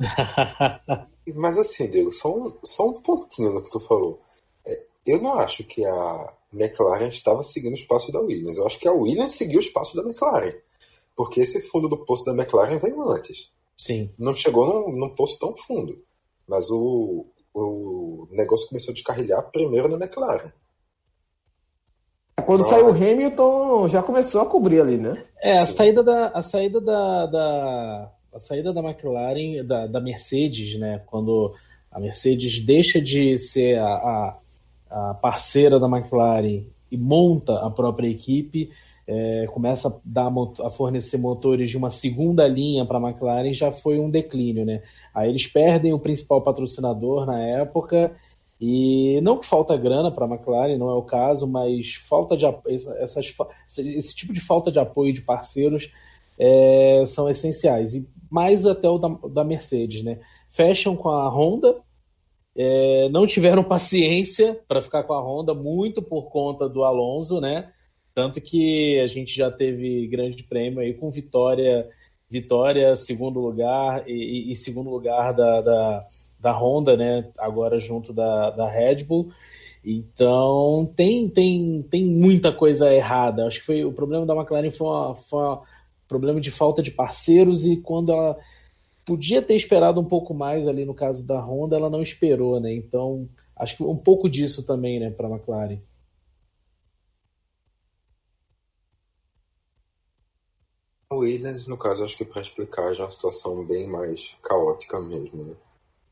Mas 1.36 1.58
assim, 1.58 1.90
Diego, 1.90 2.12
só 2.14 2.34
um, 2.34 2.54
só 2.64 2.88
um 2.88 2.94
pontinho 3.02 3.52
no 3.52 3.62
que 3.62 3.72
tu 3.72 3.80
falou. 3.82 4.22
É, 4.66 4.84
eu 5.06 5.22
não 5.22 5.34
acho 5.34 5.66
que 5.66 5.84
a, 5.84 6.34
McLaren 6.54 7.08
estava 7.08 7.42
seguindo 7.44 7.74
os 7.74 7.84
passos 7.84 8.12
da 8.12 8.20
Williams. 8.20 8.58
Eu 8.58 8.66
acho 8.66 8.80
que 8.80 8.88
a 8.88 8.94
Williams 8.94 9.34
seguiu 9.34 9.60
os 9.60 9.70
passos 9.70 9.96
da 9.96 10.08
McLaren. 10.08 10.54
Porque 11.16 11.42
esse 11.42 11.62
fundo 11.70 11.88
do 11.88 12.06
poço 12.06 12.26
da 12.26 12.34
McLaren 12.34 12.78
veio 12.78 13.10
antes. 13.10 13.52
Sim. 13.78 14.10
Não 14.18 14.34
chegou 14.34 14.66
num, 14.66 14.96
num 14.96 15.16
poço 15.16 15.40
tão 15.40 15.54
fundo. 15.54 16.04
Mas 16.48 16.70
o, 16.70 17.26
o 17.54 18.28
negócio 18.32 18.68
começou 18.70 18.92
a 18.92 18.94
descarrilhar 18.94 19.52
primeiro 19.52 19.88
na 19.88 19.98
McLaren. 20.04 20.52
Quando 22.46 22.64
saiu 22.64 22.88
o 22.88 22.90
Hamilton, 22.90 23.88
já 23.88 24.02
começou 24.02 24.42
a 24.42 24.46
cobrir 24.46 24.82
ali, 24.82 24.98
né? 24.98 25.26
É, 25.42 25.60
a 25.60 25.66
Sim. 25.66 25.76
saída 25.78 26.04
da. 26.04 26.28
A 26.30 26.42
saída 26.42 26.82
da, 26.82 27.26
da, 27.28 28.12
a 28.34 28.40
saída 28.40 28.74
da 28.74 28.82
McLaren, 28.82 29.66
da, 29.66 29.88
da 29.88 30.02
Mercedes, 30.02 30.80
né? 30.80 31.04
Quando 31.06 31.54
a 31.92 32.00
Mercedes 32.00 32.60
deixa 32.66 33.02
de 33.02 33.38
ser 33.38 33.78
a, 33.80 33.86
a 33.86 34.40
a 34.92 35.14
parceira 35.14 35.80
da 35.80 35.88
McLaren 35.88 36.64
e 36.92 36.98
monta 36.98 37.60
a 37.60 37.70
própria 37.70 38.10
equipe, 38.10 38.70
é, 39.08 39.48
começa 39.48 39.90
a, 39.90 39.94
dar, 40.04 40.32
a 40.64 40.70
fornecer 40.70 41.18
motores 41.18 41.70
de 41.70 41.78
uma 41.78 41.90
segunda 41.90 42.48
linha 42.48 42.86
para 42.86 42.98
a 42.98 43.02
McLaren, 43.02 43.54
já 43.54 43.72
foi 43.72 44.00
um 44.00 44.10
declínio, 44.10 44.66
né? 44.66 44.84
Aí 45.14 45.30
eles 45.30 45.48
perdem 45.48 45.94
o 45.94 46.00
principal 46.00 46.42
patrocinador 46.42 47.26
na 47.26 47.40
época 47.40 48.16
e 48.60 49.20
não 49.22 49.38
que 49.38 49.46
falta 49.46 49.76
grana 49.76 50.12
para 50.12 50.26
a 50.26 50.30
McLaren, 50.30 50.78
não 50.78 50.90
é 50.90 50.94
o 50.94 51.02
caso, 51.02 51.48
mas 51.48 51.96
falta 51.96 52.38
de 52.38 52.46
essas, 53.00 53.34
esse 53.80 54.16
tipo 54.16 54.32
de 54.32 54.40
falta 54.40 54.72
de 54.72 54.80
apoio 54.80 55.12
de 55.12 55.22
parceiros 55.22 55.92
é, 56.38 57.04
são 57.08 57.30
essenciais 57.30 57.96
e 57.96 58.08
mais 58.30 58.66
até 58.66 58.88
o 58.88 58.98
da, 58.98 59.10
da 59.30 59.44
Mercedes, 59.44 60.04
né? 60.04 60.20
Fecham 60.50 60.96
com 60.96 61.10
a 61.10 61.28
Honda, 61.30 61.78
é, 62.56 63.10
não 63.10 63.26
tiveram 63.26 63.64
paciência 63.66 64.60
para 64.68 64.82
ficar 64.82 65.04
com 65.04 65.14
a 65.14 65.22
Honda, 65.22 65.54
muito 65.54 66.02
por 66.02 66.30
conta 66.30 66.68
do 66.68 66.84
Alonso, 66.84 67.40
né? 67.40 67.72
Tanto 68.14 68.42
que 68.42 69.00
a 69.00 69.08
gente 69.08 69.36
já 69.36 69.50
teve 69.50 70.08
grande 70.08 70.44
prêmio 70.44 70.80
aí 70.80 70.94
com 70.94 71.10
vitória, 71.10 71.88
vitória, 72.30 72.96
segundo 72.96 73.40
lugar 73.40 74.04
e, 74.08 74.52
e 74.52 74.56
segundo 74.56 74.90
lugar 74.90 75.34
da, 75.34 75.62
da, 75.62 76.06
da, 76.40 76.52
Honda, 76.52 76.98
né? 76.98 77.30
Agora 77.38 77.80
junto 77.80 78.12
da, 78.12 78.50
da 78.50 78.70
Red 78.70 79.06
Bull. 79.06 79.32
Então 79.84 80.92
tem, 80.96 81.28
tem, 81.30 81.82
tem 81.90 82.06
muita 82.06 82.52
coisa 82.52 82.94
errada. 82.94 83.48
Acho 83.48 83.60
que 83.60 83.66
foi 83.66 83.86
o 83.86 83.94
problema 83.94 84.26
da 84.26 84.36
McLaren 84.36 84.72
foi, 84.72 84.88
uma, 84.88 85.16
foi 85.16 85.44
um 85.44 85.60
problema 86.08 86.42
de 86.42 86.52
falta 86.52 86.82
de 86.84 86.92
parceiros 86.92 87.66
e 87.66 87.78
quando 87.78 88.12
ela 88.12 88.38
podia 89.06 89.42
ter 89.42 89.56
esperado 89.56 90.00
um 90.00 90.06
pouco 90.06 90.34
mais 90.34 90.68
ali 90.68 90.86
no 90.86 90.94
caso 90.94 91.26
da 91.26 91.40
Honda, 91.40 91.76
ela 91.76 91.90
não 91.90 92.02
esperou, 92.02 92.60
né? 92.60 92.74
Então, 92.74 93.30
acho 93.56 93.78
que 93.78 93.84
um 93.84 93.98
pouco 93.98 94.30
disso 94.30 94.64
também, 94.64 95.00
né, 95.00 95.10
para 95.12 95.28
a 95.28 95.32
McLaren. 95.32 95.82
Williams, 101.22 101.68
no 101.68 101.78
caso, 101.78 102.04
acho 102.04 102.18
que 102.18 102.26
para 102.26 102.42
explicar 102.42 102.94
já 102.94 103.04
é 103.04 103.06
uma 103.06 103.12
situação 103.12 103.66
bem 103.66 103.88
mais 103.88 104.40
caótica 104.42 105.00
mesmo, 105.00 105.44
né? 105.44 105.56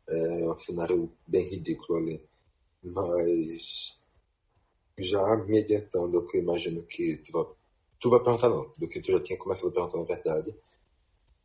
É 0.08 0.50
um 0.50 0.58
cenário 0.58 1.12
bem 1.26 1.48
ridículo 1.50 2.00
ali. 2.00 2.24
Mas 2.84 4.02
já 4.98 5.38
me 5.46 5.60
adiantando 5.60 6.26
que 6.28 6.38
eu 6.38 6.42
imagino 6.42 6.84
que 6.84 7.18
tu 7.18 7.32
vai, 7.32 7.46
tu 8.00 8.10
vai 8.10 8.20
perguntar 8.20 8.50
não, 8.50 8.72
do 8.78 8.88
que 8.88 9.02
tu 9.02 9.12
já 9.12 9.20
tinha 9.22 9.38
começado 9.38 9.70
a 9.70 9.74
perguntar 9.74 9.98
na 9.98 10.04
verdade, 10.04 10.56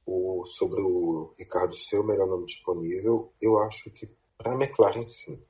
o, 0.07 0.45
sobre 0.47 0.81
o 0.81 1.35
Ricardo 1.39 1.75
ser 1.75 1.99
o 1.99 2.05
melhor 2.05 2.27
nome 2.27 2.45
disponível, 2.47 3.33
eu 3.41 3.59
acho 3.59 3.91
que 3.91 4.09
para 4.37 4.53
a 4.53 4.57
McLaren 4.57 5.07
sim. 5.07 5.43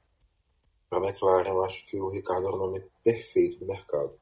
Para 0.88 1.00
a 1.00 1.08
McLaren 1.08 1.48
eu 1.48 1.64
acho 1.64 1.86
que 1.86 1.98
o 2.00 2.08
Ricardo 2.08 2.46
é 2.46 2.50
o 2.50 2.56
nome 2.56 2.84
perfeito 3.02 3.58
do 3.58 3.66
mercado. 3.66 4.18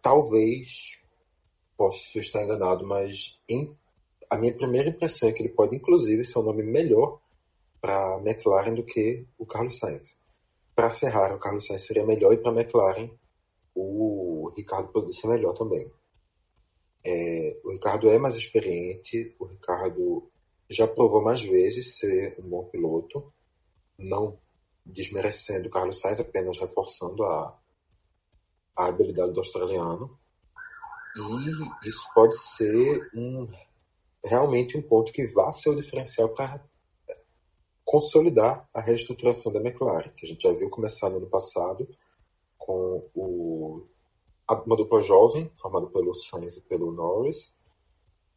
Talvez 0.00 1.04
possa 1.76 2.18
estar 2.18 2.42
enganado, 2.42 2.86
mas 2.86 3.42
em, 3.48 3.76
a 4.30 4.36
minha 4.36 4.54
primeira 4.54 4.90
impressão 4.90 5.28
é 5.28 5.32
que 5.32 5.42
ele 5.42 5.52
pode 5.52 5.76
inclusive 5.76 6.24
ser 6.24 6.38
um 6.38 6.42
nome 6.42 6.62
melhor 6.62 7.20
para 7.80 8.16
a 8.16 8.22
McLaren 8.24 8.74
do 8.74 8.84
que 8.84 9.26
o 9.38 9.44
Carlos 9.44 9.78
Sainz. 9.78 10.22
Para 10.74 10.88
a 10.88 10.92
Ferrari, 10.92 11.34
o 11.34 11.38
Carlos 11.38 11.66
Sainz 11.66 11.86
seria 11.86 12.04
melhor 12.04 12.32
e 12.32 12.38
para 12.38 12.52
a 12.52 12.54
McLaren, 12.54 13.10
o 13.74 14.52
Ricardo 14.56 14.88
poderia 14.88 15.12
ser 15.12 15.28
melhor 15.28 15.52
também. 15.52 15.90
É, 17.06 17.60
o 17.64 17.72
Ricardo 17.72 18.08
é 18.08 18.18
mais 18.18 18.34
experiente, 18.34 19.34
o 19.38 19.44
Ricardo 19.44 20.30
já 20.70 20.86
provou 20.86 21.22
mais 21.22 21.42
vezes 21.42 21.98
ser 21.98 22.36
um 22.38 22.48
bom 22.48 22.64
piloto, 22.64 23.32
não 23.98 24.38
desmerecendo 24.84 25.68
o 25.68 25.70
Carlos 25.70 26.00
Sainz, 26.00 26.20
apenas 26.20 26.58
reforçando 26.58 27.22
a, 27.24 27.58
a 28.76 28.86
habilidade 28.86 29.32
do 29.32 29.40
australiano. 29.40 30.18
E 31.16 31.88
isso 31.88 32.06
pode 32.14 32.36
ser 32.36 33.10
um, 33.14 33.48
realmente 34.24 34.76
um 34.76 34.82
ponto 34.82 35.12
que 35.12 35.26
vá 35.28 35.52
ser 35.52 35.70
o 35.70 35.76
diferencial 35.76 36.30
para 36.30 36.60
consolidar 37.84 38.68
a 38.72 38.80
reestruturação 38.80 39.52
da 39.52 39.60
McLaren, 39.60 40.10
que 40.16 40.26
a 40.26 40.28
gente 40.28 40.42
já 40.42 40.52
viu 40.54 40.70
começar 40.70 41.10
no 41.10 41.18
ano 41.18 41.28
passado 41.28 41.86
com 42.58 43.08
o, 43.14 43.86
uma 44.48 44.76
dupla 44.76 45.00
jovem, 45.00 45.50
formada 45.56 45.86
pelo 45.86 46.14
Sainz 46.14 46.56
e 46.56 46.62
pelo 46.62 46.92
Norris, 46.92 47.58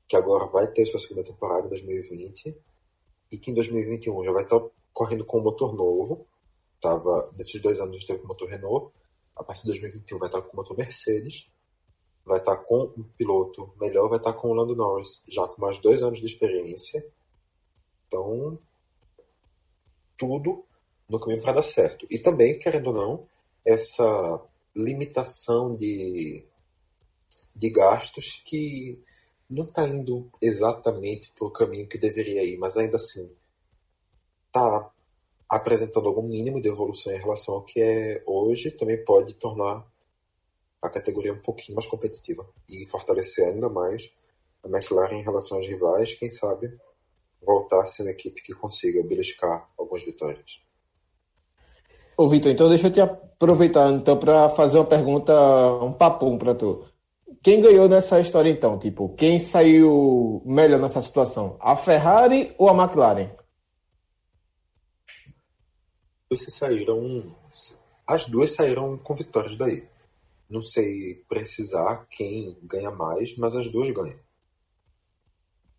que 0.07 0.15
agora 0.15 0.45
vai 0.47 0.67
ter 0.67 0.85
sua 0.85 0.99
segunda 0.99 1.23
temporada 1.23 1.65
em 1.65 1.69
2020, 1.69 2.57
e 3.31 3.37
que 3.37 3.51
em 3.51 3.53
2021 3.53 4.23
já 4.23 4.31
vai 4.31 4.43
estar 4.43 4.61
correndo 4.93 5.25
com 5.25 5.39
um 5.39 5.43
motor 5.43 5.75
novo. 5.75 6.25
Tava, 6.79 7.31
nesses 7.37 7.61
dois 7.61 7.79
anos 7.79 7.95
a 7.95 7.99
gente 7.99 8.07
teve 8.07 8.19
com 8.19 8.27
motor 8.27 8.47
Renault, 8.47 8.91
a 9.35 9.43
partir 9.43 9.61
de 9.61 9.67
2021 9.67 10.17
vai 10.17 10.29
estar 10.29 10.41
com 10.41 10.53
o 10.53 10.55
motor 10.55 10.77
Mercedes, 10.77 11.51
vai 12.25 12.39
estar 12.39 12.57
com 12.57 12.91
um 12.97 13.03
piloto 13.17 13.71
melhor, 13.79 14.07
vai 14.09 14.17
estar 14.17 14.33
com 14.33 14.49
o 14.49 14.53
Lando 14.53 14.75
Norris, 14.75 15.23
já 15.27 15.47
com 15.47 15.61
mais 15.61 15.79
dois 15.79 16.03
anos 16.03 16.19
de 16.19 16.25
experiência. 16.25 17.05
Então, 18.07 18.57
tudo 20.17 20.63
no 21.09 21.19
caminho 21.19 21.41
para 21.41 21.53
dar 21.53 21.63
certo. 21.63 22.05
E 22.09 22.19
também, 22.19 22.57
querendo 22.59 22.87
ou 22.87 22.93
não, 22.93 23.27
essa 23.65 24.41
limitação 24.77 25.75
de, 25.75 26.43
de 27.55 27.69
gastos 27.69 28.41
que 28.45 29.01
não 29.49 29.63
está 29.63 29.87
indo 29.87 30.29
exatamente 30.41 31.31
para 31.31 31.47
o 31.47 31.51
caminho 31.51 31.87
que 31.87 31.97
deveria 31.97 32.43
ir, 32.43 32.57
mas 32.57 32.77
ainda 32.77 32.95
assim 32.95 33.31
está 34.47 34.91
apresentando 35.49 36.07
algum 36.07 36.23
mínimo 36.27 36.61
de 36.61 36.67
evolução 36.67 37.13
em 37.13 37.19
relação 37.19 37.55
ao 37.55 37.63
que 37.63 37.79
é 37.79 38.21
hoje, 38.25 38.71
também 38.71 39.03
pode 39.03 39.33
tornar 39.35 39.85
a 40.81 40.89
categoria 40.89 41.33
um 41.33 41.41
pouquinho 41.41 41.75
mais 41.75 41.87
competitiva 41.87 42.47
e 42.69 42.85
fortalecer 42.85 43.47
ainda 43.47 43.69
mais 43.69 44.17
a 44.63 44.67
McLaren 44.67 45.15
em 45.15 45.23
relação 45.23 45.57
aos 45.57 45.67
rivais, 45.67 46.13
quem 46.13 46.29
sabe 46.29 46.77
voltar 47.41 47.81
a 47.81 47.85
ser 47.85 48.03
uma 48.03 48.11
equipe 48.11 48.41
que 48.41 48.53
consiga 48.53 49.03
beliscar 49.03 49.69
algumas 49.77 50.03
vitórias. 50.03 50.66
Ô 52.17 52.27
Vitor, 52.27 52.51
então 52.51 52.67
deixa 52.67 52.87
eu 52.87 52.91
te 52.91 52.99
aproveitar 52.99 53.91
então 53.91 54.17
para 54.17 54.49
fazer 54.49 54.79
uma 54.79 54.85
pergunta, 54.85 55.33
um 55.83 55.93
papum 55.93 56.37
para 56.37 56.55
tu. 56.55 56.83
Quem 57.43 57.61
ganhou 57.61 57.87
nessa 57.87 58.19
história 58.19 58.49
então? 58.49 58.79
Tipo, 58.79 59.13
quem 59.15 59.37
saiu 59.37 60.41
melhor 60.43 60.79
nessa 60.79 61.01
situação? 61.01 61.55
A 61.59 61.75
Ferrari 61.75 62.55
ou 62.57 62.69
a 62.69 62.73
McLaren? 62.73 63.29
Vocês 66.29 66.55
saíram. 66.55 67.23
As 68.09 68.27
duas 68.27 68.51
saíram 68.51 68.97
com 68.97 69.13
vitórias 69.13 69.55
daí. 69.55 69.87
Não 70.49 70.61
sei 70.61 71.23
precisar 71.29 72.07
quem 72.09 72.57
ganha 72.63 72.89
mais, 72.89 73.37
mas 73.37 73.55
as 73.55 73.71
duas 73.71 73.91
ganham. 73.91 74.19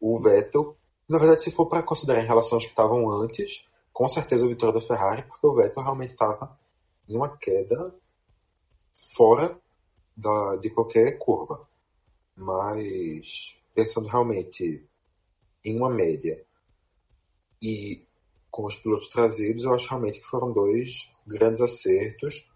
O 0.01 0.23
Vettel 0.23 0.79
na 1.09 1.19
verdade, 1.19 1.43
se 1.43 1.51
for 1.51 1.67
para 1.67 1.83
considerar 1.83 2.23
em 2.23 2.27
relação 2.27 2.57
aos 2.57 2.65
que 2.65 2.71
estavam 2.71 3.09
antes, 3.11 3.67
com 3.99 4.09
certeza 4.09 4.45
a 4.45 4.49
vitória 4.49 4.75
da 4.75 4.81
Ferrari, 4.81 5.25
porque 5.25 5.45
o 5.45 5.53
Vettel 5.57 5.83
realmente 5.83 6.11
estava 6.11 6.57
em 7.09 7.17
uma 7.17 7.37
queda 7.37 7.93
fora 9.17 9.61
da, 10.17 10.55
de 10.55 10.71
qualquer 10.71 11.19
curva. 11.19 11.69
Mas 12.37 13.65
pensando 13.75 14.07
realmente 14.07 14.89
em 15.65 15.77
uma 15.77 15.91
média 15.91 16.47
e 17.61 18.07
com 18.49 18.67
os 18.67 18.77
pilotos 18.77 19.09
trazidos, 19.09 19.65
eu 19.65 19.75
acho 19.75 19.89
realmente 19.89 20.21
que 20.21 20.27
foram 20.27 20.53
dois 20.53 21.17
grandes 21.27 21.61
acertos 21.61 22.53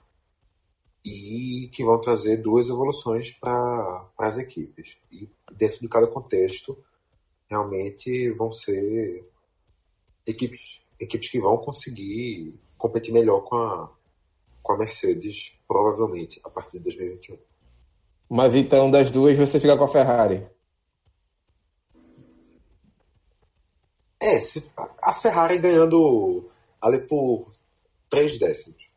e 1.04 1.68
que 1.72 1.84
vão 1.84 2.00
trazer 2.00 2.36
duas 2.36 2.68
evoluções 2.68 3.32
para 3.32 4.08
as 4.16 4.38
equipes. 4.38 4.96
E 5.10 5.28
dentro 5.50 5.80
de 5.80 5.88
cada 5.88 6.06
contexto, 6.06 6.78
realmente 7.50 8.30
vão 8.30 8.52
ser 8.52 9.28
equipes, 10.24 10.81
equipes 11.02 11.30
que 11.30 11.40
vão 11.40 11.58
conseguir 11.58 12.58
competir 12.78 13.12
melhor 13.12 13.40
com 13.42 13.56
a, 13.56 13.92
com 14.62 14.72
a 14.72 14.78
Mercedes, 14.78 15.60
provavelmente, 15.66 16.40
a 16.44 16.50
partir 16.50 16.78
de 16.78 16.84
2021. 16.84 17.38
Mas 18.28 18.54
então, 18.54 18.90
das 18.90 19.10
duas, 19.10 19.36
você 19.36 19.60
fica 19.60 19.76
com 19.76 19.84
a 19.84 19.88
Ferrari? 19.88 20.46
É, 24.22 24.40
se, 24.40 24.72
a 25.02 25.12
Ferrari 25.12 25.58
ganhando 25.58 26.48
ali 26.80 27.00
por 27.06 27.50
três 28.08 28.38
décimos. 28.38 28.88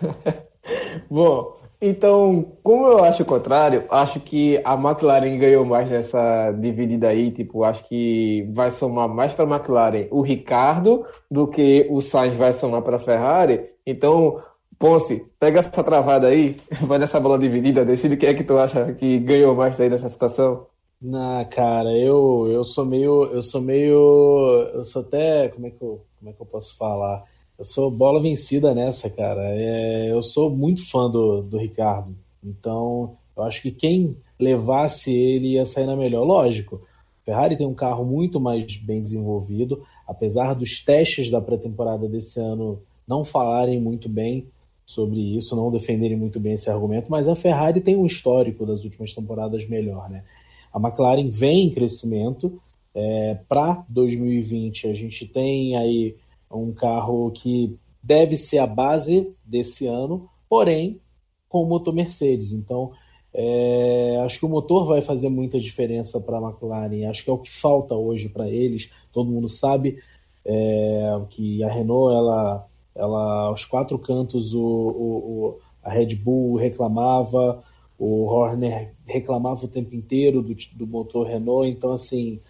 Bom, 1.08 1.63
então, 1.86 2.56
como 2.62 2.86
eu 2.86 3.04
acho 3.04 3.22
o 3.22 3.26
contrário, 3.26 3.84
acho 3.90 4.18
que 4.20 4.60
a 4.64 4.74
McLaren 4.74 5.36
ganhou 5.38 5.64
mais 5.64 5.90
nessa 5.90 6.52
dividida 6.52 7.08
aí. 7.08 7.30
Tipo, 7.30 7.64
acho 7.64 7.84
que 7.88 8.48
vai 8.52 8.70
somar 8.70 9.08
mais 9.08 9.32
para 9.32 9.44
a 9.44 9.56
McLaren 9.56 10.06
o 10.10 10.22
Ricardo 10.22 11.04
do 11.30 11.46
que 11.46 11.86
o 11.90 12.00
Sainz 12.00 12.34
vai 12.36 12.52
somar 12.52 12.82
para 12.82 12.96
a 12.96 13.00
Ferrari. 13.00 13.68
Então, 13.86 14.42
Ponce, 14.78 15.26
pega 15.38 15.60
essa 15.60 15.84
travada 15.84 16.28
aí, 16.28 16.56
vai 16.82 16.98
nessa 16.98 17.20
bola 17.20 17.38
dividida, 17.38 17.84
decide 17.84 18.16
quem 18.16 18.28
é 18.30 18.34
que 18.34 18.44
tu 18.44 18.58
acha 18.58 18.92
que 18.94 19.18
ganhou 19.18 19.54
mais 19.54 19.78
aí 19.80 19.88
nessa 19.88 20.08
situação. 20.08 20.66
Na 21.00 21.44
cara, 21.44 21.92
eu 21.92 22.48
eu 22.50 22.64
sou 22.64 22.84
meio 22.84 23.24
eu 23.26 23.42
sou 23.42 23.60
meio 23.60 24.70
eu 24.72 24.84
sou 24.84 25.02
até 25.02 25.48
como 25.48 25.66
é 25.66 25.70
que 25.70 25.82
eu, 25.82 26.02
como 26.18 26.30
é 26.30 26.32
que 26.32 26.40
eu 26.40 26.46
posso 26.46 26.76
falar? 26.78 27.24
Eu 27.58 27.64
sou 27.64 27.90
bola 27.90 28.20
vencida 28.20 28.74
nessa, 28.74 29.08
cara. 29.08 29.42
É, 29.44 30.10
eu 30.10 30.22
sou 30.22 30.50
muito 30.50 30.88
fã 30.88 31.10
do, 31.10 31.42
do 31.42 31.56
Ricardo. 31.56 32.14
Então, 32.42 33.16
eu 33.36 33.42
acho 33.44 33.62
que 33.62 33.70
quem 33.70 34.16
levasse 34.38 35.12
ele 35.12 35.52
ia 35.52 35.64
sair 35.64 35.86
na 35.86 35.96
melhor. 35.96 36.24
Lógico, 36.24 36.82
Ferrari 37.24 37.56
tem 37.56 37.66
um 37.66 37.74
carro 37.74 38.04
muito 38.04 38.40
mais 38.40 38.76
bem 38.76 39.00
desenvolvido, 39.00 39.82
apesar 40.06 40.54
dos 40.54 40.84
testes 40.84 41.30
da 41.30 41.40
pré-temporada 41.40 42.08
desse 42.08 42.38
ano 42.40 42.82
não 43.06 43.24
falarem 43.24 43.80
muito 43.80 44.08
bem 44.08 44.46
sobre 44.84 45.36
isso, 45.36 45.56
não 45.56 45.70
defenderem 45.70 46.16
muito 46.16 46.38
bem 46.38 46.54
esse 46.54 46.68
argumento, 46.68 47.06
mas 47.08 47.28
a 47.28 47.34
Ferrari 47.34 47.80
tem 47.80 47.96
um 47.96 48.04
histórico 48.04 48.66
das 48.66 48.84
últimas 48.84 49.14
temporadas 49.14 49.66
melhor, 49.66 50.10
né? 50.10 50.24
A 50.72 50.78
McLaren 50.78 51.30
vem 51.30 51.66
em 51.66 51.70
crescimento. 51.70 52.60
É, 52.94 53.38
Para 53.48 53.84
2020, 53.88 54.88
a 54.88 54.94
gente 54.94 55.26
tem 55.26 55.76
aí 55.76 56.16
um 56.50 56.72
carro 56.72 57.30
que 57.30 57.78
deve 58.02 58.36
ser 58.36 58.58
a 58.58 58.66
base 58.66 59.34
desse 59.44 59.86
ano, 59.86 60.28
porém 60.48 61.00
com 61.48 61.62
o 61.62 61.66
motor 61.66 61.94
Mercedes. 61.94 62.52
Então, 62.52 62.92
é, 63.32 64.20
acho 64.24 64.38
que 64.38 64.46
o 64.46 64.48
motor 64.48 64.86
vai 64.86 65.02
fazer 65.02 65.28
muita 65.28 65.58
diferença 65.58 66.20
para 66.20 66.38
a 66.38 66.42
McLaren. 66.42 67.08
Acho 67.08 67.24
que 67.24 67.30
é 67.30 67.32
o 67.32 67.38
que 67.38 67.50
falta 67.50 67.94
hoje 67.94 68.28
para 68.28 68.48
eles. 68.48 68.90
Todo 69.12 69.30
mundo 69.30 69.48
sabe 69.48 69.98
é, 70.44 71.20
que 71.30 71.62
a 71.64 71.68
Renault, 71.68 72.14
ela, 72.14 72.66
ela 72.94 73.46
aos 73.46 73.64
quatro 73.64 73.98
cantos, 73.98 74.54
o, 74.54 74.60
o, 74.60 75.58
a 75.82 75.90
Red 75.90 76.14
Bull 76.16 76.56
reclamava, 76.56 77.62
o 77.98 78.24
Horner 78.24 78.92
reclamava 79.06 79.64
o 79.64 79.68
tempo 79.68 79.94
inteiro 79.94 80.42
do, 80.42 80.54
do 80.74 80.86
motor 80.86 81.26
Renault. 81.26 81.68
Então, 81.68 81.92
assim, 81.92 82.40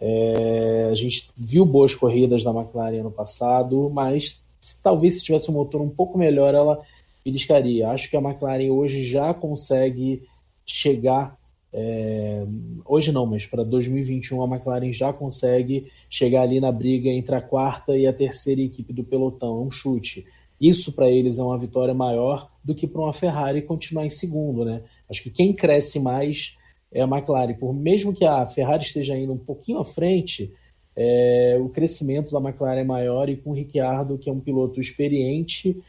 é, 0.00 0.88
a 0.90 0.94
gente 0.94 1.28
viu 1.36 1.64
boas 1.64 1.94
corridas 1.94 2.42
da 2.42 2.50
McLaren 2.50 3.00
ano 3.00 3.10
passado, 3.10 3.90
mas 3.92 4.42
se, 4.60 4.80
talvez 4.82 5.16
se 5.16 5.22
tivesse 5.22 5.50
um 5.50 5.54
motor 5.54 5.80
um 5.80 5.90
pouco 5.90 6.18
melhor, 6.18 6.54
ela 6.54 6.80
beliscaria. 7.24 7.88
Acho 7.88 8.10
que 8.10 8.16
a 8.16 8.20
McLaren 8.20 8.70
hoje 8.70 9.04
já 9.04 9.32
consegue 9.32 10.22
chegar 10.66 11.38
é, 11.76 12.46
hoje 12.84 13.10
não, 13.10 13.26
mas 13.26 13.46
para 13.46 13.64
2021 13.64 14.40
a 14.40 14.46
McLaren 14.46 14.92
já 14.92 15.12
consegue 15.12 15.90
chegar 16.08 16.42
ali 16.42 16.60
na 16.60 16.70
briga 16.70 17.10
entre 17.10 17.34
a 17.34 17.40
quarta 17.40 17.96
e 17.96 18.06
a 18.06 18.12
terceira 18.12 18.60
equipe 18.60 18.92
do 18.92 19.02
pelotão, 19.02 19.58
é 19.58 19.66
um 19.66 19.72
chute. 19.72 20.24
Isso 20.60 20.92
para 20.92 21.10
eles 21.10 21.36
é 21.40 21.42
uma 21.42 21.58
vitória 21.58 21.92
maior 21.92 22.48
do 22.62 22.76
que 22.76 22.86
para 22.86 23.02
uma 23.02 23.12
Ferrari 23.12 23.60
continuar 23.60 24.06
em 24.06 24.10
segundo, 24.10 24.64
né? 24.64 24.82
Acho 25.10 25.20
que 25.20 25.30
quem 25.30 25.52
cresce 25.52 25.98
mais 25.98 26.56
é 26.94 27.02
a 27.02 27.06
McLaren. 27.06 27.54
Por 27.54 27.74
mesmo 27.74 28.14
que 28.14 28.24
a 28.24 28.46
Ferrari 28.46 28.84
esteja 28.84 29.18
indo 29.18 29.32
um 29.32 29.38
pouquinho 29.38 29.80
à 29.80 29.84
frente, 29.84 30.54
é, 30.96 31.58
o 31.60 31.68
crescimento 31.68 32.32
da 32.32 32.38
McLaren 32.38 32.80
é 32.80 32.84
maior 32.84 33.28
e 33.28 33.36
com 33.36 33.50
o 33.50 33.54
Ricciardo, 33.54 34.16
que 34.16 34.30
é 34.30 34.32
um 34.32 34.38
piloto 34.38 34.80
experiente, 34.80 35.82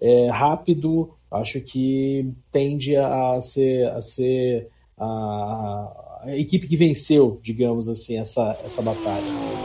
é, 0.00 0.28
rápido, 0.30 1.10
acho 1.30 1.60
que 1.60 2.32
tende 2.50 2.96
a 2.96 3.40
ser, 3.40 3.88
a 3.88 4.00
ser 4.00 4.68
a, 4.96 6.20
a 6.22 6.36
equipe 6.36 6.68
que 6.68 6.76
venceu, 6.76 7.40
digamos 7.42 7.88
assim, 7.88 8.18
essa, 8.18 8.56
essa 8.64 8.80
batalha. 8.80 9.62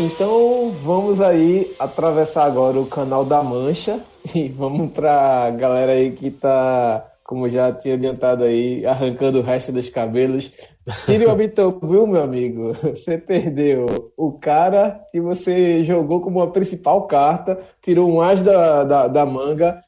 Então 0.00 0.70
vamos 0.84 1.20
aí 1.20 1.74
atravessar 1.76 2.44
agora 2.44 2.78
o 2.78 2.86
canal 2.86 3.24
da 3.24 3.42
Mancha 3.42 4.00
e 4.34 4.48
vamos 4.48 4.90
para 4.92 5.50
galera 5.50 5.92
aí 5.92 6.12
que 6.12 6.30
tá, 6.30 7.06
como 7.24 7.48
já 7.48 7.72
tinha 7.72 7.94
adiantado 7.94 8.44
aí, 8.44 8.84
arrancando 8.86 9.38
o 9.38 9.42
resto 9.42 9.72
dos 9.72 9.88
cabelos. 9.88 10.52
Sírio 10.88 11.34
viu 11.82 12.06
meu 12.06 12.22
amigo, 12.22 12.72
você 12.74 13.18
perdeu 13.18 14.12
o 14.16 14.32
cara 14.32 15.00
que 15.10 15.20
você 15.20 15.84
jogou 15.84 16.20
como 16.20 16.40
a 16.40 16.50
principal 16.50 17.06
carta, 17.06 17.58
tirou 17.82 18.10
um 18.10 18.20
as 18.20 18.42
da, 18.42 18.84
da, 18.84 19.08
da 19.08 19.26
manga, 19.26 19.82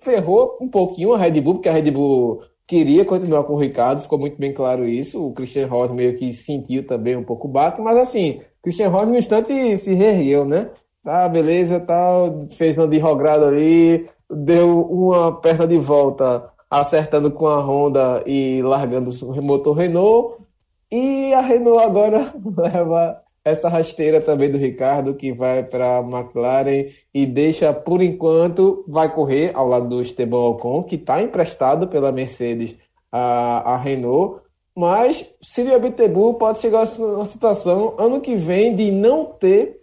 ferrou 0.00 0.58
um 0.60 0.68
pouquinho 0.68 1.12
a 1.12 1.18
Red 1.18 1.40
Bull, 1.40 1.54
porque 1.54 1.68
a 1.68 1.72
Red 1.72 1.90
Bull 1.90 2.42
queria 2.66 3.04
continuar 3.04 3.44
com 3.44 3.54
o 3.54 3.58
Ricardo, 3.58 4.02
ficou 4.02 4.18
muito 4.18 4.38
bem 4.38 4.52
claro 4.52 4.88
isso. 4.88 5.24
O 5.26 5.32
Christian 5.32 5.68
Horner 5.70 5.94
meio 5.94 6.16
que 6.16 6.32
sentiu 6.32 6.86
também 6.86 7.16
um 7.16 7.24
pouco 7.24 7.46
o 7.46 7.50
baque, 7.50 7.80
mas 7.82 7.96
assim, 7.96 8.40
Christian 8.62 8.88
Horner 8.88 9.08
no 9.08 9.18
instante 9.18 9.76
se 9.76 9.92
reergueu, 9.92 10.44
né? 10.44 10.70
Tá, 11.04 11.28
beleza, 11.28 11.80
tal, 11.80 12.46
fez 12.50 12.78
uma 12.78 12.86
de 12.86 12.98
rogrado 12.98 13.44
ali, 13.44 14.08
deu 14.30 14.82
uma 14.82 15.40
perna 15.40 15.66
de 15.66 15.76
volta 15.76 16.48
acertando 16.70 17.30
com 17.30 17.46
a 17.48 17.60
Honda 17.60 18.22
e 18.24 18.62
largando 18.62 19.10
o 19.10 19.42
motor 19.42 19.76
Renault. 19.76 20.42
E 20.90 21.34
a 21.34 21.40
Renault 21.40 21.84
agora 21.84 22.32
leva 22.56 23.20
essa 23.44 23.68
rasteira 23.68 24.20
também 24.20 24.50
do 24.50 24.58
Ricardo, 24.58 25.14
que 25.14 25.32
vai 25.32 25.64
para 25.64 25.98
a 25.98 26.00
McLaren 26.00 26.86
e 27.12 27.26
deixa, 27.26 27.72
por 27.72 28.00
enquanto, 28.00 28.84
vai 28.86 29.12
correr 29.12 29.50
ao 29.54 29.66
lado 29.66 29.88
do 29.88 30.00
Esteban 30.00 30.50
Ocon, 30.50 30.84
que 30.84 30.94
está 30.94 31.20
emprestado 31.20 31.88
pela 31.88 32.12
Mercedes 32.12 32.76
a, 33.10 33.72
a 33.74 33.76
Renault. 33.76 34.40
Mas 34.74 35.28
Círio 35.42 35.74
Abiteboul 35.74 36.34
pode 36.34 36.58
chegar 36.60 36.86
a 36.86 37.02
uma 37.02 37.26
situação 37.26 37.94
ano 37.98 38.20
que 38.20 38.36
vem 38.36 38.74
de 38.76 38.90
não 38.90 39.26
ter, 39.26 39.81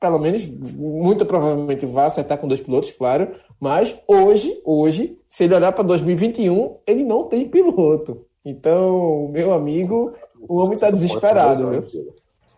pelo 0.00 0.18
menos, 0.18 0.46
muito 0.46 1.26
provavelmente 1.26 1.84
vai 1.84 2.06
acertar 2.06 2.38
com 2.38 2.48
dois 2.48 2.60
pilotos, 2.60 2.90
claro, 2.90 3.28
mas 3.60 3.94
hoje, 4.08 4.58
hoje, 4.64 5.18
se 5.28 5.44
ele 5.44 5.54
olhar 5.54 5.72
para 5.72 5.84
2021, 5.84 6.78
ele 6.86 7.04
não 7.04 7.24
tem 7.24 7.46
piloto. 7.46 8.24
Então, 8.42 9.28
meu 9.30 9.52
amigo, 9.52 10.14
o 10.40 10.56
homem 10.56 10.74
está 10.74 10.90
desesperado. 10.90 11.68
Viu? 11.82 12.14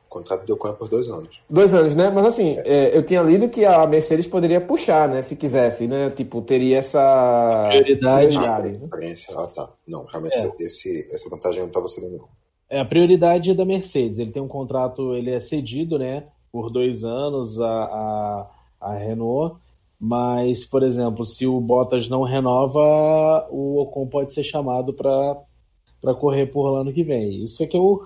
O 0.07 0.09
contrato 0.09 0.47
deu 0.47 0.55
Ocon 0.55 0.75
por 0.75 0.89
dois 0.89 1.11
anos. 1.11 1.43
Dois 1.49 1.75
anos, 1.75 1.95
né? 1.95 2.11
Mas 2.11 2.27
assim, 2.27 2.57
é, 2.65 2.97
eu 2.97 3.03
tinha 3.03 3.23
lido 3.23 3.49
que 3.49 3.65
a 3.65 3.85
Mercedes 3.87 4.27
poderia 4.27 4.61
puxar, 4.61 5.09
né? 5.09 5.23
Se 5.23 5.35
quisesse, 5.35 5.89
né? 5.89 6.11
Tipo, 6.11 6.43
teria 6.43 6.79
essa 6.79 7.69
prioridade. 7.71 8.39
prioridade 8.39 8.79
né? 8.79 9.15
Ah, 9.37 9.47
tá. 9.47 9.71
Não, 9.89 10.05
realmente 10.05 10.39
é. 10.39 10.65
esse, 10.65 11.09
essa 11.11 11.31
vantagem 11.31 11.61
não 11.61 11.69
estava 11.69 11.89
sendo 11.89 12.11
não. 12.11 12.29
É, 12.71 12.79
a 12.81 12.85
prioridade 12.85 13.51
é 13.51 13.55
da 13.55 13.65
Mercedes. 13.65 14.19
Ele 14.19 14.31
tem 14.31 14.43
um 14.43 14.49
contrato, 14.49 15.15
ele 15.15 15.31
é 15.31 15.41
cedido, 15.41 15.99
né? 15.99 16.25
Por 16.53 16.71
dois 16.71 17.03
anos 17.05 17.61
a, 17.61 17.67
a, 17.67 18.51
a 18.81 18.95
Renault. 18.95 19.57
Mas, 19.99 20.67
por 20.67 20.83
exemplo, 20.83 21.25
se 21.25 21.47
o 21.47 21.61
Bottas 21.61 22.09
não 22.09 22.23
renova, 22.23 23.47
o 23.51 23.81
Ocon 23.81 24.07
pode 24.09 24.33
ser 24.33 24.43
chamado 24.43 24.93
para 24.93 26.15
correr 26.15 26.47
por 26.47 26.69
lá 26.71 26.81
ano 26.81 26.93
que 26.93 27.05
vem. 27.05 27.43
Isso 27.43 27.63
é 27.63 27.67
que 27.67 27.77
eu 27.77 28.03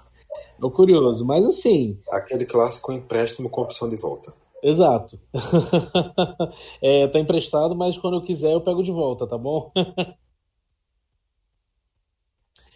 é 0.61 0.64
o 0.64 0.70
curioso, 0.70 1.24
mas 1.24 1.44
assim. 1.44 1.99
Aquele 2.11 2.44
clássico 2.47 2.92
empréstimo 2.92 3.51
com 3.51 3.62
opção 3.62 3.88
de 3.88 3.97
volta. 3.97 4.32
Exato. 4.62 5.18
é, 6.82 7.07
tá 7.09 7.18
emprestado, 7.20 7.74
mas 7.74 7.99
quando 7.99 8.16
eu 8.16 8.22
quiser 8.22 8.53
eu 8.53 8.61
pego 8.61 8.82
de 8.82 8.90
volta, 8.90 9.26
tá 9.26 9.36
bom? 9.36 9.70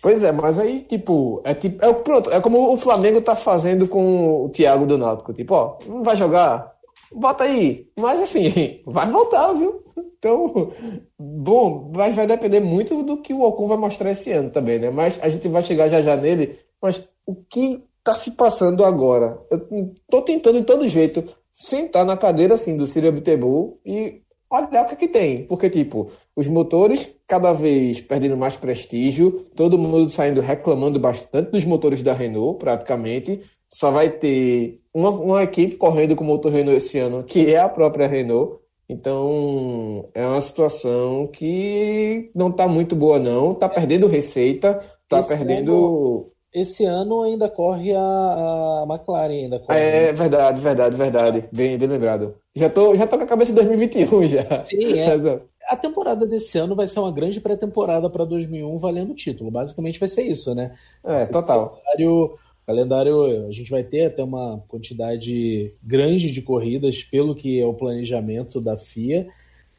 Pois 0.03 0.23
é, 0.23 0.33
mas 0.33 0.59
aí, 0.59 0.81
tipo, 0.81 1.43
é 1.45 1.55
tipo, 1.55 1.85
é, 1.85 1.93
pronto, 1.93 2.31
é 2.31 2.41
como 2.41 2.73
o 2.73 2.77
Flamengo 2.77 3.21
tá 3.21 3.37
fazendo 3.37 3.87
com 3.87 4.45
o 4.47 4.49
Thiago 4.49 4.87
do 4.87 4.97
Náutico, 4.97 5.35
tipo, 5.35 5.55
ó, 5.55 5.79
não 5.87 6.03
vai 6.03 6.17
jogar, 6.17 6.75
bota 7.13 7.45
aí, 7.45 7.87
mas 7.99 8.19
assim, 8.19 8.81
vai 8.87 9.11
voltar, 9.11 9.53
viu? 9.53 9.85
Então, 10.19 10.73
bom, 11.19 11.91
mas 11.95 12.15
vai 12.15 12.27
depender 12.27 12.61
muito 12.61 13.03
do 13.03 13.19
que 13.19 13.33
o 13.33 13.43
Ocon 13.43 13.69
vai 13.69 13.77
mostrar 13.77 14.11
esse 14.11 14.31
ano 14.33 14.51
também, 14.51 14.79
né? 14.79 14.91
Mas 14.91 15.19
a 15.23 15.29
gente 15.29 15.49
vai 15.49 15.63
chegar 15.63 15.89
já 15.89 16.01
já 16.01 16.17
nele, 16.17 16.59
mas 16.81 17.07
o 17.27 17.35
que 17.35 17.83
está 17.99 18.15
se 18.15 18.33
passando 18.33 18.85
agora? 18.85 19.39
Eu 19.51 19.93
estou 19.95 20.23
tentando 20.23 20.59
de 20.59 20.65
todo 20.65 20.89
jeito 20.89 21.25
sentar 21.53 22.05
na 22.05 22.17
cadeira 22.17 22.55
assim 22.55 22.77
do 22.77 22.87
Ciro 22.87 23.09
Abiteboul 23.09 23.79
e 23.85 24.23
olhar 24.51 24.85
o 24.85 24.89
que, 24.89 24.95
é 24.95 24.97
que 24.97 25.09
tem. 25.09 25.45
Porque, 25.45 25.71
tipo, 25.71 26.11
os 26.35 26.47
motores 26.47 27.09
cada 27.27 27.53
vez 27.53 28.01
perdendo 28.01 28.37
mais 28.37 28.57
prestígio, 28.57 29.47
todo 29.55 29.79
mundo 29.79 30.09
saindo 30.09 30.41
reclamando 30.41 30.99
bastante 30.99 31.51
dos 31.51 31.65
motores 31.65 32.03
da 32.03 32.13
Renault, 32.13 32.59
praticamente. 32.59 33.41
Só 33.69 33.91
vai 33.91 34.11
ter 34.11 34.81
uma, 34.93 35.11
uma 35.11 35.43
equipe 35.45 35.77
correndo 35.77 36.17
com 36.17 36.25
o 36.25 36.27
motor 36.27 36.51
Renault 36.51 36.77
esse 36.77 36.99
ano, 36.99 37.23
que 37.23 37.53
é 37.53 37.59
a 37.59 37.69
própria 37.69 38.09
Renault. 38.09 38.59
Então, 38.89 40.09
é 40.13 40.27
uma 40.27 40.41
situação 40.41 41.29
que 41.29 42.29
não 42.35 42.51
está 42.51 42.67
muito 42.67 42.97
boa, 42.97 43.21
não. 43.21 43.53
Está 43.53 43.69
perdendo 43.69 44.09
receita, 44.09 44.81
está 45.05 45.23
perdendo 45.23 46.30
esse 46.53 46.85
ano 46.85 47.23
ainda 47.23 47.49
corre 47.49 47.95
a, 47.95 48.01
a 48.01 48.87
McLaren. 48.89 49.45
Ainda 49.45 49.59
corre, 49.61 49.79
é 49.79 50.07
né? 50.07 50.13
verdade, 50.13 50.61
verdade, 50.61 50.97
verdade. 50.97 51.45
Bem, 51.53 51.79
bem 51.79 51.89
lembrado. 51.89 52.35
Já 52.55 52.69
tô, 52.69 52.95
já 52.97 53.07
tô 53.07 53.17
com 53.17 53.25
a 53.25 53.29
cabeça 53.29 53.53
de 53.53 53.57
2021 53.57 54.27
já. 54.27 54.61
Sim, 54.65 54.99
é. 54.99 55.41
a 55.69 55.77
temporada 55.77 56.27
desse 56.27 56.59
ano 56.59 56.75
vai 56.75 56.89
ser 56.89 56.99
uma 56.99 57.13
grande 57.13 57.41
pré-temporada 57.41 58.11
para 58.11 58.25
2001 58.25 58.79
valendo 58.79 59.13
o 59.13 59.15
título. 59.17 59.51
Basicamente 59.51 60.01
vai 60.01 60.09
ser 60.09 60.23
isso, 60.23 60.55
né? 60.55 60.75
É, 61.05 61.27
total. 61.27 61.65
O 61.65 61.69
calendário, 61.69 62.39
calendário, 62.67 63.47
a 63.47 63.53
gente 63.53 63.71
vai 63.71 63.85
ter 63.85 64.07
até 64.07 64.23
uma 64.23 64.63
quantidade 64.67 65.73
grande 65.83 66.33
de 66.33 66.43
corridas 66.43 67.05
pelo 67.05 67.35
que 67.35 67.61
é 67.61 67.65
o 67.65 67.75
planejamento 67.75 68.61
da 68.61 68.77
FIA, 68.77 69.29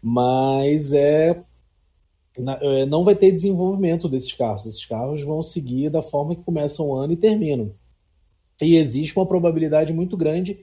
mas 0.01 0.93
é, 0.93 1.41
não 2.87 3.03
vai 3.03 3.15
ter 3.15 3.31
desenvolvimento 3.31 4.07
desses 4.07 4.33
carros. 4.33 4.65
Esses 4.65 4.85
carros 4.85 5.21
vão 5.21 5.41
seguir 5.41 5.89
da 5.89 6.01
forma 6.01 6.35
que 6.35 6.43
começam 6.43 6.87
o 6.87 6.95
ano 6.95 7.13
e 7.13 7.17
terminam. 7.17 7.71
E 8.61 8.75
existe 8.75 9.17
uma 9.17 9.25
probabilidade 9.25 9.91
muito 9.91 10.15
grande 10.15 10.59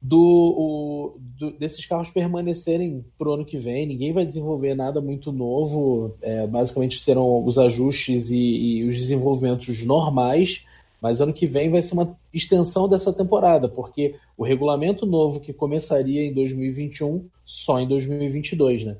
do, 0.00 0.20
o, 0.20 1.20
do 1.38 1.50
desses 1.52 1.84
carros 1.84 2.10
permanecerem 2.10 3.04
para 3.18 3.28
o 3.28 3.32
ano 3.32 3.44
que 3.44 3.56
vem. 3.56 3.86
Ninguém 3.86 4.12
vai 4.12 4.24
desenvolver 4.24 4.74
nada 4.74 5.00
muito 5.00 5.32
novo. 5.32 6.16
É, 6.20 6.46
basicamente 6.46 7.00
serão 7.00 7.44
os 7.44 7.58
ajustes 7.58 8.30
e, 8.30 8.36
e 8.36 8.84
os 8.84 8.96
desenvolvimentos 8.96 9.82
normais. 9.84 10.64
Mas 11.00 11.20
ano 11.20 11.32
que 11.32 11.46
vem 11.46 11.70
vai 11.70 11.80
ser 11.82 11.94
uma 11.94 12.16
extensão 12.34 12.88
dessa 12.88 13.12
temporada, 13.12 13.68
porque 13.68 14.16
o 14.36 14.44
regulamento 14.44 15.06
novo 15.06 15.38
que 15.38 15.52
começaria 15.52 16.24
em 16.24 16.34
2021 16.34 17.24
só 17.44 17.80
em 17.80 17.86
2022, 17.86 18.84
né? 18.84 18.96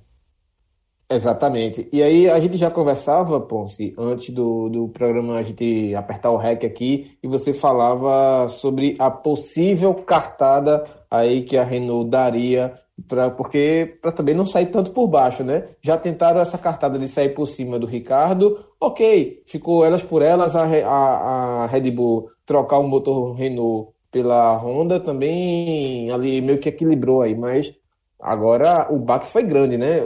Exatamente. 1.11 1.89
E 1.91 2.03
aí 2.03 2.29
a 2.29 2.39
gente 2.39 2.59
já 2.59 2.71
conversava, 2.71 3.41
Ponce, 3.41 3.95
antes 3.97 4.29
do, 4.29 4.69
do 4.69 4.89
programa 4.89 5.37
a 5.37 5.43
gente 5.43 5.95
apertar 5.95 6.31
o 6.31 6.37
REC 6.37 6.65
aqui, 6.65 7.17
e 7.23 7.27
você 7.27 7.55
falava 7.55 8.47
sobre 8.49 8.95
a 8.99 9.11
possível 9.11 9.95
cartada 9.95 10.85
aí 11.11 11.45
que 11.45 11.57
a 11.57 11.65
Renault 11.65 12.11
daria, 12.11 12.79
pra, 13.07 13.31
porque 13.31 13.99
para 14.03 14.13
também 14.13 14.35
não 14.35 14.45
sair 14.45 14.67
tanto 14.67 14.91
por 14.91 15.07
baixo, 15.09 15.43
né? 15.43 15.69
Já 15.81 15.97
tentaram 15.97 16.41
essa 16.41 16.59
cartada 16.59 16.99
de 16.99 17.09
sair 17.09 17.31
por 17.31 17.47
cima 17.47 17.79
do 17.79 17.87
Ricardo, 17.87 18.67
ok, 18.79 19.43
ficou 19.47 19.87
elas 19.87 20.03
por 20.03 20.21
elas, 20.21 20.55
a, 20.55 20.65
a, 20.65 21.65
a 21.65 21.67
Red 21.67 21.91
Bull 21.91 22.31
trocar 22.45 22.79
o 22.79 22.87
motor 22.87 23.33
Renault 23.33 23.93
pela 24.11 24.57
Honda 24.59 25.01
também 25.01 26.11
ali 26.11 26.41
meio 26.43 26.59
que 26.59 26.69
equilibrou 26.69 27.23
aí, 27.23 27.35
mas 27.35 27.75
Agora 28.21 28.93
o 28.93 28.99
baque 28.99 29.31
foi 29.31 29.45
grande, 29.45 29.77
né? 29.77 30.01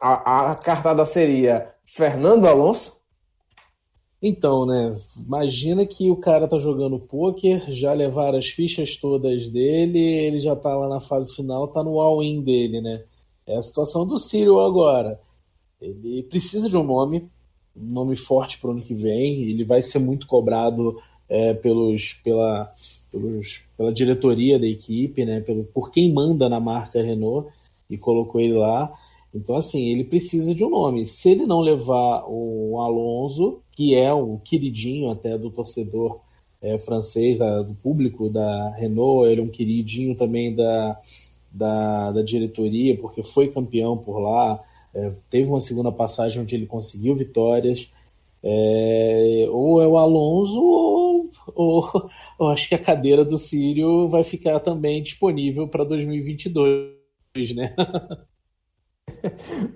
A, 0.00 0.50
a 0.50 0.54
cartada 0.54 1.04
seria 1.04 1.74
Fernando 1.84 2.46
Alonso. 2.46 2.98
Então, 4.20 4.66
né? 4.66 4.94
Imagina 5.16 5.86
que 5.86 6.10
o 6.10 6.16
cara 6.16 6.48
tá 6.48 6.58
jogando 6.58 6.98
poker, 6.98 7.64
já 7.72 7.92
levaram 7.92 8.38
as 8.38 8.48
fichas 8.48 8.96
todas 8.96 9.48
dele, 9.50 9.98
ele 9.98 10.40
já 10.40 10.56
tá 10.56 10.74
lá 10.74 10.88
na 10.88 11.00
fase 11.00 11.34
final, 11.34 11.68
tá 11.68 11.82
no 11.82 12.00
all-in 12.00 12.42
dele, 12.42 12.80
né? 12.80 13.04
É 13.46 13.56
a 13.56 13.62
situação 13.62 14.06
do 14.06 14.18
Círio 14.18 14.60
agora. 14.60 15.20
Ele 15.80 16.22
precisa 16.24 16.68
de 16.68 16.76
um 16.76 16.82
nome, 16.82 17.30
um 17.76 17.92
nome 17.92 18.16
forte 18.16 18.58
para 18.58 18.70
ano 18.70 18.82
que 18.82 18.94
vem. 18.94 19.42
Ele 19.44 19.64
vai 19.64 19.80
ser 19.82 20.00
muito 20.00 20.26
cobrado 20.26 21.00
é, 21.28 21.54
pelos, 21.54 22.14
pela, 22.14 22.72
pelos, 23.10 23.67
pela 23.78 23.92
diretoria 23.92 24.58
da 24.58 24.66
equipe, 24.66 25.24
né, 25.24 25.40
pelo, 25.40 25.62
por 25.62 25.92
quem 25.92 26.12
manda 26.12 26.48
na 26.48 26.58
marca 26.58 27.00
Renault 27.00 27.48
e 27.88 27.96
colocou 27.96 28.40
ele 28.40 28.54
lá. 28.54 28.92
Então, 29.32 29.56
assim, 29.56 29.86
ele 29.86 30.02
precisa 30.02 30.52
de 30.52 30.64
um 30.64 30.70
nome. 30.70 31.06
Se 31.06 31.30
ele 31.30 31.46
não 31.46 31.60
levar 31.60 32.24
o 32.26 32.80
Alonso, 32.80 33.60
que 33.70 33.94
é 33.94 34.12
o 34.12 34.38
queridinho 34.44 35.10
até 35.10 35.38
do 35.38 35.48
torcedor 35.48 36.18
é, 36.60 36.76
francês, 36.78 37.38
da, 37.38 37.62
do 37.62 37.72
público 37.74 38.28
da 38.28 38.70
Renault, 38.70 39.30
ele 39.30 39.40
é 39.40 39.44
um 39.44 39.48
queridinho 39.48 40.16
também 40.16 40.52
da, 40.52 40.98
da, 41.52 42.10
da 42.10 42.22
diretoria, 42.22 42.96
porque 42.96 43.22
foi 43.22 43.48
campeão 43.48 43.96
por 43.96 44.18
lá, 44.18 44.60
é, 44.92 45.12
teve 45.30 45.48
uma 45.48 45.60
segunda 45.60 45.92
passagem 45.92 46.42
onde 46.42 46.54
ele 46.56 46.66
conseguiu 46.66 47.14
vitórias. 47.14 47.88
É, 48.42 49.46
ou 49.50 49.82
é 49.82 49.86
o 49.86 49.96
Alonso, 49.96 50.62
ou, 50.62 51.07
ou, 51.54 52.10
acho 52.50 52.68
que 52.68 52.74
a 52.74 52.78
cadeira 52.78 53.24
do 53.24 53.38
Sírio 53.38 54.08
vai 54.08 54.22
ficar 54.22 54.60
também 54.60 55.02
disponível 55.02 55.68
para 55.68 55.84
2022, 55.84 57.54
né? 57.54 57.74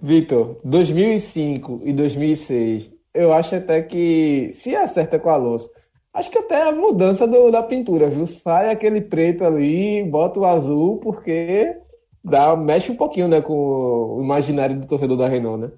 Vitor, 0.00 0.60
2005 0.64 1.82
e 1.84 1.92
2006, 1.92 2.92
eu 3.14 3.32
acho 3.32 3.56
até 3.56 3.82
que 3.82 4.50
se 4.52 4.76
acerta 4.76 5.18
com 5.18 5.28
o 5.28 5.32
Alonso, 5.32 5.70
acho 6.12 6.30
que 6.30 6.38
até 6.38 6.62
a 6.62 6.72
mudança 6.72 7.26
do, 7.26 7.50
da 7.50 7.62
pintura, 7.62 8.10
viu? 8.10 8.26
Sai 8.26 8.70
aquele 8.70 9.00
preto 9.00 9.44
ali, 9.44 10.04
bota 10.04 10.38
o 10.38 10.44
azul, 10.44 10.98
porque 10.98 11.74
dá, 12.22 12.54
mexe 12.54 12.92
um 12.92 12.96
pouquinho, 12.96 13.28
né, 13.28 13.40
com 13.40 13.54
o 13.54 14.22
imaginário 14.22 14.78
do 14.78 14.86
torcedor 14.86 15.16
da 15.16 15.28
Renault, 15.28 15.62
né? 15.62 15.72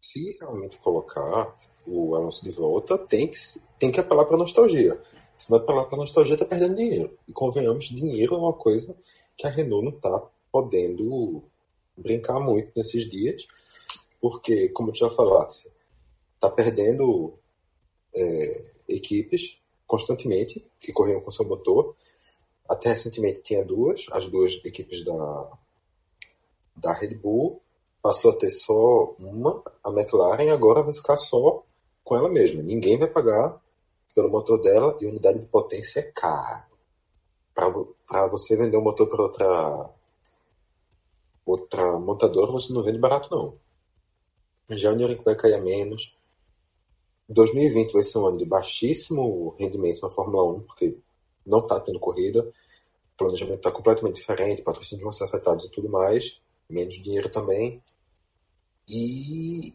Se 0.00 0.36
realmente 0.38 0.78
colocar 0.78 1.54
o 1.86 2.14
Alonso 2.14 2.44
de 2.44 2.50
volta, 2.50 2.96
tem 2.96 3.28
que, 3.28 3.36
tem 3.78 3.92
que 3.92 4.00
apelar 4.00 4.24
para 4.24 4.36
nostalgia. 4.36 5.00
Se 5.36 5.50
não 5.50 5.58
apelar 5.58 5.84
para 5.86 5.98
nostalgia, 5.98 6.36
tá 6.36 6.44
perdendo 6.44 6.76
dinheiro. 6.76 7.18
E 7.28 7.32
convenhamos, 7.32 7.86
dinheiro 7.86 8.34
é 8.34 8.38
uma 8.38 8.52
coisa 8.52 8.96
que 9.36 9.46
a 9.46 9.50
Renault 9.50 9.84
não 9.84 9.92
tá 9.92 10.26
podendo 10.50 11.42
brincar 11.96 12.40
muito 12.40 12.72
nesses 12.76 13.08
dias, 13.08 13.46
porque, 14.20 14.68
como 14.70 14.90
eu 14.90 14.94
já 14.94 15.08
falasse, 15.10 15.72
tá 16.38 16.50
perdendo 16.50 17.34
é, 18.14 18.64
equipes 18.88 19.60
constantemente 19.86 20.64
que 20.78 20.92
corriam 20.92 21.20
com 21.20 21.30
seu 21.30 21.46
motor. 21.46 21.96
Até 22.68 22.90
recentemente 22.90 23.42
tinha 23.42 23.64
duas, 23.64 24.06
as 24.12 24.26
duas 24.26 24.64
equipes 24.64 25.04
da, 25.04 25.50
da 26.76 26.92
Red 26.92 27.14
Bull. 27.16 27.60
Passou 28.02 28.30
a 28.30 28.36
ter 28.36 28.50
só 28.50 29.14
uma, 29.18 29.62
a 29.84 29.90
McLaren, 29.90 30.50
agora 30.50 30.82
vai 30.82 30.94
ficar 30.94 31.16
só 31.16 31.62
com 32.02 32.16
ela 32.16 32.28
mesma. 32.28 32.62
Ninguém 32.62 32.98
vai 32.98 33.08
pagar 33.08 33.60
pelo 34.14 34.30
motor 34.30 34.60
dela 34.60 34.96
e 35.00 35.06
unidade 35.06 35.40
de 35.40 35.46
potência 35.46 36.00
é 36.00 36.10
caro. 36.10 36.64
Para 37.54 38.26
você 38.28 38.56
vender 38.56 38.76
um 38.76 38.82
motor 38.82 39.08
para 39.08 39.22
outra 39.22 39.90
outra 41.44 41.98
montadora, 41.98 42.52
você 42.52 42.72
não 42.72 42.82
vende 42.82 42.98
barato 42.98 43.28
não. 43.30 43.58
Já 44.76 44.92
o 44.92 44.96
que 44.96 45.24
vai 45.24 45.34
cair 45.34 45.54
a 45.54 45.60
menos. 45.60 46.16
2020 47.28 47.92
vai 47.92 48.02
ser 48.02 48.18
um 48.18 48.26
ano 48.26 48.38
de 48.38 48.44
baixíssimo 48.44 49.54
rendimento 49.58 50.00
na 50.02 50.10
Fórmula 50.10 50.58
1, 50.58 50.62
porque 50.62 50.96
não 51.46 51.60
está 51.60 51.78
tendo 51.80 51.98
corrida, 51.98 52.40
o 52.40 53.16
planejamento 53.16 53.56
está 53.56 53.70
completamente 53.70 54.16
diferente, 54.16 54.62
patrocínios 54.62 55.02
vão 55.02 55.12
ser 55.12 55.24
afetados 55.24 55.64
e 55.64 55.70
tudo 55.70 55.88
mais, 55.88 56.42
menos 56.68 56.94
dinheiro 56.94 57.28
também. 57.28 57.82
E 58.88 59.74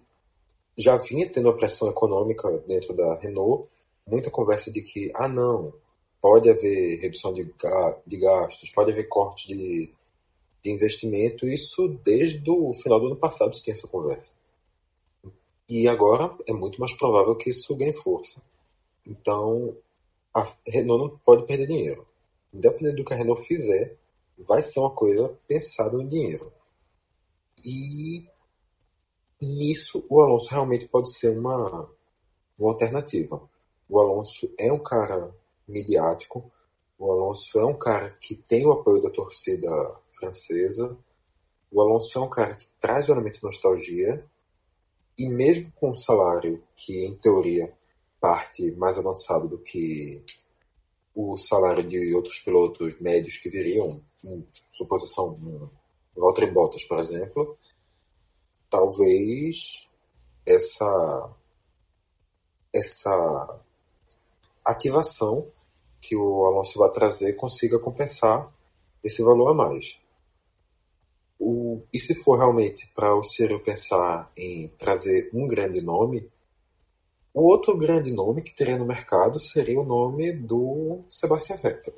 já 0.78 0.97
vinha 0.97 1.30
tendo 1.30 1.47
uma 1.47 1.58
pressão 1.58 1.89
econômica 1.89 2.49
dentro 2.68 2.93
da 2.93 3.16
Renault, 3.20 3.70
muita 4.06 4.30
conversa 4.30 4.72
de 4.72 4.82
que, 4.82 5.12
ah 5.16 5.28
não, 5.28 5.74
pode 6.22 6.49
haver 6.49 6.99
redução 6.99 7.34
de, 7.34 7.49
de 8.06 8.18
gastos, 8.18 8.72
pode 8.72 8.91
haver 8.91 9.08
corte 9.08 9.47
de, 9.47 9.91
de 10.64 10.72
investimento, 10.72 11.47
isso 11.47 11.88
desde 12.03 12.49
o 12.49 12.74
final 12.74 12.99
do 12.99 13.08
ano 13.08 13.16
passado 13.16 13.56
se 13.56 13.64
tem 13.64 13.72
essa 13.72 13.88
conversa. 13.88 14.36
E 15.68 15.88
agora 15.88 16.36
é 16.47 16.53
muito 16.53 16.80
mais 16.80 16.93
provável 16.93 17.36
que 17.36 17.49
isso 17.49 17.76
ganhe 17.76 17.93
força. 17.93 18.43
Então, 19.08 19.76
a 20.34 20.45
Renault 20.68 21.03
não 21.03 21.20
pode 21.20 21.45
perder 21.45 21.68
dinheiro. 21.68 22.06
Independente 22.53 22.97
do 22.97 23.06
que 23.06 23.14
a 23.14 23.18
Renault 23.18 23.43
fizer, 23.43 23.95
vai 24.38 24.62
ser 24.62 24.80
uma 24.80 24.91
coisa 24.91 25.34
pensada 25.47 25.97
no 25.97 26.08
dinheiro. 26.08 26.51
E 27.64 28.28
nisso 29.45 30.05
o 30.09 30.21
Alonso 30.21 30.49
realmente 30.51 30.87
pode 30.87 31.11
ser 31.11 31.37
uma, 31.37 31.89
uma 32.57 32.71
alternativa. 32.71 33.41
O 33.87 33.99
Alonso 33.99 34.51
é 34.59 34.71
um 34.71 34.79
cara 34.79 35.33
midiático, 35.67 36.51
o 36.97 37.11
Alonso 37.11 37.59
é 37.59 37.65
um 37.65 37.77
cara 37.77 38.09
que 38.21 38.35
tem 38.35 38.65
o 38.65 38.71
apoio 38.71 39.01
da 39.01 39.09
torcida 39.09 39.69
francesa, 40.07 40.97
o 41.71 41.81
Alonso 41.81 42.17
é 42.17 42.21
um 42.21 42.29
cara 42.29 42.55
que 42.55 42.67
traz 42.79 43.07
realmente 43.07 43.43
nostalgia, 43.43 44.25
e 45.17 45.29
mesmo 45.29 45.71
com 45.73 45.91
um 45.91 45.95
salário 45.95 46.61
que, 46.75 47.05
em 47.05 47.15
teoria, 47.15 47.73
parte 48.19 48.71
mais 48.71 48.97
avançado 48.97 49.47
do 49.47 49.57
que 49.57 50.23
o 51.13 51.37
salário 51.37 51.83
de 51.83 52.13
outros 52.13 52.39
pilotos 52.39 52.99
médios 52.99 53.37
que 53.37 53.49
viriam, 53.49 54.01
em 54.23 54.45
suposição, 54.71 55.33
um 55.33 55.69
Valtteri 56.19 56.51
Bottas, 56.51 56.83
por 56.85 56.99
exemplo, 56.99 57.57
talvez 58.76 59.89
essa 60.45 61.30
essa 62.73 63.59
ativação 64.65 65.49
que 66.01 66.13
o 66.13 66.45
Alonso 66.45 66.78
vai 66.80 66.91
trazer 66.91 67.34
consiga 67.34 67.80
compensar 67.80 68.51
esse 69.01 69.23
valor 69.23 69.51
a 69.51 69.53
mais. 69.53 69.97
O, 71.39 71.82
e 71.93 71.97
se 71.97 72.15
for 72.15 72.38
realmente 72.38 72.88
para 72.93 73.15
o 73.15 73.23
Ciro 73.23 73.63
pensar 73.63 74.30
em 74.36 74.67
trazer 74.78 75.30
um 75.34 75.47
grande 75.47 75.80
nome, 75.80 76.30
o 77.34 77.43
outro 77.43 77.78
grande 77.78 78.11
nome 78.11 78.41
que 78.41 78.53
teria 78.53 78.78
no 78.78 78.86
mercado 78.86 79.39
seria 79.39 79.80
o 79.80 79.86
nome 79.86 80.34
do 80.34 81.01
Sebastian 81.09 81.55
Vettel. 81.55 81.93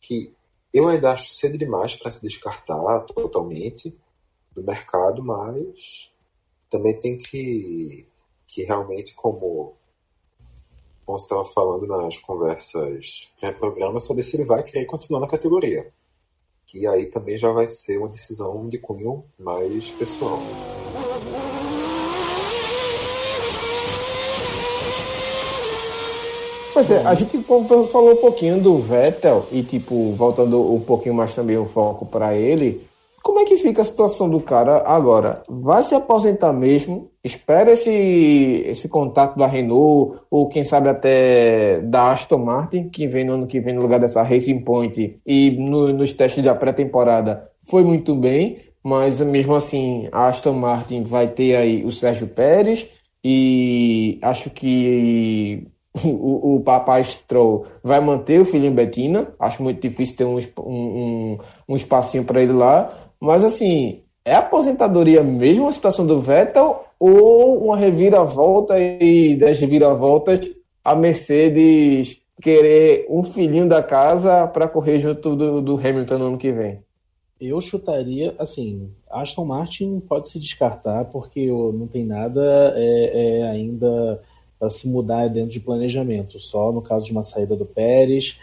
Que 0.00 0.32
eu 0.72 0.88
ainda 0.88 1.10
acho 1.10 1.28
cedo 1.28 1.58
demais 1.58 1.96
para 1.96 2.10
se 2.12 2.22
descartar 2.22 3.00
totalmente 3.06 3.98
do 4.60 4.66
mercado, 4.66 5.22
mas 5.22 6.12
também 6.68 6.98
tem 7.00 7.16
que, 7.16 8.06
que 8.46 8.62
realmente, 8.62 9.14
como, 9.14 9.74
você 11.06 11.24
estava 11.24 11.44
falando 11.44 11.86
nas 11.86 12.18
conversas 12.18 13.32
pré-programa, 13.40 13.98
saber 13.98 14.22
se 14.22 14.36
ele 14.36 14.44
vai 14.44 14.62
querer 14.62 14.84
continuar 14.86 15.20
na 15.20 15.26
categoria. 15.26 15.90
E 16.72 16.86
aí 16.86 17.06
também 17.06 17.36
já 17.36 17.50
vai 17.50 17.66
ser 17.66 17.98
uma 17.98 18.08
decisão 18.08 18.68
de 18.68 18.78
cunho 18.78 19.24
mais 19.38 19.90
pessoal. 19.90 20.38
Pois 26.72 26.88
é, 26.90 27.04
a 27.04 27.14
gente 27.14 27.42
falou 27.42 28.12
um 28.12 28.16
pouquinho 28.16 28.62
do 28.62 28.78
Vettel 28.78 29.44
e, 29.50 29.62
tipo, 29.62 30.12
voltando 30.12 30.72
um 30.72 30.80
pouquinho 30.80 31.14
mais 31.14 31.34
também 31.34 31.58
o 31.58 31.66
foco 31.66 32.06
para 32.06 32.36
ele, 32.36 32.88
como 33.22 33.40
é 33.40 33.44
que 33.44 33.58
fica 33.58 33.82
a 33.82 33.84
situação 33.84 34.28
do 34.28 34.40
cara 34.40 34.82
agora? 34.86 35.42
Vai 35.48 35.82
se 35.82 35.94
aposentar 35.94 36.52
mesmo? 36.52 37.10
Espera 37.22 37.72
esse, 37.72 37.90
esse 38.66 38.88
contato 38.88 39.38
da 39.38 39.46
Renault, 39.46 40.20
ou 40.30 40.48
quem 40.48 40.64
sabe 40.64 40.88
até 40.88 41.80
da 41.80 42.12
Aston 42.12 42.38
Martin, 42.38 42.88
que 42.88 43.06
vem 43.06 43.24
no 43.24 43.34
ano 43.34 43.46
que 43.46 43.60
vem 43.60 43.74
no 43.74 43.82
lugar 43.82 44.00
dessa 44.00 44.22
Racing 44.22 44.60
Point, 44.60 45.20
e 45.26 45.50
no, 45.50 45.92
nos 45.92 46.12
testes 46.12 46.42
da 46.42 46.54
pré-temporada 46.54 47.50
foi 47.62 47.84
muito 47.84 48.14
bem, 48.14 48.58
mas 48.82 49.20
mesmo 49.20 49.54
assim 49.54 50.08
a 50.10 50.28
Aston 50.28 50.54
Martin 50.54 51.02
vai 51.02 51.28
ter 51.28 51.56
aí 51.56 51.84
o 51.84 51.92
Sérgio 51.92 52.26
Pérez, 52.26 52.88
e 53.22 54.18
acho 54.22 54.50
que 54.50 55.66
o, 56.04 56.56
o 56.56 56.60
papai 56.60 57.04
Stroll 57.04 57.66
vai 57.82 58.00
manter 58.00 58.40
o 58.40 58.44
filho 58.44 58.66
em 58.66 58.74
Betina. 58.74 59.28
Acho 59.38 59.62
muito 59.62 59.80
difícil 59.80 60.16
ter 60.16 60.24
um, 60.24 60.38
um, 60.58 61.38
um 61.68 61.76
espacinho 61.76 62.24
para 62.24 62.42
ele 62.42 62.52
lá. 62.52 63.09
Mas 63.20 63.44
assim, 63.44 64.00
é 64.24 64.34
aposentadoria 64.34 65.22
mesmo 65.22 65.68
a 65.68 65.72
situação 65.72 66.06
do 66.06 66.20
Vettel 66.20 66.84
ou 66.98 67.64
uma 67.64 67.76
reviravolta 67.76 68.78
e 68.78 69.36
das 69.36 69.58
reviravoltas 69.58 70.40
a 70.84 70.94
Mercedes 70.94 72.18
querer 72.40 73.06
um 73.08 73.22
filhinho 73.22 73.68
da 73.68 73.82
casa 73.82 74.46
para 74.46 74.66
correr 74.66 74.98
junto 74.98 75.36
do, 75.36 75.60
do, 75.60 75.76
Hamilton 75.76 76.18
no 76.18 76.26
ano 76.28 76.38
que 76.38 76.50
vem? 76.50 76.82
Eu 77.38 77.60
chutaria, 77.60 78.34
assim, 78.38 78.90
Aston 79.10 79.44
Martin 79.44 80.00
pode 80.00 80.28
se 80.28 80.38
descartar 80.38 81.06
porque 81.06 81.46
não 81.46 81.86
tem 81.86 82.04
nada 82.04 82.72
é, 82.76 83.40
é 83.40 83.42
ainda 83.44 84.22
para 84.58 84.70
se 84.70 84.88
mudar 84.88 85.28
dentro 85.28 85.50
de 85.50 85.60
planejamento. 85.60 86.38
Só 86.38 86.70
no 86.70 86.82
caso 86.82 87.06
de 87.06 87.12
uma 87.12 87.24
saída 87.24 87.56
do 87.56 87.64
Pérez, 87.64 88.38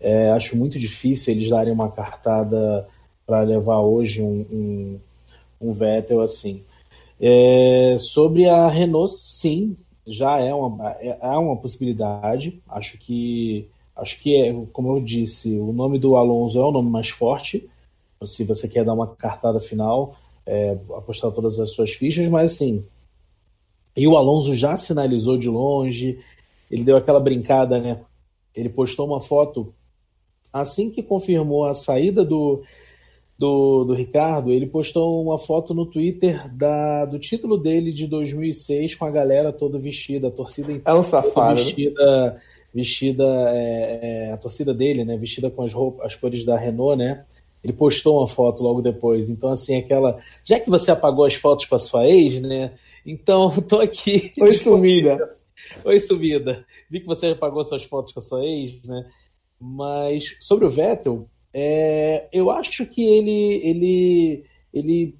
é, 0.00 0.30
acho 0.30 0.56
muito 0.56 0.78
difícil 0.78 1.34
eles 1.34 1.50
darem 1.50 1.72
uma 1.72 1.90
cartada 1.90 2.86
para 3.28 3.42
levar 3.42 3.80
hoje 3.80 4.22
um, 4.22 4.40
um, 4.50 5.00
um 5.60 5.74
Vettel 5.74 6.22
assim. 6.22 6.64
É, 7.20 7.96
sobre 7.98 8.48
a 8.48 8.68
Renault, 8.68 9.12
sim, 9.12 9.76
já 10.06 10.38
é 10.38 10.54
uma, 10.54 10.92
é, 10.92 11.18
é 11.20 11.36
uma 11.36 11.58
possibilidade. 11.58 12.62
Acho 12.66 12.96
que, 12.96 13.68
acho 13.94 14.18
que 14.20 14.34
é, 14.34 14.54
como 14.72 14.96
eu 14.96 15.04
disse, 15.04 15.54
o 15.58 15.74
nome 15.74 15.98
do 15.98 16.16
Alonso 16.16 16.58
é 16.58 16.64
o 16.64 16.72
nome 16.72 16.88
mais 16.88 17.10
forte. 17.10 17.68
Se 18.24 18.44
você 18.44 18.66
quer 18.66 18.82
dar 18.82 18.94
uma 18.94 19.08
cartada 19.08 19.60
final, 19.60 20.16
é, 20.46 20.78
apostar 20.96 21.30
todas 21.30 21.60
as 21.60 21.72
suas 21.72 21.92
fichas, 21.92 22.26
mas 22.28 22.52
assim, 22.52 22.82
e 23.94 24.08
o 24.08 24.16
Alonso 24.16 24.54
já 24.54 24.74
sinalizou 24.78 25.36
de 25.36 25.50
longe, 25.50 26.18
ele 26.70 26.82
deu 26.82 26.96
aquela 26.96 27.20
brincada, 27.20 27.78
né? 27.78 28.00
Ele 28.56 28.70
postou 28.70 29.06
uma 29.06 29.20
foto 29.20 29.74
assim 30.50 30.90
que 30.90 31.02
confirmou 31.02 31.66
a 31.66 31.74
saída 31.74 32.24
do, 32.24 32.64
do, 33.38 33.84
do 33.84 33.94
Ricardo, 33.94 34.50
ele 34.50 34.66
postou 34.66 35.22
uma 35.22 35.38
foto 35.38 35.72
no 35.72 35.86
Twitter 35.86 36.52
da, 36.52 37.04
do 37.04 37.20
título 37.20 37.56
dele 37.56 37.92
de 37.92 38.08
2006 38.08 38.96
com 38.96 39.04
a 39.04 39.10
galera 39.10 39.52
toda 39.52 39.78
vestida, 39.78 40.26
a 40.26 40.30
torcida 40.30 40.72
inteira 40.72 40.90
é 40.90 40.94
um 41.00 41.04
safado. 41.04 41.60
Né? 41.60 41.64
vestida, 41.64 42.42
vestida 42.74 43.24
é, 43.50 43.98
é, 44.02 44.32
a 44.32 44.36
torcida 44.36 44.74
dele, 44.74 45.04
né, 45.04 45.16
vestida 45.16 45.48
com 45.50 45.62
as 45.62 45.72
roupas, 45.72 46.06
as 46.06 46.16
cores 46.16 46.44
da 46.44 46.58
Renault, 46.58 46.98
né? 46.98 47.24
Ele 47.62 47.72
postou 47.72 48.18
uma 48.18 48.28
foto 48.28 48.62
logo 48.62 48.82
depois. 48.82 49.28
Então 49.28 49.50
assim, 49.50 49.76
aquela, 49.76 50.18
já 50.44 50.58
que 50.58 50.70
você 50.70 50.90
apagou 50.90 51.24
as 51.24 51.34
fotos 51.34 51.66
para 51.66 51.78
sua 51.78 52.08
ex, 52.08 52.40
né? 52.40 52.72
Então 53.06 53.50
tô 53.62 53.78
aqui. 53.78 54.32
Oi 54.40 54.52
sumida. 54.52 55.36
Oi 55.84 56.00
sumida. 56.00 56.64
Vi 56.90 57.00
que 57.00 57.06
você 57.06 57.28
apagou 57.28 57.62
suas 57.62 57.84
fotos 57.84 58.12
com 58.12 58.18
a 58.18 58.22
sua 58.22 58.44
ex, 58.44 58.82
né? 58.84 59.08
Mas 59.60 60.36
sobre 60.40 60.64
o 60.64 60.70
Vettel, 60.70 61.28
é, 61.52 62.28
eu 62.32 62.50
acho 62.50 62.86
que 62.86 63.02
ele, 63.02 63.60
ele, 63.64 64.44
ele 64.72 65.14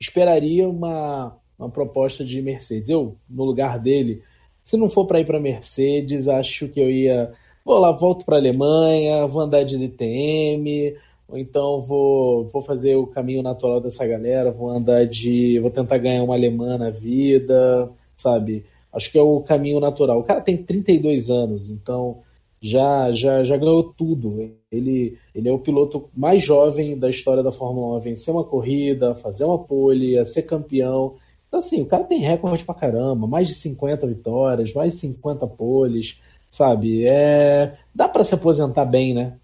esperaria 0.00 0.68
uma, 0.68 1.36
uma 1.58 1.68
proposta 1.68 2.24
de 2.24 2.40
Mercedes. 2.42 2.88
Eu, 2.88 3.16
no 3.28 3.44
lugar 3.44 3.78
dele, 3.78 4.22
se 4.62 4.76
não 4.76 4.88
for 4.88 5.06
para 5.06 5.20
ir 5.20 5.26
para 5.26 5.40
Mercedes, 5.40 6.28
acho 6.28 6.68
que 6.68 6.80
eu 6.80 6.90
ia. 6.90 7.32
Vou 7.64 7.78
lá, 7.78 7.92
volto 7.92 8.24
para 8.24 8.36
a 8.36 8.38
Alemanha, 8.38 9.26
vou 9.26 9.42
andar 9.42 9.64
de 9.64 9.78
DTM, 9.78 10.96
ou 11.28 11.38
então 11.38 11.80
vou, 11.80 12.48
vou 12.48 12.62
fazer 12.62 12.96
o 12.96 13.06
caminho 13.06 13.42
natural 13.42 13.80
dessa 13.80 14.06
galera, 14.06 14.50
vou 14.50 14.70
andar 14.70 15.06
de. 15.06 15.58
vou 15.60 15.70
tentar 15.70 15.98
ganhar 15.98 16.22
uma 16.22 16.34
alemã 16.34 16.78
na 16.78 16.90
vida, 16.90 17.90
sabe? 18.16 18.64
Acho 18.92 19.10
que 19.10 19.18
é 19.18 19.22
o 19.22 19.40
caminho 19.40 19.80
natural. 19.80 20.20
O 20.20 20.24
cara 20.24 20.40
tem 20.40 20.56
32 20.56 21.30
anos, 21.30 21.70
então 21.70 22.18
já, 22.60 23.10
já, 23.12 23.42
já 23.44 23.56
ganhou 23.56 23.92
tudo. 23.96 24.52
Ele, 24.72 25.18
ele 25.34 25.48
é 25.48 25.52
o 25.52 25.58
piloto 25.58 26.08
mais 26.16 26.42
jovem 26.42 26.98
da 26.98 27.10
história 27.10 27.42
da 27.42 27.52
Fórmula 27.52 27.94
1 27.94 27.96
a 27.96 28.00
vencer 28.00 28.34
uma 28.34 28.42
corrida, 28.42 29.12
a 29.12 29.14
fazer 29.14 29.44
uma 29.44 29.58
pole, 29.58 30.18
a 30.18 30.24
ser 30.24 30.42
campeão. 30.42 31.16
Então, 31.46 31.58
assim, 31.58 31.82
o 31.82 31.86
cara 31.86 32.04
tem 32.04 32.18
recorde 32.18 32.64
pra 32.64 32.74
caramba, 32.74 33.26
mais 33.26 33.46
de 33.46 33.54
50 33.54 34.06
vitórias, 34.06 34.72
mais 34.72 34.94
de 34.94 35.00
50 35.00 35.46
poles, 35.46 36.18
sabe? 36.50 37.06
É... 37.06 37.76
Dá 37.94 38.08
para 38.08 38.24
se 38.24 38.34
aposentar 38.34 38.86
bem, 38.86 39.12
né? 39.12 39.36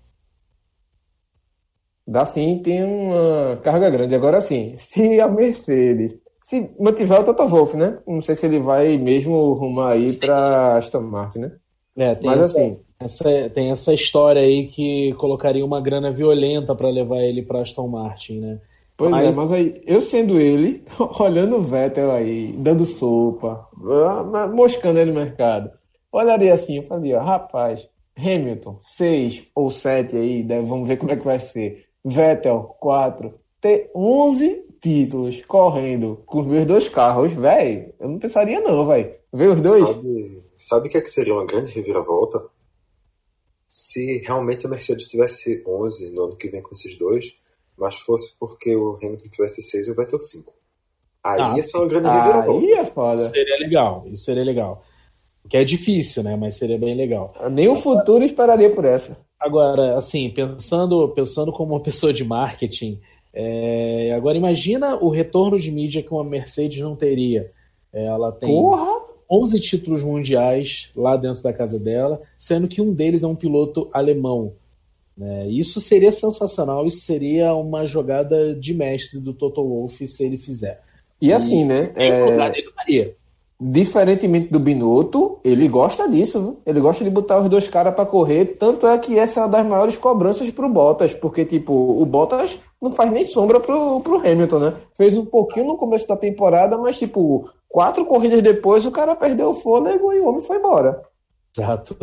Dá 2.06 2.24
sim, 2.24 2.58
tem 2.64 2.82
uma 2.82 3.58
carga 3.62 3.90
grande. 3.90 4.14
Agora 4.14 4.40
sim, 4.40 4.74
se 4.78 5.20
a 5.20 5.28
Mercedes 5.28 6.16
se 6.40 6.70
mantiver 6.80 7.20
o 7.20 7.24
Toto 7.24 7.46
Wolff, 7.46 7.76
né? 7.76 7.98
Não 8.06 8.22
sei 8.22 8.34
se 8.34 8.46
ele 8.46 8.58
vai 8.58 8.96
mesmo 8.96 9.52
rumar 9.52 9.92
aí 9.92 10.16
para 10.16 10.78
Aston 10.78 11.02
Martin, 11.02 11.40
né? 11.40 11.52
É, 11.94 12.14
tem 12.14 12.30
Mas 12.30 12.40
assim, 12.40 12.78
essa, 13.00 13.50
tem 13.50 13.70
essa 13.70 13.94
história 13.94 14.42
aí 14.42 14.66
que 14.66 15.12
colocaria 15.14 15.64
uma 15.64 15.80
grana 15.80 16.10
violenta 16.10 16.74
para 16.74 16.88
levar 16.88 17.22
ele 17.22 17.42
para 17.42 17.60
Aston 17.60 17.86
Martin, 17.86 18.40
né? 18.40 18.60
Pois 18.96 19.10
mas... 19.10 19.32
é, 19.32 19.36
mas 19.36 19.52
aí, 19.52 19.82
eu 19.86 20.00
sendo 20.00 20.40
ele, 20.40 20.84
olhando 21.20 21.56
o 21.56 21.60
Vettel 21.60 22.10
aí, 22.10 22.52
dando 22.58 22.84
sopa, 22.84 23.68
ah, 24.04 24.48
moscando 24.48 24.98
ele 24.98 25.12
no 25.12 25.20
mercado, 25.20 25.70
olharia 26.10 26.52
assim, 26.52 26.78
eu 26.78 26.82
fazia, 26.82 27.22
rapaz, 27.22 27.88
Hamilton, 28.16 28.80
6 28.82 29.44
ou 29.54 29.70
7 29.70 30.16
aí, 30.16 30.42
vamos 30.42 30.88
ver 30.88 30.96
como 30.96 31.12
é 31.12 31.16
que 31.16 31.24
vai 31.24 31.38
ser. 31.38 31.84
Vettel, 32.04 32.74
4, 32.80 33.32
ter 33.60 33.90
11 33.94 34.66
títulos 34.80 35.40
correndo 35.46 36.20
com 36.26 36.40
os 36.40 36.46
meus 36.46 36.66
dois 36.66 36.88
carros, 36.88 37.32
velho, 37.32 37.94
eu 38.00 38.08
não 38.08 38.18
pensaria 38.18 38.60
não, 38.60 38.84
velho. 38.84 39.12
Ver 39.32 39.50
os 39.50 39.60
dois. 39.60 39.86
Sabe, 39.86 40.42
sabe 40.56 40.88
o 40.88 40.90
que, 40.90 40.98
é 40.98 41.00
que 41.00 41.10
seria 41.10 41.34
uma 41.34 41.46
grande 41.46 41.70
reviravolta? 41.70 42.42
Se 43.80 44.24
realmente 44.26 44.66
a 44.66 44.68
Mercedes 44.68 45.06
tivesse 45.06 45.62
11 45.64 46.10
no 46.10 46.24
ano 46.24 46.36
que 46.36 46.48
vem 46.48 46.60
com 46.60 46.72
esses 46.72 46.98
dois, 46.98 47.40
mas 47.78 47.94
fosse 47.94 48.36
porque 48.36 48.74
o 48.74 48.98
Hamilton 49.00 49.30
tivesse 49.30 49.62
6 49.62 49.86
e 49.86 49.90
o 49.92 49.94
Vettel 49.94 50.18
5. 50.18 50.52
Aí 51.24 51.40
ah, 51.40 51.52
ia 51.54 51.62
ser 51.62 51.78
uma 51.78 51.86
grande 51.86 52.08
reviravolta. 52.08 52.66
Aí 52.66 52.72
é 52.72 52.84
foda. 52.86 53.22
Isso 53.22 53.30
seria 53.30 53.58
legal, 53.60 54.04
isso 54.08 54.24
seria 54.24 54.42
legal. 54.42 54.84
Que 55.48 55.58
é 55.58 55.64
difícil, 55.64 56.24
né? 56.24 56.34
Mas 56.34 56.56
seria 56.56 56.76
bem 56.76 56.96
legal. 56.96 57.32
Nem 57.52 57.68
o 57.68 57.76
futuro 57.76 58.24
esperaria 58.24 58.68
por 58.68 58.84
essa. 58.84 59.16
Agora, 59.38 59.96
assim, 59.96 60.28
pensando, 60.30 61.08
pensando 61.10 61.52
como 61.52 61.74
uma 61.74 61.80
pessoa 61.80 62.12
de 62.12 62.24
marketing, 62.24 63.00
é, 63.32 64.12
agora 64.12 64.36
imagina 64.36 64.96
o 64.96 65.08
retorno 65.08 65.56
de 65.56 65.70
mídia 65.70 66.02
que 66.02 66.12
uma 66.12 66.24
Mercedes 66.24 66.80
não 66.80 66.96
teria. 66.96 67.52
É, 67.92 68.06
ela 68.06 68.32
tem 68.32 68.48
Porra! 68.48 69.07
11 69.30 69.60
títulos 69.60 70.02
mundiais 70.02 70.90
lá 70.96 71.16
dentro 71.16 71.42
da 71.42 71.52
casa 71.52 71.78
dela, 71.78 72.20
sendo 72.38 72.68
que 72.68 72.80
um 72.80 72.94
deles 72.94 73.22
é 73.22 73.26
um 73.26 73.34
piloto 73.34 73.88
alemão. 73.92 74.52
Né? 75.16 75.48
Isso 75.48 75.80
seria 75.80 76.12
sensacional, 76.12 76.86
isso 76.86 77.00
seria 77.00 77.52
uma 77.54 77.86
jogada 77.86 78.54
de 78.54 78.72
mestre 78.72 79.18
do 79.18 79.34
Toto 79.34 79.62
Wolff 79.62 80.06
se 80.06 80.24
ele 80.24 80.38
fizer. 80.38 80.80
E, 81.20 81.28
e 81.28 81.32
assim, 81.32 81.64
né? 81.64 81.90
É... 81.96 82.24
lugar 82.24 82.52
dele 82.52 82.70
faria. 82.74 83.14
Diferentemente 83.60 84.52
do 84.52 84.60
Binotto, 84.60 85.40
ele 85.42 85.66
gosta 85.66 86.08
disso, 86.08 86.40
viu? 86.40 86.60
ele 86.64 86.78
gosta 86.78 87.02
de 87.02 87.10
botar 87.10 87.40
os 87.40 87.48
dois 87.48 87.66
caras 87.66 87.92
para 87.92 88.06
correr. 88.06 88.56
Tanto 88.56 88.86
é 88.86 88.96
que 88.98 89.18
essa 89.18 89.40
é 89.40 89.42
uma 89.42 89.48
das 89.48 89.66
maiores 89.66 89.96
cobranças 89.96 90.48
pro 90.52 90.68
Bottas, 90.68 91.12
porque, 91.12 91.44
tipo, 91.44 91.72
o 91.72 92.06
Bottas 92.06 92.56
não 92.80 92.90
faz 92.90 93.10
nem 93.10 93.24
sombra 93.24 93.60
pro, 93.60 94.00
pro 94.00 94.18
Hamilton, 94.18 94.58
né? 94.58 94.76
Fez 94.94 95.16
um 95.16 95.24
pouquinho 95.24 95.66
no 95.66 95.76
começo 95.76 96.06
da 96.06 96.16
temporada, 96.16 96.76
mas, 96.78 96.98
tipo, 96.98 97.50
quatro 97.68 98.04
corridas 98.04 98.42
depois 98.42 98.86
o 98.86 98.90
cara 98.90 99.16
perdeu 99.16 99.50
o 99.50 99.54
fôlego 99.54 100.12
e 100.12 100.20
o 100.20 100.28
homem 100.28 100.40
foi 100.40 100.58
embora. 100.58 101.02
Exato. 101.56 101.96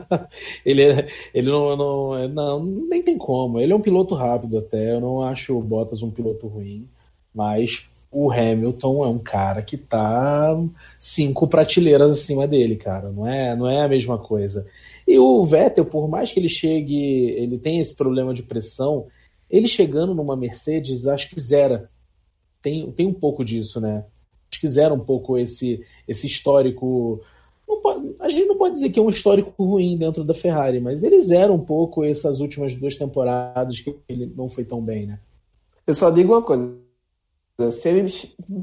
ele, 0.64 0.82
é, 0.82 1.06
ele 1.34 1.50
não, 1.50 1.76
não, 1.76 2.28
não, 2.28 2.64
nem 2.64 3.02
tem 3.02 3.18
como. 3.18 3.60
Ele 3.60 3.72
é 3.72 3.76
um 3.76 3.80
piloto 3.80 4.14
rápido 4.14 4.58
até. 4.58 4.94
Eu 4.94 5.00
não 5.00 5.22
acho 5.22 5.56
o 5.56 5.62
Bottas 5.62 6.02
um 6.02 6.10
piloto 6.10 6.46
ruim, 6.46 6.88
mas 7.34 7.86
o 8.10 8.30
Hamilton 8.30 9.04
é 9.04 9.08
um 9.08 9.18
cara 9.18 9.60
que 9.60 9.76
tá 9.76 10.56
cinco 10.98 11.46
prateleiras 11.46 12.10
acima 12.10 12.46
dele, 12.46 12.76
cara. 12.76 13.10
Não 13.10 13.26
é, 13.26 13.54
não 13.54 13.68
é 13.68 13.82
a 13.82 13.88
mesma 13.88 14.16
coisa. 14.16 14.66
E 15.06 15.18
o 15.18 15.44
Vettel, 15.44 15.84
por 15.84 16.08
mais 16.08 16.32
que 16.32 16.40
ele 16.40 16.48
chegue, 16.48 17.30
ele 17.32 17.58
tem 17.58 17.80
esse 17.80 17.94
problema 17.94 18.32
de 18.32 18.42
pressão, 18.42 19.06
ele 19.48 19.68
chegando 19.68 20.14
numa 20.14 20.36
Mercedes, 20.36 21.06
acho 21.06 21.30
que 21.30 21.40
zera. 21.40 21.90
Tem, 22.62 22.90
tem 22.92 23.06
um 23.06 23.14
pouco 23.14 23.44
disso, 23.44 23.80
né? 23.80 24.04
Acho 24.50 24.60
que 24.60 24.68
zera 24.68 24.94
um 24.94 25.00
pouco 25.00 25.38
esse, 25.38 25.84
esse 26.06 26.26
histórico. 26.26 27.20
Pode, 27.82 28.14
a 28.20 28.28
gente 28.28 28.46
não 28.46 28.56
pode 28.56 28.74
dizer 28.74 28.90
que 28.90 28.98
é 28.98 29.02
um 29.02 29.10
histórico 29.10 29.64
ruim 29.64 29.96
dentro 29.96 30.22
da 30.24 30.34
Ferrari, 30.34 30.80
mas 30.80 31.02
ele 31.02 31.22
zera 31.22 31.52
um 31.52 31.64
pouco 31.64 32.04
essas 32.04 32.40
últimas 32.40 32.74
duas 32.74 32.96
temporadas 32.96 33.80
que 33.80 33.96
ele 34.08 34.32
não 34.36 34.48
foi 34.48 34.64
tão 34.64 34.80
bem, 34.82 35.06
né? 35.06 35.18
Eu 35.86 35.94
só 35.94 36.10
digo 36.10 36.32
uma 36.32 36.42
coisa 36.42 36.84
se 37.70 37.88
ele 37.88 38.08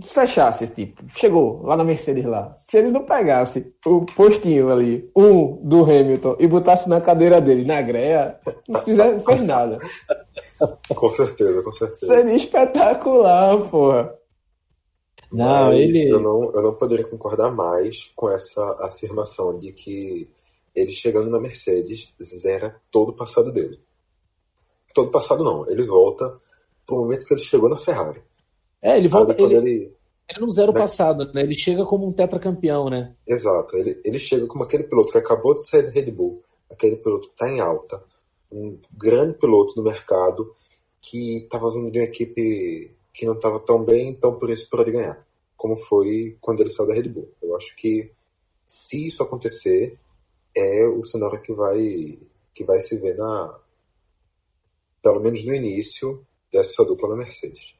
fechasse, 0.01 0.67
tipo, 0.67 1.01
chegou 1.15 1.61
lá 1.63 1.77
na 1.77 1.84
Mercedes 1.84 2.25
lá, 2.25 2.53
se 2.57 2.77
ele 2.77 2.91
não 2.91 3.05
pegasse 3.05 3.73
o 3.86 4.05
postinho 4.05 4.69
ali, 4.69 5.09
um 5.15 5.55
do 5.63 5.84
Hamilton, 5.84 6.36
e 6.38 6.45
botasse 6.45 6.89
na 6.89 6.99
cadeira 6.99 7.39
dele, 7.39 7.63
na 7.63 7.82
greia, 7.82 8.38
não 8.67 8.82
fizesse, 8.82 9.23
fez 9.23 9.41
nada. 9.43 9.77
Com 10.95 11.11
certeza, 11.11 11.63
com 11.63 11.71
certeza. 11.71 12.13
Seria 12.13 12.35
espetacular, 12.35 13.69
porra. 13.69 14.15
Não, 15.31 15.67
Mas 15.67 15.79
ele... 15.79 16.09
eu, 16.09 16.19
não, 16.19 16.51
eu 16.53 16.61
não 16.61 16.73
poderia 16.75 17.07
concordar 17.07 17.51
mais 17.51 18.11
com 18.15 18.29
essa 18.29 18.61
afirmação 18.85 19.53
de 19.53 19.71
que 19.71 20.29
ele 20.75 20.91
chegando 20.91 21.29
na 21.29 21.39
Mercedes 21.39 22.13
zera 22.21 22.75
todo 22.91 23.09
o 23.09 23.15
passado 23.15 23.51
dele. 23.51 23.79
Todo 24.93 25.07
o 25.07 25.11
passado 25.11 25.43
não, 25.43 25.65
ele 25.69 25.83
volta 25.83 26.25
pro 26.85 26.97
momento 26.97 27.25
que 27.25 27.33
ele 27.33 27.41
chegou 27.41 27.69
na 27.69 27.77
Ferrari. 27.77 28.21
É, 28.81 28.97
ele 28.97 29.07
volta. 29.07 29.33
Ele, 29.41 29.55
ele, 29.55 29.95
ele 30.29 30.39
não 30.39 30.49
zera 30.49 30.71
o 30.71 30.73
né? 30.73 30.81
passado, 30.81 31.31
né? 31.33 31.43
Ele 31.43 31.55
chega 31.55 31.85
como 31.85 32.07
um 32.07 32.11
tetracampeão, 32.11 32.89
né? 32.89 33.15
Exato. 33.25 33.77
Ele, 33.77 34.01
ele 34.03 34.19
chega 34.19 34.45
como 34.47 34.63
aquele 34.63 34.83
piloto 34.83 35.11
que 35.11 35.17
acabou 35.17 35.55
de 35.55 35.65
sair 35.65 35.83
da 35.83 35.91
Red 35.91 36.11
Bull. 36.11 36.41
Aquele 36.69 36.97
piloto 36.97 37.29
que 37.29 37.35
tá 37.35 37.49
em 37.49 37.59
alta. 37.59 38.03
Um 38.52 38.78
grande 38.93 39.38
piloto 39.38 39.76
no 39.78 39.84
mercado 39.84 40.54
que 41.02 41.43
estava 41.43 41.72
vindo 41.72 41.91
de 41.91 41.99
uma 41.99 42.06
equipe 42.06 42.91
que 43.14 43.26
não 43.26 43.34
estava 43.34 43.60
tão 43.60 43.84
bem, 43.84 44.10
então 44.10 44.38
por 44.38 44.49
isso 44.49 44.70
pode 44.70 44.91
ganhar. 44.91 45.26
Como 45.56 45.76
foi 45.76 46.38
quando 46.39 46.62
ele 46.62 46.70
saiu 46.70 46.88
da 46.88 46.93
Red 46.93 47.10
Bull. 47.10 47.30
Eu 47.41 47.56
acho 47.56 47.76
que 47.76 48.12
se 48.66 49.08
isso 49.08 49.22
acontecer, 49.22 49.99
é 50.56 50.86
o 50.88 51.04
cenário 51.04 51.41
que 51.41 51.54
vai, 51.54 52.20
que 52.54 52.64
vai 52.64 52.80
se 52.80 52.99
ver 52.99 53.16
na. 53.18 53.60
Pelo 55.02 55.20
menos 55.20 55.45
no 55.45 55.54
início, 55.54 56.26
dessa 56.52 56.86
dupla 56.86 57.10
da 57.10 57.16
Mercedes. 57.16 57.76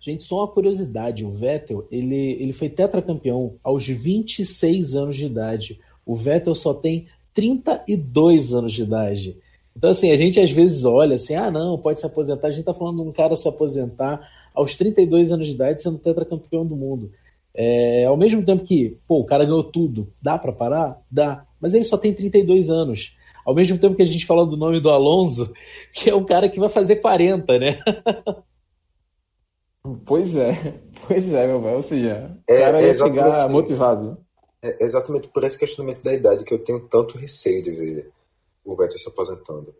Gente, 0.00 0.22
só 0.22 0.36
uma 0.36 0.52
curiosidade, 0.52 1.24
o 1.24 1.32
Vettel, 1.32 1.86
ele, 1.90 2.32
ele 2.40 2.52
foi 2.52 2.68
tetracampeão 2.68 3.58
aos 3.62 3.86
26 3.86 4.94
anos 4.94 5.16
de 5.16 5.26
idade. 5.26 5.80
O 6.04 6.14
Vettel 6.14 6.54
só 6.54 6.74
tem 6.74 7.08
32 7.34 8.54
anos 8.54 8.72
de 8.72 8.82
idade. 8.82 9.40
Então, 9.76 9.90
assim, 9.90 10.10
a 10.10 10.16
gente 10.16 10.40
às 10.40 10.50
vezes 10.50 10.84
olha 10.84 11.16
assim, 11.16 11.34
ah, 11.34 11.50
não, 11.50 11.76
pode 11.76 12.00
se 12.00 12.06
aposentar. 12.06 12.48
A 12.48 12.50
gente 12.50 12.64
tá 12.64 12.72
falando 12.72 13.02
de 13.02 13.08
um 13.10 13.12
cara 13.12 13.36
se 13.36 13.46
aposentar 13.46 14.26
aos 14.54 14.74
32 14.74 15.30
anos 15.30 15.46
de 15.46 15.52
idade 15.52 15.82
sendo 15.82 15.98
tetracampeão 15.98 16.64
do 16.64 16.74
mundo. 16.74 17.12
É, 17.54 18.06
ao 18.06 18.16
mesmo 18.16 18.42
tempo 18.42 18.64
que, 18.64 18.98
pô, 19.06 19.20
o 19.20 19.26
cara 19.26 19.44
ganhou 19.44 19.64
tudo, 19.64 20.10
dá 20.20 20.38
para 20.38 20.52
parar? 20.52 20.98
Dá. 21.10 21.44
Mas 21.60 21.74
ele 21.74 21.84
só 21.84 21.98
tem 21.98 22.14
32 22.14 22.70
anos. 22.70 23.16
Ao 23.44 23.54
mesmo 23.54 23.78
tempo 23.78 23.94
que 23.94 24.02
a 24.02 24.06
gente 24.06 24.24
fala 24.24 24.46
do 24.46 24.56
nome 24.56 24.80
do 24.80 24.88
Alonso, 24.88 25.52
que 25.92 26.08
é 26.08 26.14
um 26.14 26.24
cara 26.24 26.48
que 26.48 26.58
vai 26.58 26.70
fazer 26.70 26.96
40, 26.96 27.58
né? 27.58 27.78
Pois 30.04 30.34
é, 30.34 30.80
pois 31.06 31.32
é, 31.32 31.46
meu 31.46 31.62
velho. 31.62 31.76
Ou 31.76 31.82
seja, 31.82 32.36
o 32.48 32.52
é, 32.52 32.58
cara 32.58 32.82
ia 32.82 32.88
é 32.88 32.94
chegar 32.98 33.48
motivado. 33.48 34.18
É 34.60 34.84
exatamente 34.84 35.28
por 35.28 35.44
esse 35.44 35.56
questionamento 35.56 36.02
da 36.02 36.12
idade 36.12 36.44
que 36.44 36.52
eu 36.52 36.58
tenho 36.58 36.80
tanto 36.88 37.16
receio 37.16 37.62
de 37.62 37.70
ver 37.70 38.10
o 38.66 38.76
Vettel 38.76 38.98
se 38.98 39.08
aposentando. 39.08 39.74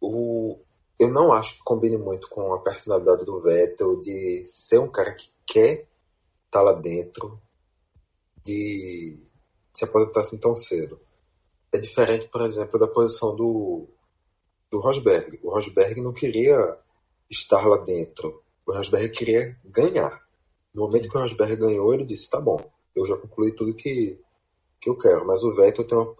O, 0.00 0.58
eu 0.98 1.10
não 1.10 1.32
acho 1.32 1.56
que 1.56 1.64
combine 1.64 1.98
muito 1.98 2.28
com 2.28 2.54
a 2.54 2.60
personalidade 2.60 3.24
do 3.24 3.42
Vettel 3.42 3.98
de 4.00 4.42
ser 4.44 4.78
um 4.78 4.90
cara 4.90 5.12
que 5.14 5.28
quer 5.44 5.72
estar 5.74 5.88
tá 6.50 6.62
lá 6.62 6.72
dentro, 6.72 7.40
de 8.44 9.24
se 9.74 9.84
aposentar 9.84 10.20
assim 10.20 10.38
tão 10.38 10.54
cedo. 10.54 11.00
É 11.72 11.78
diferente, 11.78 12.28
por 12.28 12.42
exemplo, 12.42 12.78
da 12.78 12.86
posição 12.86 13.34
do, 13.34 13.88
do 14.70 14.78
Rosberg. 14.78 15.40
O 15.42 15.50
Rosberg 15.50 16.00
não 16.00 16.12
queria 16.12 16.78
estar 17.28 17.66
lá 17.66 17.78
dentro. 17.78 18.42
O 18.64 18.72
Rosberg 18.72 19.08
queria 19.10 19.58
ganhar. 19.64 20.22
No 20.72 20.82
momento 20.82 21.08
que 21.08 21.16
o 21.16 21.20
Rosberg 21.20 21.56
ganhou, 21.56 21.92
ele 21.92 22.04
disse: 22.04 22.30
tá 22.30 22.40
bom, 22.40 22.60
eu 22.94 23.04
já 23.04 23.16
concluí 23.16 23.50
tudo 23.52 23.74
que, 23.74 24.20
que 24.80 24.88
eu 24.88 24.96
quero. 24.96 25.26
Mas 25.26 25.42
o 25.42 25.52
Vettel 25.54 25.84
tem 25.84 25.98
uma 25.98 26.14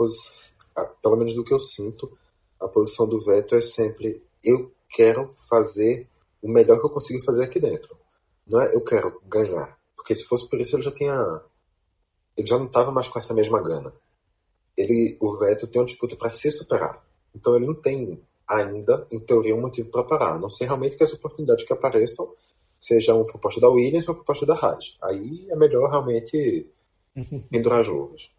pelo 1.02 1.16
menos 1.16 1.34
do 1.34 1.44
que 1.44 1.52
eu 1.52 1.60
sinto, 1.60 2.16
a 2.60 2.68
posição 2.68 3.08
do 3.08 3.20
Vettel 3.20 3.58
é 3.58 3.62
sempre: 3.62 4.22
eu 4.42 4.72
quero 4.90 5.32
fazer 5.48 6.08
o 6.42 6.50
melhor 6.50 6.78
que 6.78 6.86
eu 6.86 6.90
consigo 6.90 7.22
fazer 7.24 7.44
aqui 7.44 7.60
dentro. 7.60 7.96
Não 8.50 8.60
é 8.60 8.74
eu 8.74 8.80
quero 8.82 9.20
ganhar. 9.26 9.78
Porque 9.96 10.14
se 10.14 10.24
fosse 10.24 10.48
por 10.48 10.60
isso, 10.60 10.76
ele 10.76 10.82
já 10.82 10.92
tinha. 10.92 11.42
Ele 12.36 12.46
já 12.46 12.58
não 12.58 12.66
estava 12.66 12.90
mais 12.90 13.08
com 13.08 13.18
essa 13.18 13.32
mesma 13.32 13.62
gana. 13.62 13.92
Ele, 14.76 15.16
o 15.20 15.38
Vettel 15.38 15.68
tem 15.68 15.80
uma 15.80 15.86
disputa 15.86 16.16
para 16.16 16.28
se 16.28 16.50
superar. 16.50 17.02
Então 17.34 17.54
ele 17.56 17.66
não 17.66 17.74
tem 17.74 18.20
ainda, 18.46 19.06
em 19.10 19.20
teoria, 19.20 19.54
um 19.54 19.60
motivo 19.60 19.90
para 19.90 20.04
parar. 20.04 20.34
A 20.34 20.38
não 20.38 20.50
ser 20.50 20.66
realmente 20.66 20.96
que 20.96 21.04
as 21.04 21.12
oportunidades 21.12 21.64
que 21.64 21.72
apareçam 21.72 22.32
sejam 22.78 23.16
uma 23.16 23.26
proposta 23.26 23.60
da 23.60 23.68
Williams 23.68 24.08
ou 24.08 24.14
uma 24.14 24.24
proposta 24.24 24.44
da 24.44 24.54
Haas. 24.54 24.98
Aí 25.02 25.46
é 25.48 25.56
melhor 25.56 25.88
realmente 25.90 26.66
pendurar 27.50 27.80
as 27.80 27.88
luvas. 27.88 28.33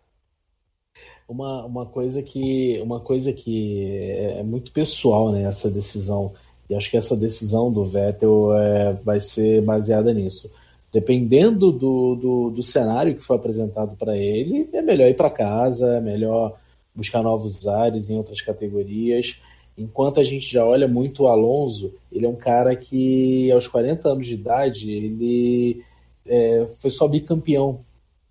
Uma, 1.27 1.65
uma 1.65 1.85
coisa 1.85 2.21
que 2.21 2.79
uma 2.81 2.99
coisa 2.99 3.33
que 3.33 3.87
é, 3.89 4.39
é 4.39 4.43
muito 4.43 4.71
pessoal 4.71 5.31
né, 5.31 5.43
essa 5.43 5.69
decisão. 5.69 6.33
E 6.69 6.75
acho 6.75 6.89
que 6.89 6.97
essa 6.97 7.15
decisão 7.15 7.71
do 7.71 7.83
Vettel 7.83 8.53
é, 8.57 8.93
vai 8.93 9.19
ser 9.19 9.61
baseada 9.61 10.13
nisso. 10.13 10.51
Dependendo 10.93 11.71
do, 11.71 12.15
do, 12.15 12.49
do 12.51 12.63
cenário 12.63 13.15
que 13.15 13.23
foi 13.23 13.35
apresentado 13.35 13.97
para 13.97 14.17
ele 14.17 14.69
é 14.71 14.81
melhor 14.81 15.09
ir 15.09 15.15
para 15.15 15.29
casa 15.29 15.95
é 15.95 16.01
melhor 16.01 16.57
buscar 16.95 17.21
novos 17.21 17.67
ares 17.67 18.09
em 18.09 18.17
outras 18.17 18.41
categorias. 18.41 19.39
Enquanto 19.77 20.19
a 20.19 20.23
gente 20.23 20.49
já 20.49 20.65
olha 20.65 20.87
muito 20.87 21.23
o 21.23 21.27
Alonso, 21.27 21.93
ele 22.11 22.25
é 22.25 22.29
um 22.29 22.35
cara 22.35 22.75
que 22.75 23.51
aos 23.51 23.67
40 23.67 24.07
anos 24.07 24.25
de 24.25 24.35
idade, 24.35 24.89
ele 24.89 25.83
é, 26.25 26.65
foi 26.79 26.89
só 26.89 27.07
bicampeão, 27.07 27.81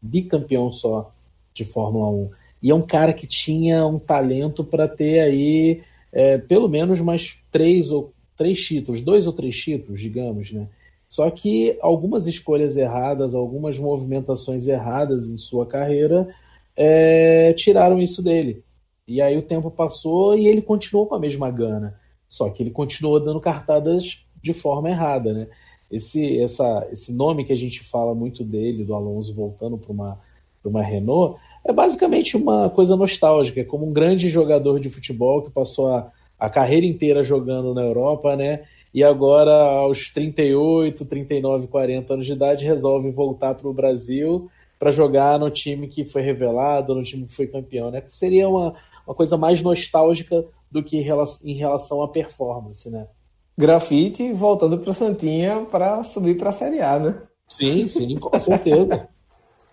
bicampeão 0.01 0.73
só 0.73 1.13
de 1.53 1.65
Fórmula 1.65 2.09
1. 2.09 2.31
E 2.65 2.71
é 2.71 2.75
um 2.75 2.81
cara 2.81 3.13
que 3.13 3.27
tinha 3.27 3.87
um 3.87 3.99
talento 3.99 4.65
para 4.65 4.89
ter 4.89 5.21
aí 5.21 5.83
é, 6.11 6.39
pelo 6.39 6.67
menos 6.67 6.99
mais 6.99 7.39
três 7.53 7.91
ou 7.91 8.15
três 8.39 8.59
títulos, 8.59 9.03
dois 9.03 9.27
ou 9.27 9.35
três 9.35 9.55
títulos, 9.55 10.01
digamos, 10.01 10.51
né? 10.51 10.67
Só 11.07 11.31
que 11.31 11.77
algumas 11.83 12.27
escolhas 12.27 12.79
erradas, 12.79 13.35
algumas 13.35 13.79
movimentações 13.79 14.67
erradas 14.67 15.29
em 15.29 15.37
sua 15.37 15.67
carreira 15.67 16.35
é, 16.75 17.53
tiraram 17.53 18.01
isso 18.01 18.23
dele. 18.23 18.65
E 19.07 19.21
aí 19.21 19.37
o 19.37 19.43
tempo 19.43 19.71
passou 19.71 20.35
e 20.35 20.47
ele 20.47 20.63
continuou 20.63 21.07
com 21.07 21.17
a 21.17 21.21
mesma 21.21 21.51
gana. 21.51 22.01
Só 22.31 22.49
que 22.49 22.63
ele 22.63 22.71
continuou 22.71 23.21
dando 23.21 23.43
cartadas 23.43 24.25
de 24.43 24.55
forma 24.55 24.89
errada, 24.89 25.35
né? 25.35 25.49
Esse, 25.91 26.41
essa, 26.41 26.89
esse 26.91 27.13
nome 27.13 27.45
que 27.45 27.53
a 27.53 27.57
gente 27.57 27.85
fala 27.85 28.15
muito 28.15 28.43
dele, 28.43 28.85
do 28.85 28.95
Alonso 28.95 29.35
voltando 29.35 29.77
para 29.77 29.93
uma, 29.93 30.19
uma 30.65 30.83
Renault, 30.83 31.39
é 31.67 31.73
basicamente 31.73 32.37
uma 32.37 32.69
coisa 32.71 32.97
nostálgica. 32.97 33.61
É 33.61 33.65
como 33.65 33.87
um 33.87 33.93
grande 33.93 34.29
jogador 34.29 34.79
de 34.79 34.91
futebol 34.91 35.43
que 35.43 35.51
passou 35.51 35.95
a, 35.95 36.11
a 36.39 36.51
carreira 36.51 36.87
inteira 36.87 37.23
jogando 37.23 37.73
na 37.73 37.83
Europa, 37.83 38.37
né? 38.37 38.65
E 38.93 39.03
agora, 39.03 39.51
aos 39.51 40.11
38, 40.11 41.05
39, 41.05 41.67
40 41.67 42.15
anos 42.15 42.27
de 42.27 42.33
idade, 42.33 42.65
resolve 42.65 43.11
voltar 43.11 43.55
para 43.55 43.69
o 43.69 43.73
Brasil 43.73 44.49
para 44.79 44.93
jogar 44.93 45.39
no 45.39 45.51
time 45.51 45.89
que 45.89 46.05
foi 46.05 46.23
revelado, 46.23 46.95
no 46.95 47.03
time 47.03 47.27
que 47.27 47.35
foi 47.35 47.47
campeão, 47.47 47.91
né? 47.91 48.03
Seria 48.09 48.49
uma, 48.49 48.75
uma 49.07 49.15
coisa 49.15 49.37
mais 49.37 49.63
nostálgica 49.63 50.45
do 50.71 50.83
que 50.83 50.99
em 50.99 51.55
relação 51.55 52.03
à 52.03 52.09
performance, 52.09 52.89
né? 52.91 53.07
Grafite 53.57 54.33
voltando 54.33 54.79
para 54.79 54.93
Santinha 54.93 55.67
para 55.71 56.03
subir 56.05 56.37
para 56.37 56.51
a 56.51 56.53
Série 56.53 56.81
A, 56.81 56.99
né? 56.99 57.23
Sim, 57.49 57.87
sim, 57.87 58.17
com 58.17 58.39
certeza. 58.39 59.09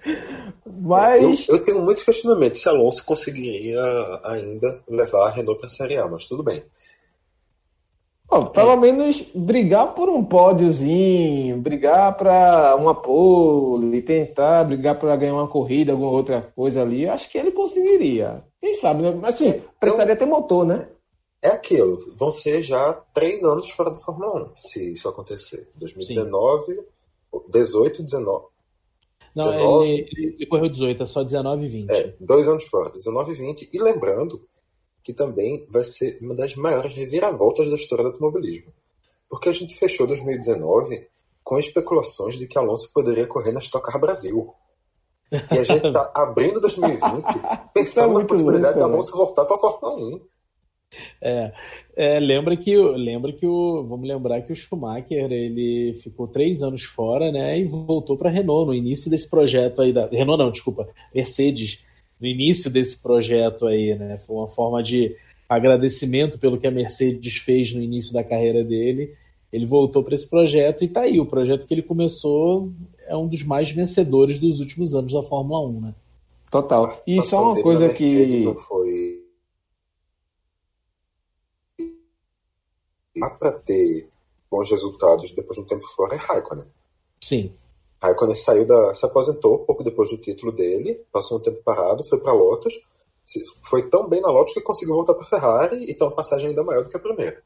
mas 0.80 1.48
eu, 1.48 1.56
eu, 1.56 1.64
tenho 1.64 1.82
muitos 1.82 2.04
questionamentos 2.04 2.62
se 2.62 2.70
Alonso 2.70 3.04
conseguiria 3.06 3.82
ainda 4.24 4.84
levar 4.88 5.28
a 5.28 5.30
Renault 5.30 5.58
para 5.58 5.66
a 5.66 5.70
Série 5.70 5.98
A, 5.98 6.08
mas 6.08 6.28
tudo 6.28 6.44
bem. 6.44 6.62
Bom, 8.32 8.46
pelo 8.46 8.72
é. 8.72 8.78
menos 8.78 9.26
brigar 9.36 9.94
por 9.94 10.08
um 10.08 10.24
pódiozinho, 10.24 11.58
brigar 11.58 12.16
para 12.16 12.76
uma 12.78 12.96
pole, 12.96 14.02
tentar 14.02 14.64
brigar 14.64 14.98
para 14.98 15.18
ganhar 15.18 15.34
uma 15.34 15.50
corrida, 15.50 15.92
alguma 15.92 16.12
outra 16.12 16.42
coisa 16.56 16.82
ali, 16.82 17.10
acho 17.10 17.30
que 17.30 17.38
ele 17.38 17.52
conseguiria. 17.52 18.42
Quem 18.62 18.74
sabe, 18.76 19.02
né? 19.02 19.12
Mas 19.12 19.36
assim, 19.36 19.50
é, 19.50 19.62
precisaria 19.78 20.16
ter 20.16 20.26
motor, 20.26 20.66
né? 20.66 20.88
É 21.42 21.50
aquilo. 21.50 21.98
Vão 22.16 22.32
ser 22.32 22.62
já 22.62 23.04
três 23.14 23.44
anos 23.44 23.72
fora 23.72 23.90
da 23.90 23.98
Fórmula 23.98 24.46
1, 24.52 24.56
se 24.56 24.94
isso 24.94 25.10
acontecer. 25.10 25.68
2019, 25.78 26.74
Sim. 26.74 26.82
18, 27.50 28.04
19. 28.04 28.46
Não, 29.36 29.50
19, 29.50 29.90
ele, 29.90 30.36
ele, 30.38 30.46
correu 30.46 30.70
18, 30.70 31.04
é 31.04 31.06
só 31.06 31.24
19 31.24 31.66
e 31.66 31.70
20. 31.70 31.90
É, 31.90 32.16
dois 32.20 32.48
anos 32.48 32.66
fora, 32.66 32.90
19 32.90 33.32
e 33.32 33.36
20. 33.36 33.70
E 33.74 33.80
lembrando 33.80 34.42
que 35.04 35.14
também 35.14 35.66
vai 35.70 35.84
ser 35.84 36.18
uma 36.22 36.36
das 36.36 36.56
maiores 36.56 36.94
reviravoltas 36.94 37.70
da 37.70 37.76
história 37.76 38.04
do 38.04 38.10
automobilismo. 38.10 38.72
Porque 39.30 39.50
a 39.50 39.52
gente 39.52 39.78
fechou 39.78 40.06
2019 40.06 41.08
com 41.44 41.58
especulações 41.58 42.38
de 42.38 42.48
que 42.48 42.58
Alonso 42.58 42.92
poderia 42.94 43.26
correr 43.26 43.52
na 43.52 43.60
Stock 43.60 43.86
Car 43.86 44.00
Brasil. 44.00 44.54
E 45.32 45.58
a 45.58 45.64
gente 45.64 45.88
está 45.88 46.12
abrindo 46.16 46.60
2020 46.60 47.24
pensando 47.74 48.20
é 48.20 48.22
na 48.22 48.28
possibilidade 48.28 48.78
de 48.78 48.84
Alonso 48.84 49.16
voltar 49.16 49.46
para 49.46 49.56
a 49.56 49.60
Fórmula 49.60 50.16
1. 50.16 50.22
É, 51.22 51.52
é, 51.96 52.20
lembra 52.20 52.56
que 52.58 52.76
lembra 52.76 53.32
que 53.32 53.46
o 53.46 53.84
vamos 53.84 54.08
lembrar 54.08 54.42
que 54.42 54.52
o 54.52 54.56
Schumacher 54.56 55.32
ele 55.32 55.94
ficou 55.94 56.28
três 56.28 56.62
anos 56.62 56.84
fora, 56.84 57.32
né, 57.32 57.60
e 57.60 57.64
voltou 57.64 58.18
para 58.18 58.30
a 58.30 58.34
Renault 58.34 58.68
no 58.68 58.74
início 58.74 59.10
desse 59.10 59.30
projeto 59.30 59.82
aí 59.82 59.94
da 59.94 60.08
Renault 60.08 60.44
não, 60.44 60.52
desculpa, 60.52 60.90
Mercedes 61.14 61.84
no 62.20 62.28
início 62.28 62.70
desse 62.70 63.02
projeto 63.02 63.66
aí, 63.68 63.96
né, 63.96 64.18
foi 64.18 64.36
uma 64.36 64.48
forma 64.48 64.84
de 64.84 65.16
agradecimento 65.48 66.40
pelo 66.40 66.58
que 66.58 66.68
a 66.68 66.72
Mercedes 66.72 67.36
fez 67.38 67.74
no 67.74 67.82
início 67.82 68.14
da 68.14 68.24
carreira 68.24 68.64
dele. 68.64 69.14
Ele 69.52 69.66
voltou 69.66 70.02
para 70.02 70.16
esse 70.16 70.26
projeto 70.26 70.82
e 70.86 70.88
tá 70.88 71.02
aí 71.02 71.20
o 71.20 71.26
projeto 71.26 71.68
que 71.68 71.74
ele 71.74 71.82
começou 71.82 72.72
é 73.06 73.18
um 73.18 73.28
dos 73.28 73.44
mais 73.44 73.70
vencedores 73.70 74.40
dos 74.40 74.62
últimos 74.62 74.94
anos 74.96 75.12
da 75.12 75.22
Fórmula 75.22 75.68
1, 75.68 75.82
né? 75.82 75.96
Total. 76.50 76.98
E 77.06 77.22
só 77.22 77.52
uma 77.52 77.62
coisa 77.62 77.90
que. 77.90 78.46
Não 78.46 78.56
para 83.30 83.52
ter 83.54 84.08
bons 84.50 84.70
resultados 84.70 85.32
depois 85.32 85.56
de 85.58 85.64
um 85.64 85.68
tempo 85.68 85.86
fora 85.96 86.16
é 86.16 86.18
Raikkonen. 86.18 86.66
Sim. 87.22 87.52
Raikkonen 88.02 88.36
saiu 88.36 88.66
da, 88.66 88.94
se 88.94 89.06
aposentou 89.06 89.60
pouco 89.60 89.84
depois 89.84 90.10
do 90.10 90.18
título 90.18 90.52
dele, 90.52 91.04
passou 91.12 91.38
um 91.38 91.42
tempo 91.42 91.62
parado, 91.64 92.04
foi 92.04 92.20
para 92.20 92.34
Lotus, 92.34 92.74
foi 93.70 93.90
tão 93.90 94.10
bem 94.10 94.22
na 94.22 94.30
Lotus 94.30 94.54
que 94.54 94.62
conseguiu 94.62 94.96
voltar 94.96 95.14
para 95.14 95.26
Ferrari 95.26 95.84
e 95.84 95.94
tem 95.94 96.08
uma 96.08 96.16
passagem 96.16 96.50
ainda 96.50 96.64
maior 96.64 96.84
do 96.84 96.90
que 96.90 96.98
a 96.98 97.00
primeira. 97.00 97.42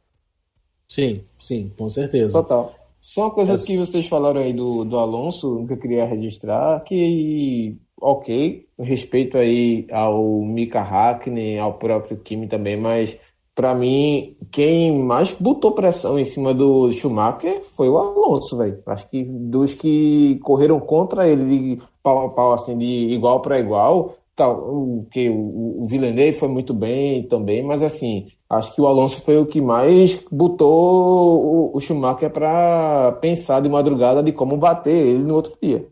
Sim, 0.88 1.24
sim, 1.40 1.72
com 1.78 1.90
certeza. 1.90 2.32
Total. 2.32 2.74
Só 3.02 3.22
uma 3.22 3.32
coisa 3.32 3.54
é. 3.54 3.58
que 3.58 3.78
vocês 3.78 4.08
falaram 4.08 4.42
aí 4.42 4.52
do, 4.52 4.84
do 4.84 4.98
Alonso, 4.98 5.64
que 5.68 5.74
eu 5.74 5.78
queria 5.78 6.06
registrar, 6.06 6.84
que, 6.84 7.78
ok, 8.02 8.68
respeito 8.80 9.38
aí 9.38 9.86
ao 9.92 10.42
Mika 10.42 10.82
Hakkinen, 10.82 11.60
ao 11.60 11.78
próprio 11.78 12.18
Kimi 12.18 12.48
também, 12.48 12.76
mas 12.76 13.16
para 13.56 13.74
mim, 13.74 14.36
quem 14.52 15.02
mais 15.02 15.32
botou 15.32 15.72
pressão 15.72 16.20
em 16.20 16.26
cima 16.26 16.54
do 16.54 16.92
Schumacher 16.92 17.64
foi 17.76 17.88
o 17.88 17.98
Alonso, 17.98 18.58
velho. 18.58 18.84
Acho 18.86 19.10
que 19.10 19.24
dos 19.24 19.74
que 19.74 20.38
correram 20.44 20.80
contra 20.80 21.28
ele 21.28 21.76
de 21.78 21.82
pau 22.04 22.26
a 22.28 22.30
pau, 22.30 22.54
assim, 22.54 22.78
de 22.78 22.86
igual 22.86 23.40
para 23.42 23.58
igual, 23.58 24.18
tal, 24.36 24.58
o 24.58 25.08
que 25.10 25.30
o, 25.30 25.82
o 25.82 25.86
Villeneuve 25.86 26.38
foi 26.38 26.50
muito 26.50 26.74
bem 26.74 27.24
também, 27.24 27.64
mas 27.64 27.82
assim, 27.82 28.28
acho 28.50 28.74
que 28.76 28.82
o 28.82 28.88
Alonso 28.88 29.22
foi 29.22 29.38
o 29.38 29.46
que 29.46 29.62
mais 29.62 30.20
botou 30.30 31.72
o, 31.72 31.78
o 31.78 31.80
Schumacher 31.80 32.30
para 32.30 33.14
pensar 33.22 33.62
de 33.62 33.70
madrugada 33.70 34.22
de 34.22 34.34
como 34.34 34.58
bater 34.58 35.08
ele 35.08 35.24
no 35.24 35.36
outro 35.36 35.54
dia. 35.62 35.88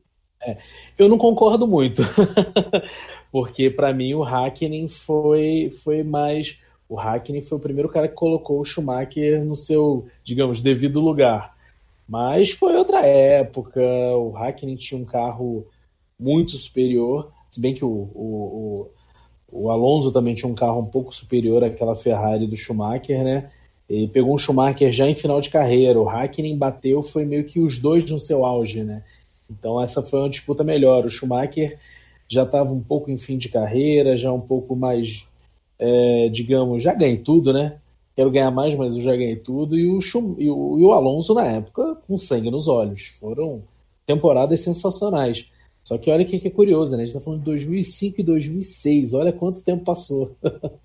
É, 0.45 0.57
eu 0.97 1.07
não 1.07 1.17
concordo 1.17 1.65
muito, 1.65 2.01
porque 3.31 3.69
para 3.69 3.93
mim 3.93 4.13
o 4.13 4.23
Hakkinen 4.23 4.89
foi, 4.89 5.71
foi 5.83 6.03
mais. 6.03 6.59
O 6.93 6.99
Hakkinen 6.99 7.41
foi 7.41 7.57
o 7.57 7.61
primeiro 7.61 7.89
cara 7.89 8.07
que 8.07 8.13
colocou 8.13 8.59
o 8.59 8.63
Schumacher 8.63 9.43
no 9.43 9.55
seu, 9.55 10.05
digamos, 10.23 10.61
devido 10.61 11.01
lugar. 11.01 11.57
Mas 12.07 12.51
foi 12.51 12.77
outra 12.77 13.03
época, 13.03 13.81
o 14.15 14.37
Hakkinen 14.37 14.75
tinha 14.75 15.01
um 15.01 15.03
carro 15.03 15.65
muito 16.19 16.51
superior, 16.51 17.31
se 17.49 17.59
bem 17.59 17.73
que 17.73 17.83
o, 17.83 17.89
o, 17.89 18.89
o, 19.51 19.63
o 19.63 19.71
Alonso 19.71 20.11
também 20.11 20.35
tinha 20.35 20.47
um 20.47 20.53
carro 20.53 20.81
um 20.81 20.85
pouco 20.85 21.15
superior 21.15 21.63
àquela 21.63 21.95
Ferrari 21.95 22.45
do 22.45 22.55
Schumacher, 22.55 23.23
né? 23.23 23.49
Ele 23.89 24.07
pegou 24.07 24.35
um 24.35 24.37
Schumacher 24.37 24.91
já 24.91 25.09
em 25.09 25.15
final 25.15 25.41
de 25.41 25.49
carreira, 25.49 25.99
o 25.99 26.07
Hakkinen 26.07 26.55
bateu, 26.55 27.01
foi 27.01 27.25
meio 27.25 27.43
que 27.45 27.59
os 27.59 27.79
dois 27.79 28.07
no 28.07 28.19
seu 28.19 28.45
auge, 28.45 28.83
né? 28.83 29.03
Então 29.49 29.81
essa 29.81 30.03
foi 30.03 30.19
uma 30.19 30.29
disputa 30.29 30.63
melhor. 30.63 31.07
O 31.07 31.09
Schumacher 31.09 31.79
já 32.29 32.43
estava 32.43 32.71
um 32.71 32.83
pouco 32.83 33.09
em 33.09 33.17
fim 33.17 33.35
de 33.35 33.49
carreira, 33.49 34.15
já 34.15 34.31
um 34.31 34.39
pouco 34.39 34.75
mais, 34.75 35.27
é, 35.83 36.29
digamos, 36.29 36.81
já 36.81 36.93
ganhei 36.93 37.17
tudo, 37.17 37.51
né? 37.51 37.77
Quero 38.15 38.31
ganhar 38.31 38.51
mais, 38.51 38.73
mas 38.75 38.95
eu 38.95 39.01
já 39.01 39.11
ganhei 39.11 39.35
tudo. 39.35 39.77
E 39.77 39.89
o, 39.89 39.99
Schum, 39.99 40.35
e 40.37 40.49
o, 40.49 40.79
e 40.79 40.83
o 40.83 40.93
Alonso, 40.93 41.33
na 41.33 41.45
época, 41.45 41.95
com 42.07 42.17
sangue 42.17 42.49
nos 42.49 42.69
olhos. 42.69 43.07
Foram 43.19 43.63
temporadas 44.05 44.61
sensacionais. 44.61 45.49
Só 45.83 45.97
que 45.97 46.09
olha 46.09 46.23
o 46.23 46.27
que 46.27 46.47
é 46.47 46.51
curioso, 46.51 46.95
né? 46.95 47.03
A 47.03 47.05
gente 47.05 47.15
está 47.15 47.19
falando 47.19 47.39
de 47.39 47.45
2005 47.45 48.21
e 48.21 48.23
2006. 48.23 49.13
Olha 49.13 49.33
quanto 49.33 49.61
tempo 49.61 49.83
passou. 49.83 50.37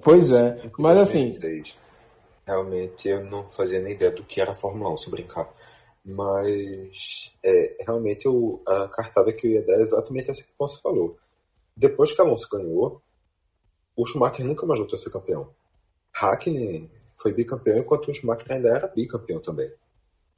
pois 0.00 0.30
é, 0.32 0.70
mas 0.78 1.00
assim. 1.00 1.36
Realmente 2.46 3.08
eu 3.08 3.24
não 3.24 3.42
fazia 3.44 3.80
nem 3.80 3.94
ideia 3.94 4.12
do 4.12 4.22
que 4.22 4.40
era 4.40 4.54
Fórmula 4.54 4.92
1, 4.92 4.96
se 4.96 5.10
brincar. 5.10 5.52
Mas 6.04 7.36
é, 7.44 7.84
realmente 7.84 8.26
eu, 8.26 8.62
a 8.66 8.88
cartada 8.88 9.32
que 9.32 9.46
eu 9.46 9.52
ia 9.52 9.66
dar 9.66 9.74
é 9.74 9.82
exatamente 9.82 10.30
essa 10.30 10.44
que 10.44 10.52
o 10.52 10.56
Ponce 10.56 10.80
falou. 10.80 11.16
Depois 11.76 12.12
que 12.12 12.20
Alonso 12.20 12.48
ganhou, 12.50 13.02
o 13.96 14.06
Schumacher 14.06 14.46
nunca 14.46 14.66
mais 14.66 14.78
voltou 14.78 14.96
a 14.96 15.00
ser 15.00 15.10
campeão. 15.10 15.50
Hackney 16.14 16.90
foi 17.16 17.32
bicampeão 17.32 17.78
enquanto 17.78 18.08
o 18.08 18.14
Schumacher 18.14 18.52
ainda 18.52 18.68
era 18.68 18.88
bicampeão 18.88 19.40
também. 19.40 19.70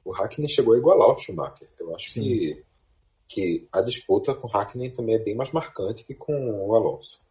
O 0.03 0.11
Hackney 0.11 0.47
chegou 0.47 0.73
a 0.73 0.77
igualar 0.77 1.09
o 1.09 1.17
Schumacher. 1.17 1.69
Eu 1.79 1.95
acho 1.95 2.13
que, 2.13 2.63
que 3.27 3.67
a 3.71 3.81
disputa 3.81 4.33
com 4.33 4.47
o 4.47 4.51
Hackney 4.51 4.91
também 4.91 5.15
é 5.15 5.19
bem 5.19 5.35
mais 5.35 5.51
marcante 5.51 6.05
que 6.05 6.13
com 6.13 6.67
o 6.67 6.75
Alonso. 6.75 7.25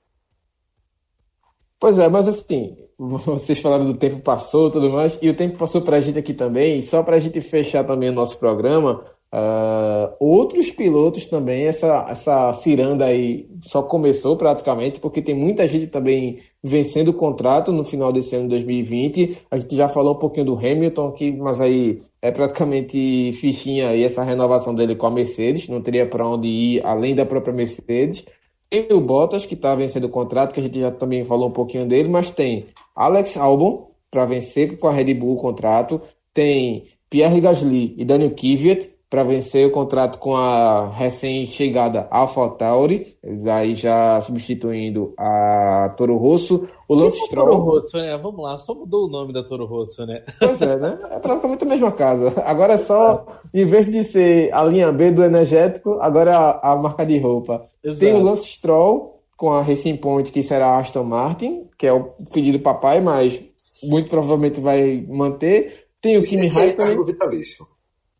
Pois 1.79 1.99
é, 1.99 2.09
mas 2.09 2.27
assim, 2.27 2.77
vocês 2.99 3.61
falaram 3.61 3.87
do 3.87 3.99
tempo 3.99 4.21
passou 4.21 4.71
tudo 4.71 4.91
mais, 4.91 5.19
e 5.21 5.29
o 5.29 5.37
tempo 5.37 5.59
passou 5.59 5.83
para 5.83 5.99
a 5.99 6.01
gente 6.01 6.19
aqui 6.19 6.33
também, 6.33 6.79
e 6.79 6.83
só 6.83 7.03
para 7.03 7.17
a 7.17 7.21
gente 7.21 7.41
fechar 7.41 7.85
também 7.85 8.09
o 8.09 8.15
nosso 8.15 8.39
programa, 8.39 9.05
uh, 9.35 10.15
outros 10.21 10.71
pilotos 10.71 11.27
também, 11.27 11.67
essa, 11.67 12.07
essa 12.09 12.53
ciranda 12.53 13.07
aí 13.07 13.49
só 13.63 13.83
começou 13.83 14.37
praticamente, 14.37 15.01
porque 15.01 15.21
tem 15.21 15.35
muita 15.35 15.67
gente 15.67 15.89
também 15.89 16.39
vencendo 16.63 17.09
o 17.09 17.15
contrato 17.15 17.73
no 17.73 17.85
final 17.85 18.13
desse 18.13 18.37
ano 18.37 18.45
de 18.45 18.51
2020. 18.51 19.39
A 19.51 19.59
gente 19.59 19.75
já 19.75 19.89
falou 19.89 20.15
um 20.15 20.19
pouquinho 20.19 20.47
do 20.47 20.57
Hamilton 20.57 21.09
aqui, 21.09 21.33
mas 21.33 21.61
aí 21.61 22.01
é 22.23 22.31
praticamente 22.31 23.33
fichinha 23.35 23.89
aí 23.91 24.05
essa 24.05 24.23
renovação 24.23 24.75
dele 24.75 24.95
com 24.95 25.07
a 25.07 25.11
Mercedes, 25.11 25.69
não 25.69 25.83
teria 25.83 26.07
para 26.07 26.27
onde 26.27 26.47
ir 26.47 26.87
além 26.87 27.15
da 27.15 27.27
própria 27.27 27.53
Mercedes. 27.53 28.25
Tem 28.71 28.87
o 28.91 29.01
Bottas, 29.01 29.47
que 29.47 29.55
está 29.55 29.75
vencendo 29.75 30.05
o 30.05 30.09
contrato, 30.09 30.53
que 30.53 30.61
a 30.61 30.63
gente 30.63 30.81
já 30.81 30.91
também 30.91 31.23
falou 31.23 31.49
um 31.49 31.53
pouquinho 31.53 31.87
dele, 31.87 32.09
mas 32.09 32.31
tem 32.31 32.67
Alex 32.95 33.37
Albon, 33.37 33.91
para 34.11 34.25
vencer 34.25 34.79
com 34.79 34.87
a 34.87 34.93
Red 34.93 35.13
Bull 35.15 35.35
o 35.35 35.41
contrato. 35.41 36.01
Tem 36.33 36.85
Pierre 37.11 37.41
Gasly 37.41 37.95
e 37.97 38.05
Daniel 38.05 38.31
Kvyat, 38.31 38.91
para 39.15 39.23
vencer 39.23 39.65
o 39.65 39.71
contrato 39.71 40.19
com 40.19 40.35
a 40.35 40.89
recém-chegada 40.89 42.09
AlphaTauri, 42.11 43.17
aí 43.49 43.77
já 43.77 44.21
substituindo 44.21 45.15
a 45.17 45.95
Toro 45.97 46.17
Rosso. 46.17 46.67
O 46.89 46.97
Lance 46.97 47.21
que 47.21 47.27
Stroll. 47.27 47.47
Toro 47.47 47.61
Rosso, 47.61 47.97
né? 47.97 48.19
Vamos 48.21 48.43
lá, 48.43 48.57
só 48.57 48.75
mudou 48.75 49.07
o 49.07 49.09
nome 49.09 49.33
da 49.33 49.45
Toro 49.45 49.67
Rosso, 49.67 50.05
né? 50.05 50.25
Pois 50.41 50.61
é, 50.61 50.77
né? 50.77 50.99
É 51.13 51.21
praticamente 51.21 51.63
a 51.63 51.69
mesma 51.69 51.93
casa. 51.93 52.33
Agora 52.45 52.73
é 52.73 52.77
só, 52.77 53.25
em 53.55 53.65
vez 53.65 53.87
de 53.87 54.03
ser 54.03 54.53
a 54.53 54.65
linha 54.65 54.91
B 54.91 55.13
do 55.13 55.23
energético, 55.23 55.97
agora 56.01 56.33
é 56.33 56.35
a, 56.35 56.73
a 56.73 56.77
marca 56.77 57.07
de 57.07 57.17
roupa. 57.17 57.69
Exato. 57.85 58.01
Tem 58.01 58.21
o 58.21 58.21
Lance 58.21 58.49
Stroll 58.49 59.21
com 59.37 59.53
a 59.53 59.63
Racing 59.63 59.97
Point, 59.99 60.33
que 60.33 60.43
será 60.43 60.71
a 60.71 60.79
Aston 60.81 61.05
Martin, 61.05 61.69
que 61.79 61.87
é 61.87 61.93
o 61.93 62.15
filho 62.33 62.53
do 62.53 62.59
papai, 62.59 63.01
mas 63.01 63.41
muito 63.85 64.11
provavelmente 64.11 64.61
vai 64.61 65.07
manter. 65.09 65.85
Tem 66.01 66.19
o 66.19 66.23
Kimi 66.23 66.49
Raikkonen. 66.49 67.01
É 67.01 67.05
vitalício. 67.05 67.74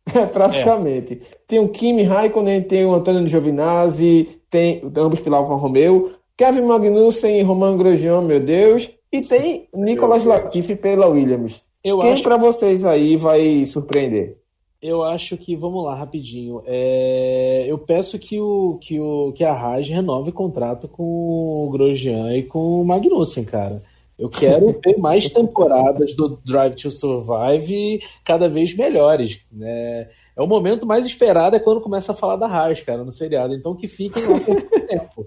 É, 0.15 0.27
praticamente. 0.27 1.15
É. 1.15 1.37
Tem 1.47 1.59
o 1.59 1.69
Kimi 1.69 2.03
Raikkonen, 2.03 2.63
tem 2.63 2.85
o 2.85 2.95
Antônio 2.95 3.27
Giovinazzi, 3.27 4.39
tem 4.51 4.83
ambos 4.97 5.21
pela 5.21 5.39
Alfa 5.39 5.55
Romeo, 5.55 6.13
Kevin 6.37 6.63
Magnussen 6.63 7.39
e 7.39 7.43
Roman 7.43 7.77
Grosjean, 7.77 8.21
meu 8.21 8.39
Deus, 8.39 8.91
e 9.11 9.21
tem 9.23 9.67
Nicolas 9.75 10.25
Latifi 10.25 10.77
pela 10.77 11.07
Williams. 11.07 11.63
Eu 11.83 11.99
Quem 11.99 12.13
acho... 12.13 12.23
para 12.23 12.37
vocês 12.37 12.85
aí 12.85 13.17
vai 13.17 13.65
surpreender? 13.65 14.39
Eu 14.81 15.03
acho 15.03 15.39
que, 15.39 15.57
vamos 15.57 15.83
lá, 15.83 15.95
rapidinho. 15.95 16.63
É, 16.67 17.65
eu 17.67 17.79
peço 17.79 18.19
que, 18.19 18.39
o, 18.39 18.79
que, 18.83 19.01
o, 19.01 19.33
que 19.33 19.43
a 19.43 19.55
Raj 19.55 19.89
renove 19.89 20.31
contrato 20.31 20.87
com 20.87 21.03
o 21.03 21.71
Grosjean 21.71 22.37
e 22.37 22.43
com 22.43 22.83
o 22.83 22.85
Magnussen, 22.85 23.45
cara. 23.45 23.83
Eu 24.19 24.29
quero 24.29 24.79
ver 24.85 24.97
mais 24.99 25.31
temporadas 25.31 26.15
do 26.15 26.41
Drive 26.45 26.75
to 26.77 26.91
Survive 26.91 28.01
cada 28.25 28.49
vez 28.49 28.75
melhores. 28.75 29.41
Né? 29.51 30.09
É 30.37 30.43
o 30.43 30.47
momento 30.47 30.87
mais 30.87 31.07
esperado 31.07 31.57
é 31.57 31.61
quando 31.61 31.81
começa 31.81 32.13
a 32.13 32.17
falar 32.17 32.37
da 32.37 32.47
Haas, 32.47 32.81
cara, 32.81 33.05
no 33.05 33.13
seriado. 33.13 33.55
Então 33.55 33.77
que 33.77 33.87
fiquem 33.87 34.23
lá 34.27 34.41
por 34.41 34.63
tempo. 34.87 35.27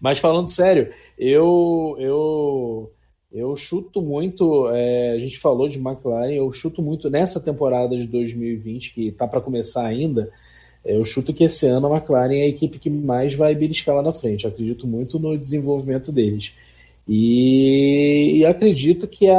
Mas 0.00 0.18
falando 0.18 0.48
sério, 0.48 0.92
eu 1.18 1.96
eu 1.98 2.92
eu 3.32 3.56
chuto 3.56 4.00
muito. 4.00 4.68
É, 4.70 5.12
a 5.12 5.18
gente 5.18 5.38
falou 5.38 5.68
de 5.68 5.78
McLaren, 5.78 6.32
eu 6.32 6.52
chuto 6.52 6.80
muito 6.82 7.10
nessa 7.10 7.40
temporada 7.40 7.96
de 7.96 8.06
2020 8.06 8.94
que 8.94 9.08
está 9.08 9.26
para 9.26 9.40
começar 9.40 9.84
ainda. 9.84 10.30
Eu 10.86 11.04
chuto 11.04 11.34
que 11.34 11.44
esse 11.44 11.66
ano 11.66 11.92
a 11.92 11.96
McLaren 11.96 12.36
é 12.36 12.42
a 12.42 12.48
equipe 12.48 12.78
que 12.78 12.88
mais 12.88 13.34
vai 13.34 13.54
beliscar 13.54 13.96
lá 13.96 14.02
na 14.02 14.12
frente. 14.12 14.44
Eu 14.44 14.50
acredito 14.50 14.86
muito 14.86 15.18
no 15.18 15.36
desenvolvimento 15.36 16.12
deles. 16.12 16.54
E, 17.08 18.38
e 18.38 18.46
acredito 18.46 19.08
que 19.08 19.28
a, 19.28 19.36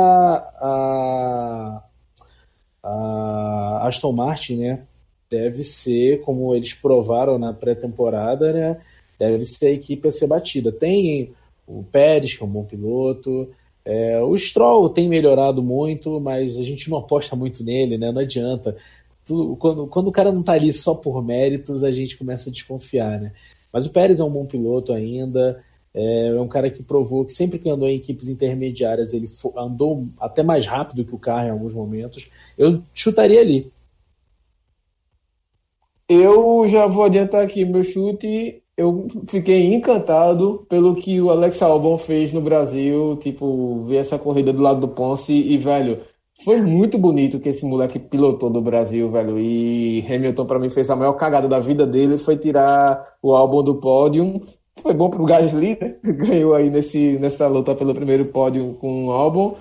a, 0.61 1.83
a, 2.83 3.87
Aston 3.87 4.11
Martin 4.11 4.57
né, 4.57 4.83
deve 5.29 5.63
ser, 5.63 6.21
como 6.21 6.53
eles 6.53 6.73
provaram 6.73 7.37
na 7.37 7.53
pré-temporada, 7.53 8.51
né, 8.51 8.81
deve 9.17 9.45
ser 9.45 9.67
a 9.67 9.71
equipe 9.71 10.07
a 10.07 10.11
ser 10.11 10.27
batida. 10.27 10.71
Tem 10.71 11.33
o 11.65 11.83
Pérez, 11.83 12.35
que 12.35 12.43
é 12.43 12.45
um 12.45 12.49
bom 12.49 12.63
piloto. 12.65 13.49
É, 13.85 14.21
o 14.21 14.37
Stroll 14.37 14.89
tem 14.89 15.07
melhorado 15.07 15.63
muito, 15.63 16.19
mas 16.19 16.57
a 16.57 16.63
gente 16.63 16.89
não 16.89 16.97
aposta 16.97 17.37
muito 17.37 17.63
nele, 17.63 17.97
né? 17.97 18.11
Não 18.11 18.21
adianta 18.21 18.75
quando, 19.59 19.87
quando 19.87 20.07
o 20.07 20.11
cara 20.11 20.31
não 20.31 20.43
tá 20.43 20.53
ali 20.53 20.71
só 20.73 20.95
por 20.95 21.23
méritos, 21.23 21.83
a 21.83 21.91
gente 21.91 22.17
começa 22.17 22.49
a 22.49 22.53
desconfiar, 22.53 23.19
né? 23.19 23.33
Mas 23.71 23.85
o 23.85 23.91
Pérez 23.91 24.19
é 24.19 24.23
um 24.23 24.29
bom 24.29 24.45
piloto 24.45 24.93
ainda, 24.93 25.63
é, 25.93 26.27
é 26.27 26.41
um 26.41 26.47
cara 26.47 26.69
que 26.69 26.83
provou 26.83 27.25
que 27.25 27.33
sempre 27.33 27.59
que 27.59 27.69
andou 27.69 27.87
em 27.87 27.95
equipes 27.95 28.27
intermediárias, 28.27 29.13
ele 29.13 29.27
andou 29.55 30.07
até 30.19 30.43
mais 30.43 30.65
rápido 30.65 31.03
que 31.05 31.15
o 31.15 31.19
carro 31.19 31.47
em 31.47 31.51
alguns 31.51 31.73
momentos. 31.73 32.29
Eu 32.57 32.81
chutaria 32.93 33.41
ali. 33.41 33.71
Eu 36.09 36.67
já 36.67 36.87
vou 36.87 37.03
adiantar 37.03 37.43
aqui 37.43 37.65
meu 37.65 37.83
chute. 37.83 38.61
Eu 38.77 39.07
fiquei 39.27 39.73
encantado 39.73 40.65
pelo 40.69 40.95
que 40.95 41.19
o 41.19 41.31
Alex 41.31 41.61
Albon 41.61 41.97
fez 41.97 42.31
no 42.31 42.41
Brasil. 42.41 43.17
Tipo, 43.21 43.83
ver 43.85 43.97
essa 43.97 44.17
corrida 44.17 44.53
do 44.53 44.61
lado 44.61 44.79
do 44.79 44.87
Ponce 44.87 45.33
e, 45.33 45.57
velho, 45.57 46.01
foi 46.43 46.61
muito 46.61 46.97
bonito 46.97 47.39
que 47.39 47.49
esse 47.49 47.65
moleque 47.65 47.99
pilotou 47.99 48.49
do 48.49 48.61
Brasil, 48.61 49.09
velho. 49.11 49.39
E 49.39 50.05
Hamilton, 50.07 50.45
para 50.45 50.59
mim, 50.59 50.69
fez 50.69 50.89
a 50.89 50.95
maior 50.95 51.13
cagada 51.13 51.47
da 51.47 51.59
vida 51.59 51.85
dele, 51.85 52.17
foi 52.17 52.37
tirar 52.37 53.15
o 53.21 53.33
álbum 53.33 53.63
do 53.63 53.75
pódio. 53.75 54.41
Foi 54.81 54.93
bom 54.93 55.09
pro 55.09 55.25
Gasly, 55.25 55.77
né? 55.81 55.95
Ganhou 56.13 56.53
aí 56.53 56.69
nesse, 56.69 57.17
nessa 57.19 57.47
luta 57.47 57.73
pelo 57.75 57.93
primeiro 57.93 58.25
pódio 58.25 58.75
com 58.75 59.07
o 59.07 59.11
álbum. 59.11 59.55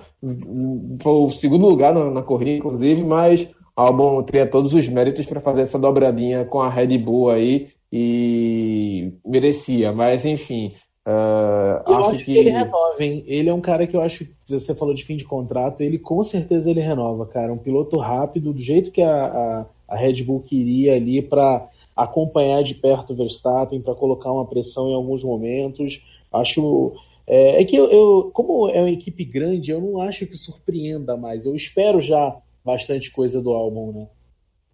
Foi 1.01 1.13
o 1.13 1.29
segundo 1.29 1.65
lugar 1.67 1.93
na, 1.93 2.11
na 2.11 2.21
corrida, 2.21 2.51
inclusive, 2.51 3.03
mas 3.03 3.43
o 3.75 3.81
álbum 3.81 4.21
teria 4.23 4.45
todos 4.47 4.73
os 4.73 4.87
méritos 4.87 5.25
para 5.25 5.41
fazer 5.41 5.61
essa 5.61 5.79
dobradinha 5.79 6.45
com 6.45 6.61
a 6.61 6.69
Red 6.69 6.97
Bull 6.99 7.31
aí. 7.31 7.67
e 7.91 9.13
merecia, 9.25 9.91
mas 9.91 10.25
enfim. 10.25 10.71
Uh, 11.07 11.89
eu 11.89 11.95
acho, 11.95 12.09
acho 12.09 12.25
que... 12.25 12.33
que... 12.33 12.37
ele 12.37 12.49
renova, 12.49 13.01
hein? 13.01 13.23
Ele 13.25 13.47
é 13.47 13.53
um 13.53 13.61
cara 13.61 13.87
que 13.87 13.95
eu 13.95 14.01
acho. 14.01 14.27
Você 14.45 14.75
falou 14.75 14.93
de 14.93 15.05
fim 15.05 15.15
de 15.15 15.23
contrato, 15.23 15.79
ele 15.79 15.97
com 15.97 16.21
certeza 16.21 16.69
ele 16.69 16.81
renova, 16.81 17.25
cara. 17.25 17.53
Um 17.53 17.57
piloto 17.57 17.97
rápido, 17.97 18.51
do 18.51 18.59
jeito 18.59 18.91
que 18.91 19.01
a, 19.01 19.25
a, 19.25 19.65
a 19.87 19.95
Red 19.95 20.21
Bull 20.23 20.41
queria 20.41 20.95
ali 20.95 21.21
para 21.21 21.65
acompanhar 21.95 22.61
de 22.61 22.75
perto 22.75 23.13
o 23.13 23.15
Verstappen, 23.15 23.81
para 23.81 23.95
colocar 23.95 24.33
uma 24.33 24.45
pressão 24.45 24.89
em 24.89 24.95
alguns 24.95 25.23
momentos. 25.23 26.03
Acho. 26.31 26.93
É, 27.25 27.61
é 27.61 27.65
que 27.65 27.77
eu, 27.77 27.89
eu, 27.89 28.29
como 28.33 28.67
é 28.69 28.79
uma 28.79 28.91
equipe 28.91 29.23
grande, 29.23 29.71
eu 29.71 29.79
não 29.79 30.01
acho 30.01 30.27
que 30.27 30.35
surpreenda 30.35 31.15
mais. 31.15 31.45
Eu 31.45 31.55
espero 31.55 32.01
já 32.01 32.35
bastante 32.65 33.11
coisa 33.13 33.41
do 33.41 33.53
álbum, 33.53 33.93
né? 33.93 34.07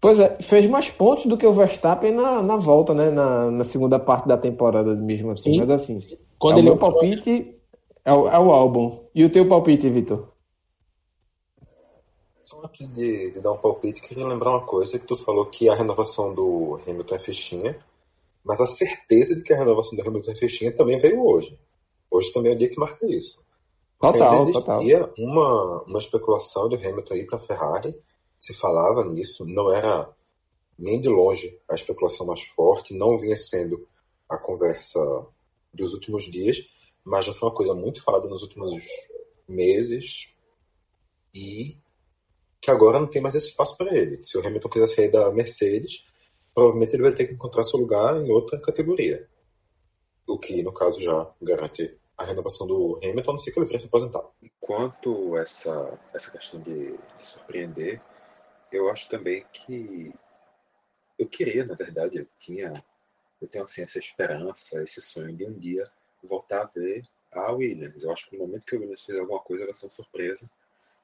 Pois 0.03 0.19
é, 0.19 0.37
fez 0.41 0.69
mais 0.69 0.89
pontos 0.89 1.27
do 1.27 1.37
que 1.37 1.47
o 1.47 1.53
Verstappen 1.53 2.11
na, 2.11 2.41
na 2.41 2.57
volta, 2.57 2.93
né? 2.93 3.09
Na, 3.09 3.49
na 3.49 3.63
segunda 3.63 3.97
parte 3.97 4.27
da 4.27 4.37
temporada, 4.37 4.93
mesmo 4.93 5.31
assim. 5.31 5.53
Sim. 5.53 5.59
Mas 5.59 5.69
assim, 5.69 5.97
quando 6.37 6.57
é 6.57 6.59
ele 6.59 6.67
o 6.67 6.71
meu 6.71 6.77
palpite 6.77 7.55
é 8.03 8.11
o, 8.11 8.27
é 8.27 8.37
o 8.37 8.51
álbum. 8.51 8.99
E 9.15 9.23
o 9.23 9.29
teu 9.29 9.47
palpite, 9.47 9.89
Vitor? 9.89 10.27
Só 12.43 12.65
aqui 12.65 12.85
de, 12.87 13.31
de, 13.31 13.39
dar 13.39 13.53
um 13.53 13.57
palpite, 13.57 14.01
queria 14.01 14.27
lembrar 14.27 14.49
uma 14.49 14.65
coisa 14.65 14.99
que 14.99 15.07
tu 15.07 15.15
falou 15.15 15.45
que 15.45 15.69
a 15.69 15.73
renovação 15.73 16.35
do 16.35 16.81
Hamilton 16.85 17.15
é 17.15 17.19
fichinha, 17.19 17.79
mas 18.43 18.59
a 18.59 18.67
certeza 18.67 19.37
de 19.37 19.43
que 19.43 19.53
a 19.53 19.57
renovação 19.57 19.97
do 19.97 20.05
Hamilton 20.05 20.31
é 20.31 20.35
fichinha 20.35 20.75
também 20.75 20.97
veio 20.97 21.25
hoje. 21.25 21.57
Hoje 22.11 22.29
também 22.33 22.51
é 22.51 22.55
o 22.55 22.57
dia 22.57 22.67
que 22.67 22.77
marca 22.77 23.07
isso. 23.07 23.41
Porque 23.97 24.17
total, 24.17 24.33
ainda 24.33 24.51
existia 24.51 24.99
total. 24.99 25.13
Uma, 25.17 25.83
uma 25.83 25.99
especulação 25.99 26.67
do 26.67 26.75
Hamilton 26.75 27.15
ir 27.15 27.25
para 27.25 27.37
a 27.37 27.39
Ferrari, 27.39 27.95
se 28.43 28.53
falava 28.53 29.05
nisso, 29.05 29.45
não 29.45 29.71
era 29.71 30.13
nem 30.77 30.99
de 30.99 31.07
longe 31.07 31.57
a 31.71 31.75
especulação 31.75 32.25
mais 32.25 32.41
forte, 32.41 32.93
não 32.93 33.17
vinha 33.17 33.37
sendo 33.37 33.87
a 34.29 34.37
conversa 34.37 34.99
dos 35.73 35.93
últimos 35.93 36.23
dias, 36.23 36.73
mas 37.05 37.23
já 37.23 37.33
foi 37.33 37.47
uma 37.47 37.55
coisa 37.55 37.73
muito 37.73 38.03
falada 38.03 38.27
nos 38.27 38.43
últimos 38.43 38.73
meses 39.47 40.35
e 41.33 41.77
que 42.59 42.69
agora 42.69 42.99
não 42.99 43.07
tem 43.07 43.21
mais 43.21 43.33
esse 43.33 43.47
espaço 43.47 43.77
para 43.77 43.95
ele. 43.95 44.21
Se 44.21 44.37
o 44.37 44.45
Hamilton 44.45 44.69
quiser 44.69 44.87
sair 44.87 45.09
da 45.09 45.31
Mercedes, 45.31 46.09
provavelmente 46.53 46.97
ele 46.97 47.03
vai 47.03 47.13
ter 47.13 47.27
que 47.27 47.33
encontrar 47.35 47.63
seu 47.63 47.79
lugar 47.79 48.17
em 48.17 48.29
outra 48.29 48.59
categoria. 48.59 49.25
O 50.27 50.37
que, 50.37 50.61
no 50.63 50.73
caso, 50.73 50.99
já 51.01 51.33
garante 51.41 51.97
a 52.17 52.25
renovação 52.25 52.67
do 52.67 52.99
Hamilton, 53.01 53.31
a 53.31 53.33
não 53.35 53.39
ser 53.39 53.53
que 53.53 53.59
ele 53.59 53.67
venha 53.67 53.79
se 53.79 53.85
aposentar. 53.85 54.23
Enquanto 54.41 55.37
essa, 55.37 55.97
essa 56.13 56.29
questão 56.29 56.59
de, 56.59 56.91
de 56.91 57.25
surpreender, 57.25 58.01
eu 58.73 58.89
acho 58.89 59.07
também 59.09 59.45
que 59.53 60.11
eu 61.17 61.27
queria, 61.27 61.65
na 61.65 61.75
verdade, 61.75 62.17
eu 62.17 62.27
tinha, 62.39 62.83
eu 63.39 63.47
tenho 63.47 63.63
assim 63.63 63.83
essa 63.83 63.99
esperança, 63.99 64.81
esse 64.81 65.01
sonho 65.01 65.35
de 65.35 65.45
um 65.45 65.53
dia 65.53 65.85
voltar 66.23 66.63
a 66.63 66.65
ver 66.65 67.07
a 67.31 67.51
Williams. 67.51 68.03
Eu 68.03 68.11
acho 68.11 68.29
que 68.29 68.35
no 68.35 68.45
momento 68.45 68.65
que 68.65 68.75
a 68.75 68.79
Williams 68.79 69.05
fizer 69.05 69.19
alguma 69.19 69.39
coisa 69.39 69.65
vai 69.65 69.75
ser 69.75 69.85
uma 69.85 69.91
surpresa, 69.91 70.49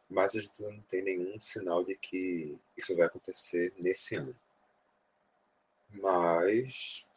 mas 0.09 0.35
a 0.35 0.41
gente 0.41 0.61
não 0.61 0.81
tem 0.81 1.03
nenhum 1.03 1.39
sinal 1.39 1.83
de 1.83 1.95
que 1.95 2.57
isso 2.75 2.95
vai 2.97 3.05
acontecer 3.05 3.71
nesse 3.77 4.15
ano. 4.15 4.35
Mas 5.91 7.07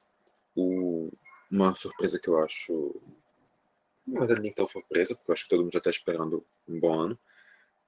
o, 0.55 1.11
uma 1.51 1.75
surpresa 1.75 2.19
que 2.19 2.29
eu 2.29 2.39
acho, 2.39 3.01
não 4.07 4.25
é 4.25 4.39
nem 4.39 4.53
tão 4.53 4.69
surpresa, 4.69 5.15
porque 5.15 5.31
eu 5.31 5.33
acho 5.33 5.45
que 5.45 5.51
todo 5.51 5.63
mundo 5.63 5.73
já 5.73 5.79
está 5.79 5.91
esperando 5.91 6.45
um 6.69 6.79
bom 6.79 6.93
ano, 6.93 7.19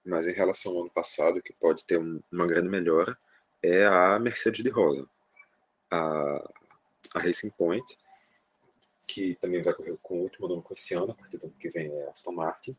mas 0.05 0.27
em 0.27 0.33
relação 0.33 0.73
ao 0.73 0.83
ano 0.83 0.91
passado, 0.91 1.43
que 1.43 1.53
pode 1.53 1.85
ter 1.87 1.99
um, 1.99 2.21
uma 2.31 2.47
grande 2.47 2.69
melhora, 2.69 3.17
é 3.63 3.85
a 3.87 4.19
Mercedes 4.19 4.63
de 4.63 4.71
Rosa. 4.71 5.09
A, 5.91 6.53
a 7.15 7.21
Racing 7.21 7.51
Point, 7.51 7.99
que 9.07 9.35
também 9.37 9.63
vai 9.63 9.73
correr 9.73 9.97
com 10.03 10.19
o 10.19 10.23
último 10.23 10.49
nome 10.49 10.63
com 10.63 10.75
esse 10.75 10.95
ano, 10.95 11.13
a 11.13 11.15
partir 11.15 11.39
do 11.39 11.47
ano 11.47 11.57
que 11.59 11.71
vem 11.71 11.89
é 11.89 12.09
Aston 12.09 12.33
Martin, 12.33 12.77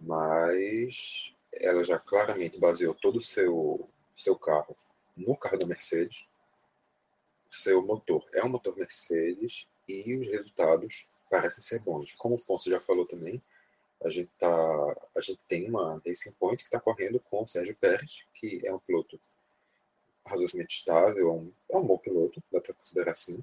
mas 0.00 1.34
ela 1.52 1.82
já 1.82 1.98
claramente 1.98 2.60
baseou 2.60 2.94
todo 2.94 3.16
o 3.16 3.20
seu, 3.20 3.88
seu 4.14 4.36
carro 4.36 4.76
no 5.16 5.36
carro 5.36 5.58
da 5.58 5.66
Mercedes. 5.66 6.28
O 7.50 7.54
seu 7.54 7.82
motor 7.84 8.24
é 8.32 8.44
um 8.44 8.48
motor 8.48 8.76
Mercedes 8.76 9.68
e 9.88 10.16
os 10.16 10.28
resultados 10.28 11.10
parecem 11.30 11.62
ser 11.62 11.82
bons. 11.84 12.14
Como 12.14 12.34
o 12.34 12.44
Ponce 12.44 12.70
já 12.70 12.78
falou 12.80 13.06
também, 13.06 13.42
a 14.02 14.08
gente, 14.08 14.30
tá, 14.38 14.48
a 15.14 15.20
gente 15.20 15.40
tem 15.48 15.68
uma 15.68 16.00
Racing 16.06 16.32
Point 16.32 16.62
que 16.62 16.68
está 16.68 16.80
correndo 16.80 17.18
com 17.20 17.42
o 17.42 17.48
Sérgio 17.48 17.76
Pérez, 17.76 18.26
que 18.34 18.60
é 18.64 18.72
um 18.72 18.78
piloto 18.78 19.18
razoavelmente 20.24 20.76
estável, 20.76 21.28
é 21.28 21.32
um, 21.32 21.52
é 21.70 21.76
um 21.76 21.86
bom 21.86 21.98
piloto, 21.98 22.42
dá 22.52 22.60
para 22.60 22.74
considerar 22.74 23.12
assim, 23.12 23.42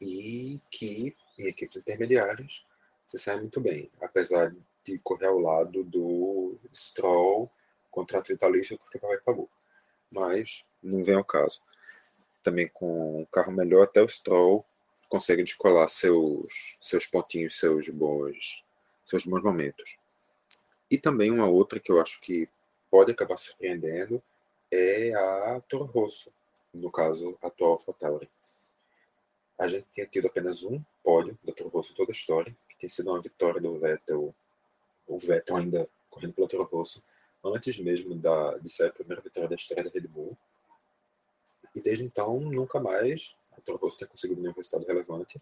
e 0.00 0.60
que 0.70 1.14
em 1.38 1.46
equipes 1.46 1.76
intermediárias 1.76 2.66
se 3.06 3.16
sai 3.16 3.40
muito 3.40 3.60
bem, 3.60 3.90
apesar 4.00 4.54
de 4.84 4.98
correr 4.98 5.26
ao 5.26 5.38
lado 5.38 5.84
do 5.84 6.58
Stroll, 6.74 7.50
contrato 7.90 8.28
vitalício 8.28 8.76
que 8.76 8.98
o 8.98 9.00
vai 9.00 9.18
pagou. 9.18 9.48
Mas 10.10 10.66
não 10.82 11.02
vem 11.02 11.14
ao 11.14 11.24
caso. 11.24 11.62
Também 12.42 12.68
com 12.68 13.22
um 13.22 13.24
carro 13.26 13.52
melhor, 13.52 13.84
até 13.84 14.02
o 14.02 14.08
Stroll 14.08 14.64
consegue 15.08 15.42
descolar 15.42 15.88
seus, 15.88 16.76
seus 16.80 17.06
pontinhos, 17.06 17.58
seus 17.58 17.88
bons 17.88 18.64
seus 19.04 19.26
bons 19.26 19.42
momentos. 19.42 19.96
E 20.90 20.98
também 20.98 21.30
uma 21.30 21.48
outra 21.48 21.80
que 21.80 21.90
eu 21.90 22.00
acho 22.00 22.20
que 22.20 22.48
pode 22.90 23.12
acabar 23.12 23.36
surpreendendo 23.36 24.22
é 24.70 25.14
a 25.14 25.60
Toro 25.68 25.84
Rosso, 25.84 26.32
no 26.72 26.90
caso 26.90 27.36
a 27.42 27.48
atual 27.48 27.72
AlphaTauri. 27.72 28.28
A 29.58 29.66
gente 29.66 29.86
tinha 29.92 30.06
tido 30.06 30.26
apenas 30.26 30.62
um 30.62 30.82
pódio 31.02 31.38
da 31.44 31.52
Toro 31.52 31.70
Rosso 31.70 31.94
toda 31.94 32.10
a 32.10 32.12
história, 32.12 32.54
que 32.68 32.76
tem 32.76 32.88
sido 32.88 33.10
uma 33.10 33.20
vitória 33.20 33.60
do 33.60 33.78
Vettel, 33.78 34.34
o 35.06 35.18
Vettel 35.18 35.56
ainda 35.56 35.88
correndo 36.10 36.34
pela 36.34 36.48
Toro 36.48 36.64
Rosso, 36.64 37.02
antes 37.44 37.78
mesmo 37.78 38.14
da, 38.14 38.56
de 38.58 38.68
ser 38.68 38.86
a 38.86 38.92
primeira 38.92 39.22
vitória 39.22 39.48
da 39.48 39.54
história 39.54 39.84
da 39.84 39.90
Red 39.90 40.08
Bull. 40.08 40.36
E 41.74 41.80
desde 41.80 42.04
então, 42.04 42.40
nunca 42.40 42.80
mais 42.80 43.36
a 43.56 43.60
Toro 43.60 43.78
Rosso 43.78 43.98
tem 43.98 44.08
conseguido 44.08 44.40
nenhum 44.40 44.54
resultado 44.54 44.86
relevante 44.86 45.40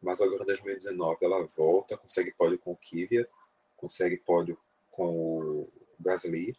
mas 0.00 0.20
agora 0.20 0.42
em 0.42 0.46
2019 0.46 1.18
ela 1.22 1.44
volta, 1.56 1.96
consegue 1.96 2.32
pódio 2.32 2.58
com 2.58 2.72
o 2.72 2.76
Kvyat, 2.76 3.28
consegue 3.76 4.16
pódio 4.16 4.58
com 4.90 5.08
o 5.08 5.72
Gasly 5.98 6.56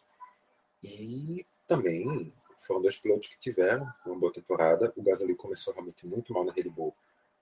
e 0.82 1.44
também 1.66 2.32
foram 2.56 2.82
dois 2.82 2.98
pilotos 2.98 3.28
que 3.28 3.40
tiveram 3.40 3.86
uma 4.04 4.18
boa 4.18 4.32
temporada. 4.32 4.92
O 4.96 5.02
Gasly 5.02 5.34
começou 5.34 5.72
realmente 5.72 6.06
muito 6.06 6.32
mal 6.32 6.44
na 6.44 6.52
Red 6.52 6.68
Bull, 6.68 6.94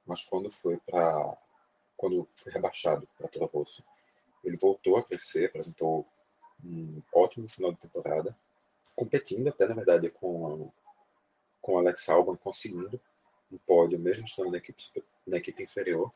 mas 0.06 0.24
quando 0.24 0.50
foi 0.50 0.76
para 0.78 1.36
quando 1.96 2.28
foi 2.36 2.52
rebaixado 2.52 3.08
para 3.18 3.26
Toro 3.26 3.46
Rosso, 3.46 3.82
ele 4.44 4.56
voltou 4.56 4.96
a 4.96 5.02
crescer, 5.02 5.46
apresentou 5.46 6.06
um 6.64 7.02
ótimo 7.12 7.48
final 7.48 7.72
de 7.72 7.78
temporada, 7.78 8.38
competindo 8.94 9.48
até 9.48 9.66
na 9.66 9.74
verdade 9.74 10.10
com 10.10 10.70
com 11.60 11.78
Alex 11.78 12.08
Albon, 12.08 12.36
conseguindo 12.36 13.00
um 13.50 13.58
pódio 13.58 13.98
mesmo 13.98 14.24
estando 14.24 14.50
na 14.50 14.58
equipe 14.58 14.82
na 15.26 15.36
equipe 15.36 15.62
inferior. 15.62 16.10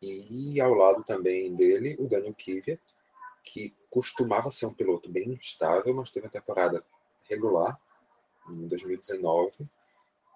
E 0.00 0.60
ao 0.60 0.74
lado 0.74 1.02
também 1.02 1.54
dele, 1.54 1.96
o 1.98 2.06
Daniel 2.06 2.34
Kvyat, 2.34 2.80
que 3.42 3.74
costumava 3.90 4.50
ser 4.50 4.66
um 4.66 4.74
piloto 4.74 5.10
bem 5.10 5.32
instável, 5.32 5.94
mas 5.94 6.10
teve 6.10 6.26
uma 6.26 6.32
temporada 6.32 6.84
regular 7.28 7.78
em 8.48 8.66
2019 8.68 9.68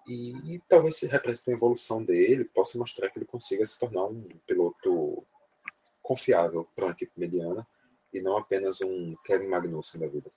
e 0.07 0.59
talvez 0.67 0.95
se 0.95 1.07
represente 1.07 1.49
uma 1.49 1.57
evolução 1.57 2.03
dele, 2.03 2.45
possa 2.45 2.79
mostrar 2.79 3.09
que 3.09 3.19
ele 3.19 3.25
consiga 3.25 3.65
se 3.65 3.79
tornar 3.79 4.05
um 4.05 4.27
piloto 4.47 5.23
confiável 6.01 6.67
para 6.75 6.85
uma 6.85 6.91
equipe 6.91 7.11
mediana 7.15 7.67
e 8.11 8.19
não 8.19 8.35
apenas 8.35 8.81
um 8.81 9.15
Kevin 9.23 9.47
Magnussen 9.47 10.01
da 10.01 10.07
vida. 10.07 10.31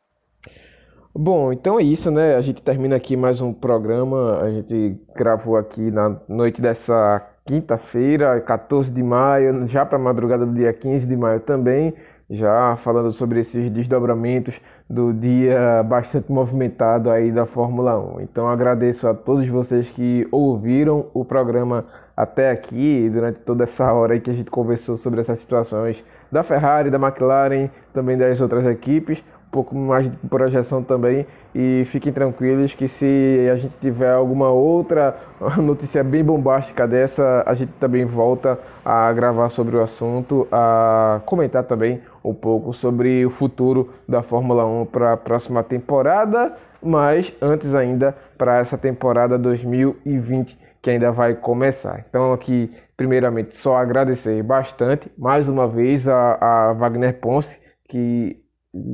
Bom, 1.14 1.52
então 1.52 1.78
é 1.78 1.82
isso, 1.82 2.10
né? 2.10 2.36
A 2.36 2.40
gente 2.40 2.62
termina 2.62 2.96
aqui 2.96 3.18
mais 3.18 3.42
um 3.42 3.52
programa. 3.52 4.38
A 4.40 4.50
gente 4.50 4.98
gravou 5.14 5.56
aqui 5.58 5.90
na 5.90 6.16
noite 6.26 6.62
dessa 6.62 7.22
quinta-feira, 7.44 8.40
14 8.40 8.90
de 8.90 9.02
maio, 9.02 9.66
já 9.66 9.84
para 9.84 9.98
a 9.98 10.00
madrugada 10.00 10.46
do 10.46 10.54
dia 10.54 10.72
15 10.72 11.06
de 11.06 11.14
maio 11.14 11.40
também, 11.40 11.92
já 12.30 12.76
falando 12.76 13.12
sobre 13.12 13.40
esses 13.40 13.68
desdobramentos 13.68 14.58
do 14.88 15.12
dia 15.12 15.82
bastante 15.82 16.32
movimentado 16.32 17.10
aí 17.10 17.30
da 17.30 17.44
Fórmula 17.44 17.98
1. 18.16 18.22
Então 18.22 18.48
agradeço 18.48 19.06
a 19.06 19.12
todos 19.12 19.46
vocês 19.48 19.90
que 19.90 20.26
ouviram 20.32 21.10
o 21.12 21.26
programa 21.26 21.84
até 22.16 22.50
aqui, 22.50 23.10
durante 23.10 23.40
toda 23.40 23.64
essa 23.64 23.92
hora 23.92 24.14
aí 24.14 24.20
que 24.20 24.30
a 24.30 24.34
gente 24.34 24.50
conversou 24.50 24.96
sobre 24.96 25.20
essas 25.20 25.38
situações 25.40 26.02
da 26.30 26.42
Ferrari, 26.42 26.90
da 26.90 26.98
McLaren, 26.98 27.68
também 27.92 28.16
das 28.16 28.40
outras 28.40 28.64
equipes 28.66 29.22
pouco 29.52 29.76
mais 29.76 30.10
de 30.10 30.16
projeção 30.28 30.82
também. 30.82 31.26
E 31.54 31.84
fiquem 31.86 32.10
tranquilos 32.12 32.74
que 32.74 32.88
se 32.88 33.48
a 33.52 33.56
gente 33.56 33.76
tiver 33.78 34.10
alguma 34.10 34.48
outra 34.50 35.16
notícia 35.62 36.02
bem 36.02 36.24
bombástica 36.24 36.88
dessa, 36.88 37.44
a 37.46 37.54
gente 37.54 37.72
também 37.74 38.06
volta 38.06 38.58
a 38.84 39.12
gravar 39.12 39.50
sobre 39.50 39.76
o 39.76 39.82
assunto, 39.82 40.48
a 40.50 41.20
comentar 41.26 41.62
também 41.64 42.00
um 42.24 42.32
pouco 42.34 42.72
sobre 42.72 43.24
o 43.26 43.30
futuro 43.30 43.90
da 44.08 44.22
Fórmula 44.22 44.66
1 44.66 44.86
para 44.86 45.12
a 45.12 45.16
próxima 45.16 45.62
temporada. 45.62 46.56
mas 46.82 47.32
antes 47.40 47.74
ainda 47.74 48.16
para 48.36 48.58
essa 48.58 48.76
temporada 48.76 49.38
2020 49.38 50.58
que 50.80 50.90
ainda 50.90 51.12
vai 51.12 51.34
começar. 51.34 52.04
Então 52.08 52.32
aqui, 52.32 52.72
primeiramente, 52.96 53.56
só 53.56 53.76
agradecer 53.76 54.42
bastante 54.42 55.08
mais 55.16 55.48
uma 55.48 55.68
vez 55.68 56.08
a, 56.08 56.38
a 56.40 56.72
Wagner 56.72 57.20
Ponce 57.20 57.60
que 57.88 58.41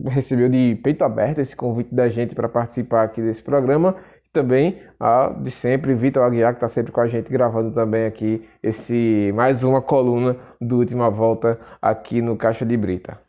recebeu 0.06 0.48
de 0.48 0.78
peito 0.82 1.04
aberto 1.04 1.40
esse 1.40 1.54
convite 1.54 1.94
da 1.94 2.08
gente 2.08 2.34
para 2.34 2.48
participar 2.48 3.04
aqui 3.04 3.22
desse 3.22 3.42
programa 3.42 3.96
também 4.32 4.80
a 5.00 5.30
de 5.30 5.50
sempre, 5.50 5.94
Vitor 5.94 6.22
Aguiar, 6.22 6.52
que 6.52 6.58
está 6.58 6.68
sempre 6.68 6.92
com 6.92 7.00
a 7.00 7.08
gente 7.08 7.30
gravando 7.30 7.72
também 7.72 8.06
aqui 8.06 8.46
esse 8.62 9.32
mais 9.34 9.62
uma 9.62 9.80
coluna 9.80 10.36
do 10.60 10.78
Última 10.78 11.10
Volta 11.10 11.58
aqui 11.80 12.20
no 12.20 12.36
Caixa 12.36 12.64
de 12.64 12.76
Brita. 12.76 13.20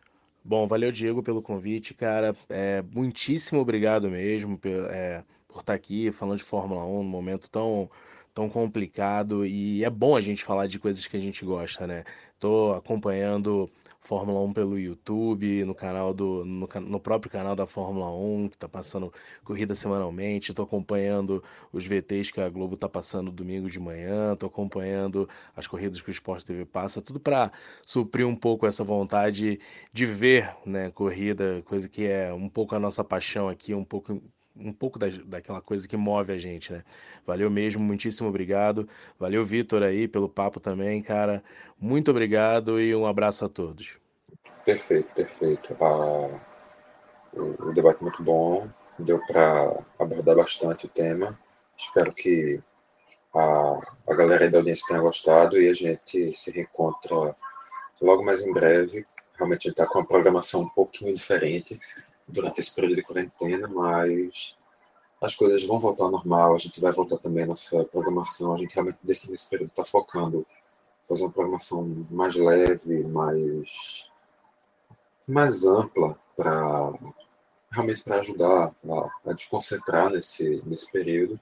Bom, 0.43 0.67
valeu 0.67 0.91
Diego 0.91 1.23
pelo 1.23 1.41
convite, 1.41 1.93
cara. 1.93 2.35
É, 2.49 2.83
muitíssimo 2.93 3.59
obrigado 3.59 4.09
mesmo 4.09 4.57
por, 4.57 4.69
é, 4.69 5.23
por 5.47 5.59
estar 5.59 5.73
tá 5.73 5.73
aqui 5.73 6.11
falando 6.11 6.37
de 6.37 6.43
Fórmula 6.43 6.85
1 6.85 7.03
num 7.03 7.09
momento 7.09 7.49
tão, 7.49 7.89
tão 8.33 8.49
complicado 8.49 9.45
e 9.45 9.83
é 9.83 9.89
bom 9.89 10.15
a 10.15 10.21
gente 10.21 10.43
falar 10.43 10.67
de 10.67 10.79
coisas 10.79 11.05
que 11.07 11.15
a 11.15 11.19
gente 11.19 11.45
gosta, 11.45 11.87
né? 11.87 12.03
Tô 12.39 12.73
acompanhando 12.73 13.69
Fórmula 14.01 14.39
1 14.41 14.53
pelo 14.53 14.79
YouTube, 14.79 15.63
no 15.65 15.75
canal 15.75 16.13
do 16.13 16.45
no, 16.45 16.67
no 16.81 16.99
próprio 16.99 17.31
canal 17.31 17.55
da 17.55 17.65
Fórmula 17.65 18.09
1, 18.11 18.49
que 18.49 18.55
está 18.55 18.67
passando 18.67 19.13
corrida 19.43 19.75
semanalmente. 19.75 20.51
Estou 20.51 20.65
acompanhando 20.65 21.43
os 21.71 21.85
VTs 21.85 22.31
que 22.31 22.41
a 22.41 22.49
Globo 22.49 22.75
está 22.75 22.87
passando 22.89 23.31
domingo 23.31 23.69
de 23.69 23.79
manhã, 23.79 24.33
estou 24.33 24.47
acompanhando 24.47 25.27
as 25.55 25.67
corridas 25.67 26.01
que 26.01 26.09
o 26.09 26.11
Sport 26.11 26.43
TV 26.43 26.65
passa, 26.65 27.01
tudo 27.01 27.19
para 27.19 27.51
suprir 27.85 28.25
um 28.27 28.35
pouco 28.35 28.65
essa 28.65 28.83
vontade 28.83 29.59
de 29.91 30.05
ver, 30.05 30.55
né, 30.65 30.91
corrida, 30.91 31.61
coisa 31.65 31.87
que 31.89 32.05
é 32.05 32.33
um 32.33 32.49
pouco 32.49 32.75
a 32.75 32.79
nossa 32.79 33.03
paixão 33.03 33.49
aqui, 33.49 33.73
um 33.73 33.83
pouco 33.83 34.21
um 34.55 34.73
pouco 34.73 34.99
da, 34.99 35.07
daquela 35.25 35.61
coisa 35.61 35.87
que 35.87 35.95
move 35.95 36.31
a 36.31 36.37
gente, 36.37 36.71
né? 36.71 36.83
Valeu 37.25 37.49
mesmo, 37.49 37.81
muitíssimo 37.81 38.29
obrigado. 38.29 38.87
Valeu, 39.17 39.43
Vitor, 39.43 39.83
aí, 39.83 40.07
pelo 40.07 40.29
papo 40.29 40.59
também, 40.59 41.01
cara. 41.01 41.43
Muito 41.79 42.11
obrigado 42.11 42.79
e 42.79 42.93
um 42.95 43.05
abraço 43.05 43.45
a 43.45 43.49
todos. 43.49 43.97
Perfeito, 44.65 45.13
perfeito. 45.13 45.75
Ah, 45.81 46.39
o 47.33 47.71
debate 47.73 48.01
muito 48.01 48.21
bom, 48.23 48.69
deu 48.97 49.19
para 49.27 49.83
abordar 49.97 50.35
bastante 50.35 50.85
o 50.85 50.89
tema. 50.89 51.39
Espero 51.77 52.13
que 52.13 52.61
a, 53.33 53.79
a 54.07 54.15
galera 54.15 54.49
da 54.49 54.57
audiência 54.57 54.87
tenha 54.87 55.01
gostado 55.01 55.59
e 55.59 55.69
a 55.69 55.73
gente 55.73 56.33
se 56.35 56.51
reencontra 56.51 57.35
logo 58.01 58.23
mais 58.23 58.45
em 58.45 58.51
breve. 58.51 59.05
Realmente 59.37 59.67
a 59.67 59.69
gente 59.69 59.79
está 59.79 59.87
com 59.87 59.99
uma 59.99 60.07
programação 60.07 60.61
um 60.61 60.69
pouquinho 60.69 61.13
diferente 61.13 61.79
durante 62.31 62.59
esse 62.59 62.73
período 62.73 62.95
de 62.95 63.03
quarentena, 63.03 63.67
mas 63.67 64.57
as 65.21 65.35
coisas 65.35 65.65
vão 65.65 65.79
voltar 65.79 66.05
ao 66.05 66.11
normal, 66.11 66.53
a 66.53 66.57
gente 66.57 66.79
vai 66.79 66.91
voltar 66.91 67.17
também 67.17 67.43
a 67.43 67.47
nossa 67.47 67.83
programação, 67.85 68.53
a 68.53 68.57
gente 68.57 68.73
realmente 68.73 68.99
nesse, 69.03 69.29
nesse 69.29 69.49
período 69.49 69.69
está 69.69 69.83
focando 69.83 70.45
fazer 71.07 71.23
uma 71.23 71.31
programação 71.31 72.05
mais 72.09 72.35
leve, 72.35 73.03
mais, 73.03 74.11
mais 75.27 75.65
ampla, 75.65 76.15
para 76.37 76.93
realmente 77.71 78.03
para 78.03 78.21
ajudar 78.21 78.71
a, 78.89 79.29
a, 79.29 79.33
desconcentrar 79.33 80.09
nesse, 80.09 80.61
nesse 80.65 80.91
período, 80.91 81.39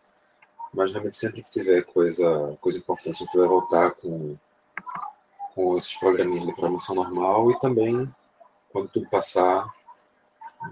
mas 0.74 0.92
realmente 0.92 1.18
sempre 1.18 1.42
que 1.42 1.52
tiver 1.52 1.84
coisa, 1.84 2.58
coisa 2.60 2.78
importante, 2.78 3.22
a 3.22 3.26
gente 3.26 3.38
vai 3.38 3.48
voltar 3.48 3.92
com, 3.92 4.36
com 5.54 5.78
esses 5.78 5.96
programinhas 5.98 6.46
de 6.46 6.54
programação 6.54 6.96
normal 6.96 7.52
e 7.52 7.60
também, 7.60 8.14
quando 8.72 8.90
tudo 8.90 9.10
passar, 9.10 9.74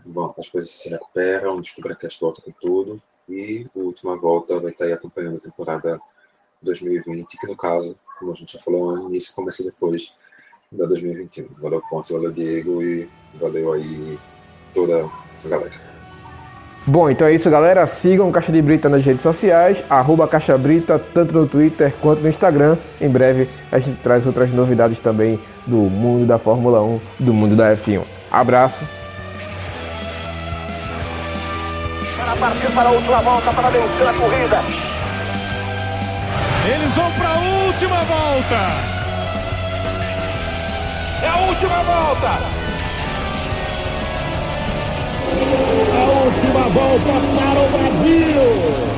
bom, 0.06 0.34
as 0.38 0.50
coisas 0.50 0.72
se 0.72 0.90
recuperam, 0.90 1.62
descubra 1.62 1.96
que 1.96 2.08
volta 2.20 2.42
com 2.42 2.52
tudo 2.52 3.02
e 3.30 3.66
a 3.76 3.80
última 3.80 4.16
volta 4.16 4.60
vai 4.60 4.72
estar 4.72 4.86
aí 4.86 4.94
acompanhando 4.94 5.38
a 5.38 5.40
temporada 5.40 6.00
2020, 6.62 7.38
que 7.38 7.48
no 7.48 7.56
caso, 7.56 7.96
como 8.20 8.32
a 8.32 8.36
gente 8.36 8.54
já 8.54 8.60
falou 8.60 8.96
no 8.96 9.10
início, 9.10 9.36
começa 9.36 9.64
depois 9.64 10.16
da 10.72 10.86
2021. 10.86 11.48
Valeu, 11.60 11.82
Ponce, 11.90 12.14
valeu, 12.14 12.32
Diego 12.32 12.82
e 12.82 13.10
valeu 13.36 13.74
aí 13.74 14.18
toda 14.74 15.06
a 15.44 15.48
galera. 15.48 15.96
Bom, 16.88 17.10
então 17.10 17.26
é 17.26 17.34
isso, 17.34 17.50
galera. 17.50 17.88
Sigam 17.88 18.32
Caixa 18.32 18.52
de 18.52 18.62
Brita 18.62 18.88
nas 18.88 19.04
redes 19.04 19.24
sociais, 19.24 19.84
arroba 19.90 20.28
Caixa 20.28 20.56
Brita, 20.56 21.00
tanto 21.00 21.34
no 21.34 21.48
Twitter 21.48 21.96
quanto 22.00 22.22
no 22.22 22.30
Instagram. 22.30 22.78
Em 23.02 23.10
breve 23.10 23.50
a 23.72 23.80
gente 23.80 24.02
traz 24.04 24.26
outras 24.26 24.52
novidades 24.52 25.00
também 25.00 25.40
do 25.66 25.78
mundo 25.78 26.28
da 26.28 26.38
Fórmula 26.38 26.84
1, 26.84 27.02
do 27.20 27.34
mundo 27.34 27.56
da 27.56 27.76
F1. 27.76 28.04
Abraço 28.30 28.86
para 32.26 32.36
partir 32.38 32.72
para 32.72 32.90
a 32.90 32.92
última 32.92 33.22
volta 33.22 33.54
para 33.54 33.70
vencer 33.70 34.08
a 34.08 34.14
corrida. 34.14 34.62
Eles 36.66 36.92
vão 36.96 37.12
para 37.12 37.30
a 37.30 37.38
última 37.68 38.04
volta. 38.04 38.96
É 41.22 41.28
a 41.28 41.38
última 41.38 41.84
volta. 41.84 42.30
A 45.94 46.04
última 46.26 46.64
volta 46.70 47.14
para 47.38 47.60
o 47.62 47.70
Brasil. 47.70 48.95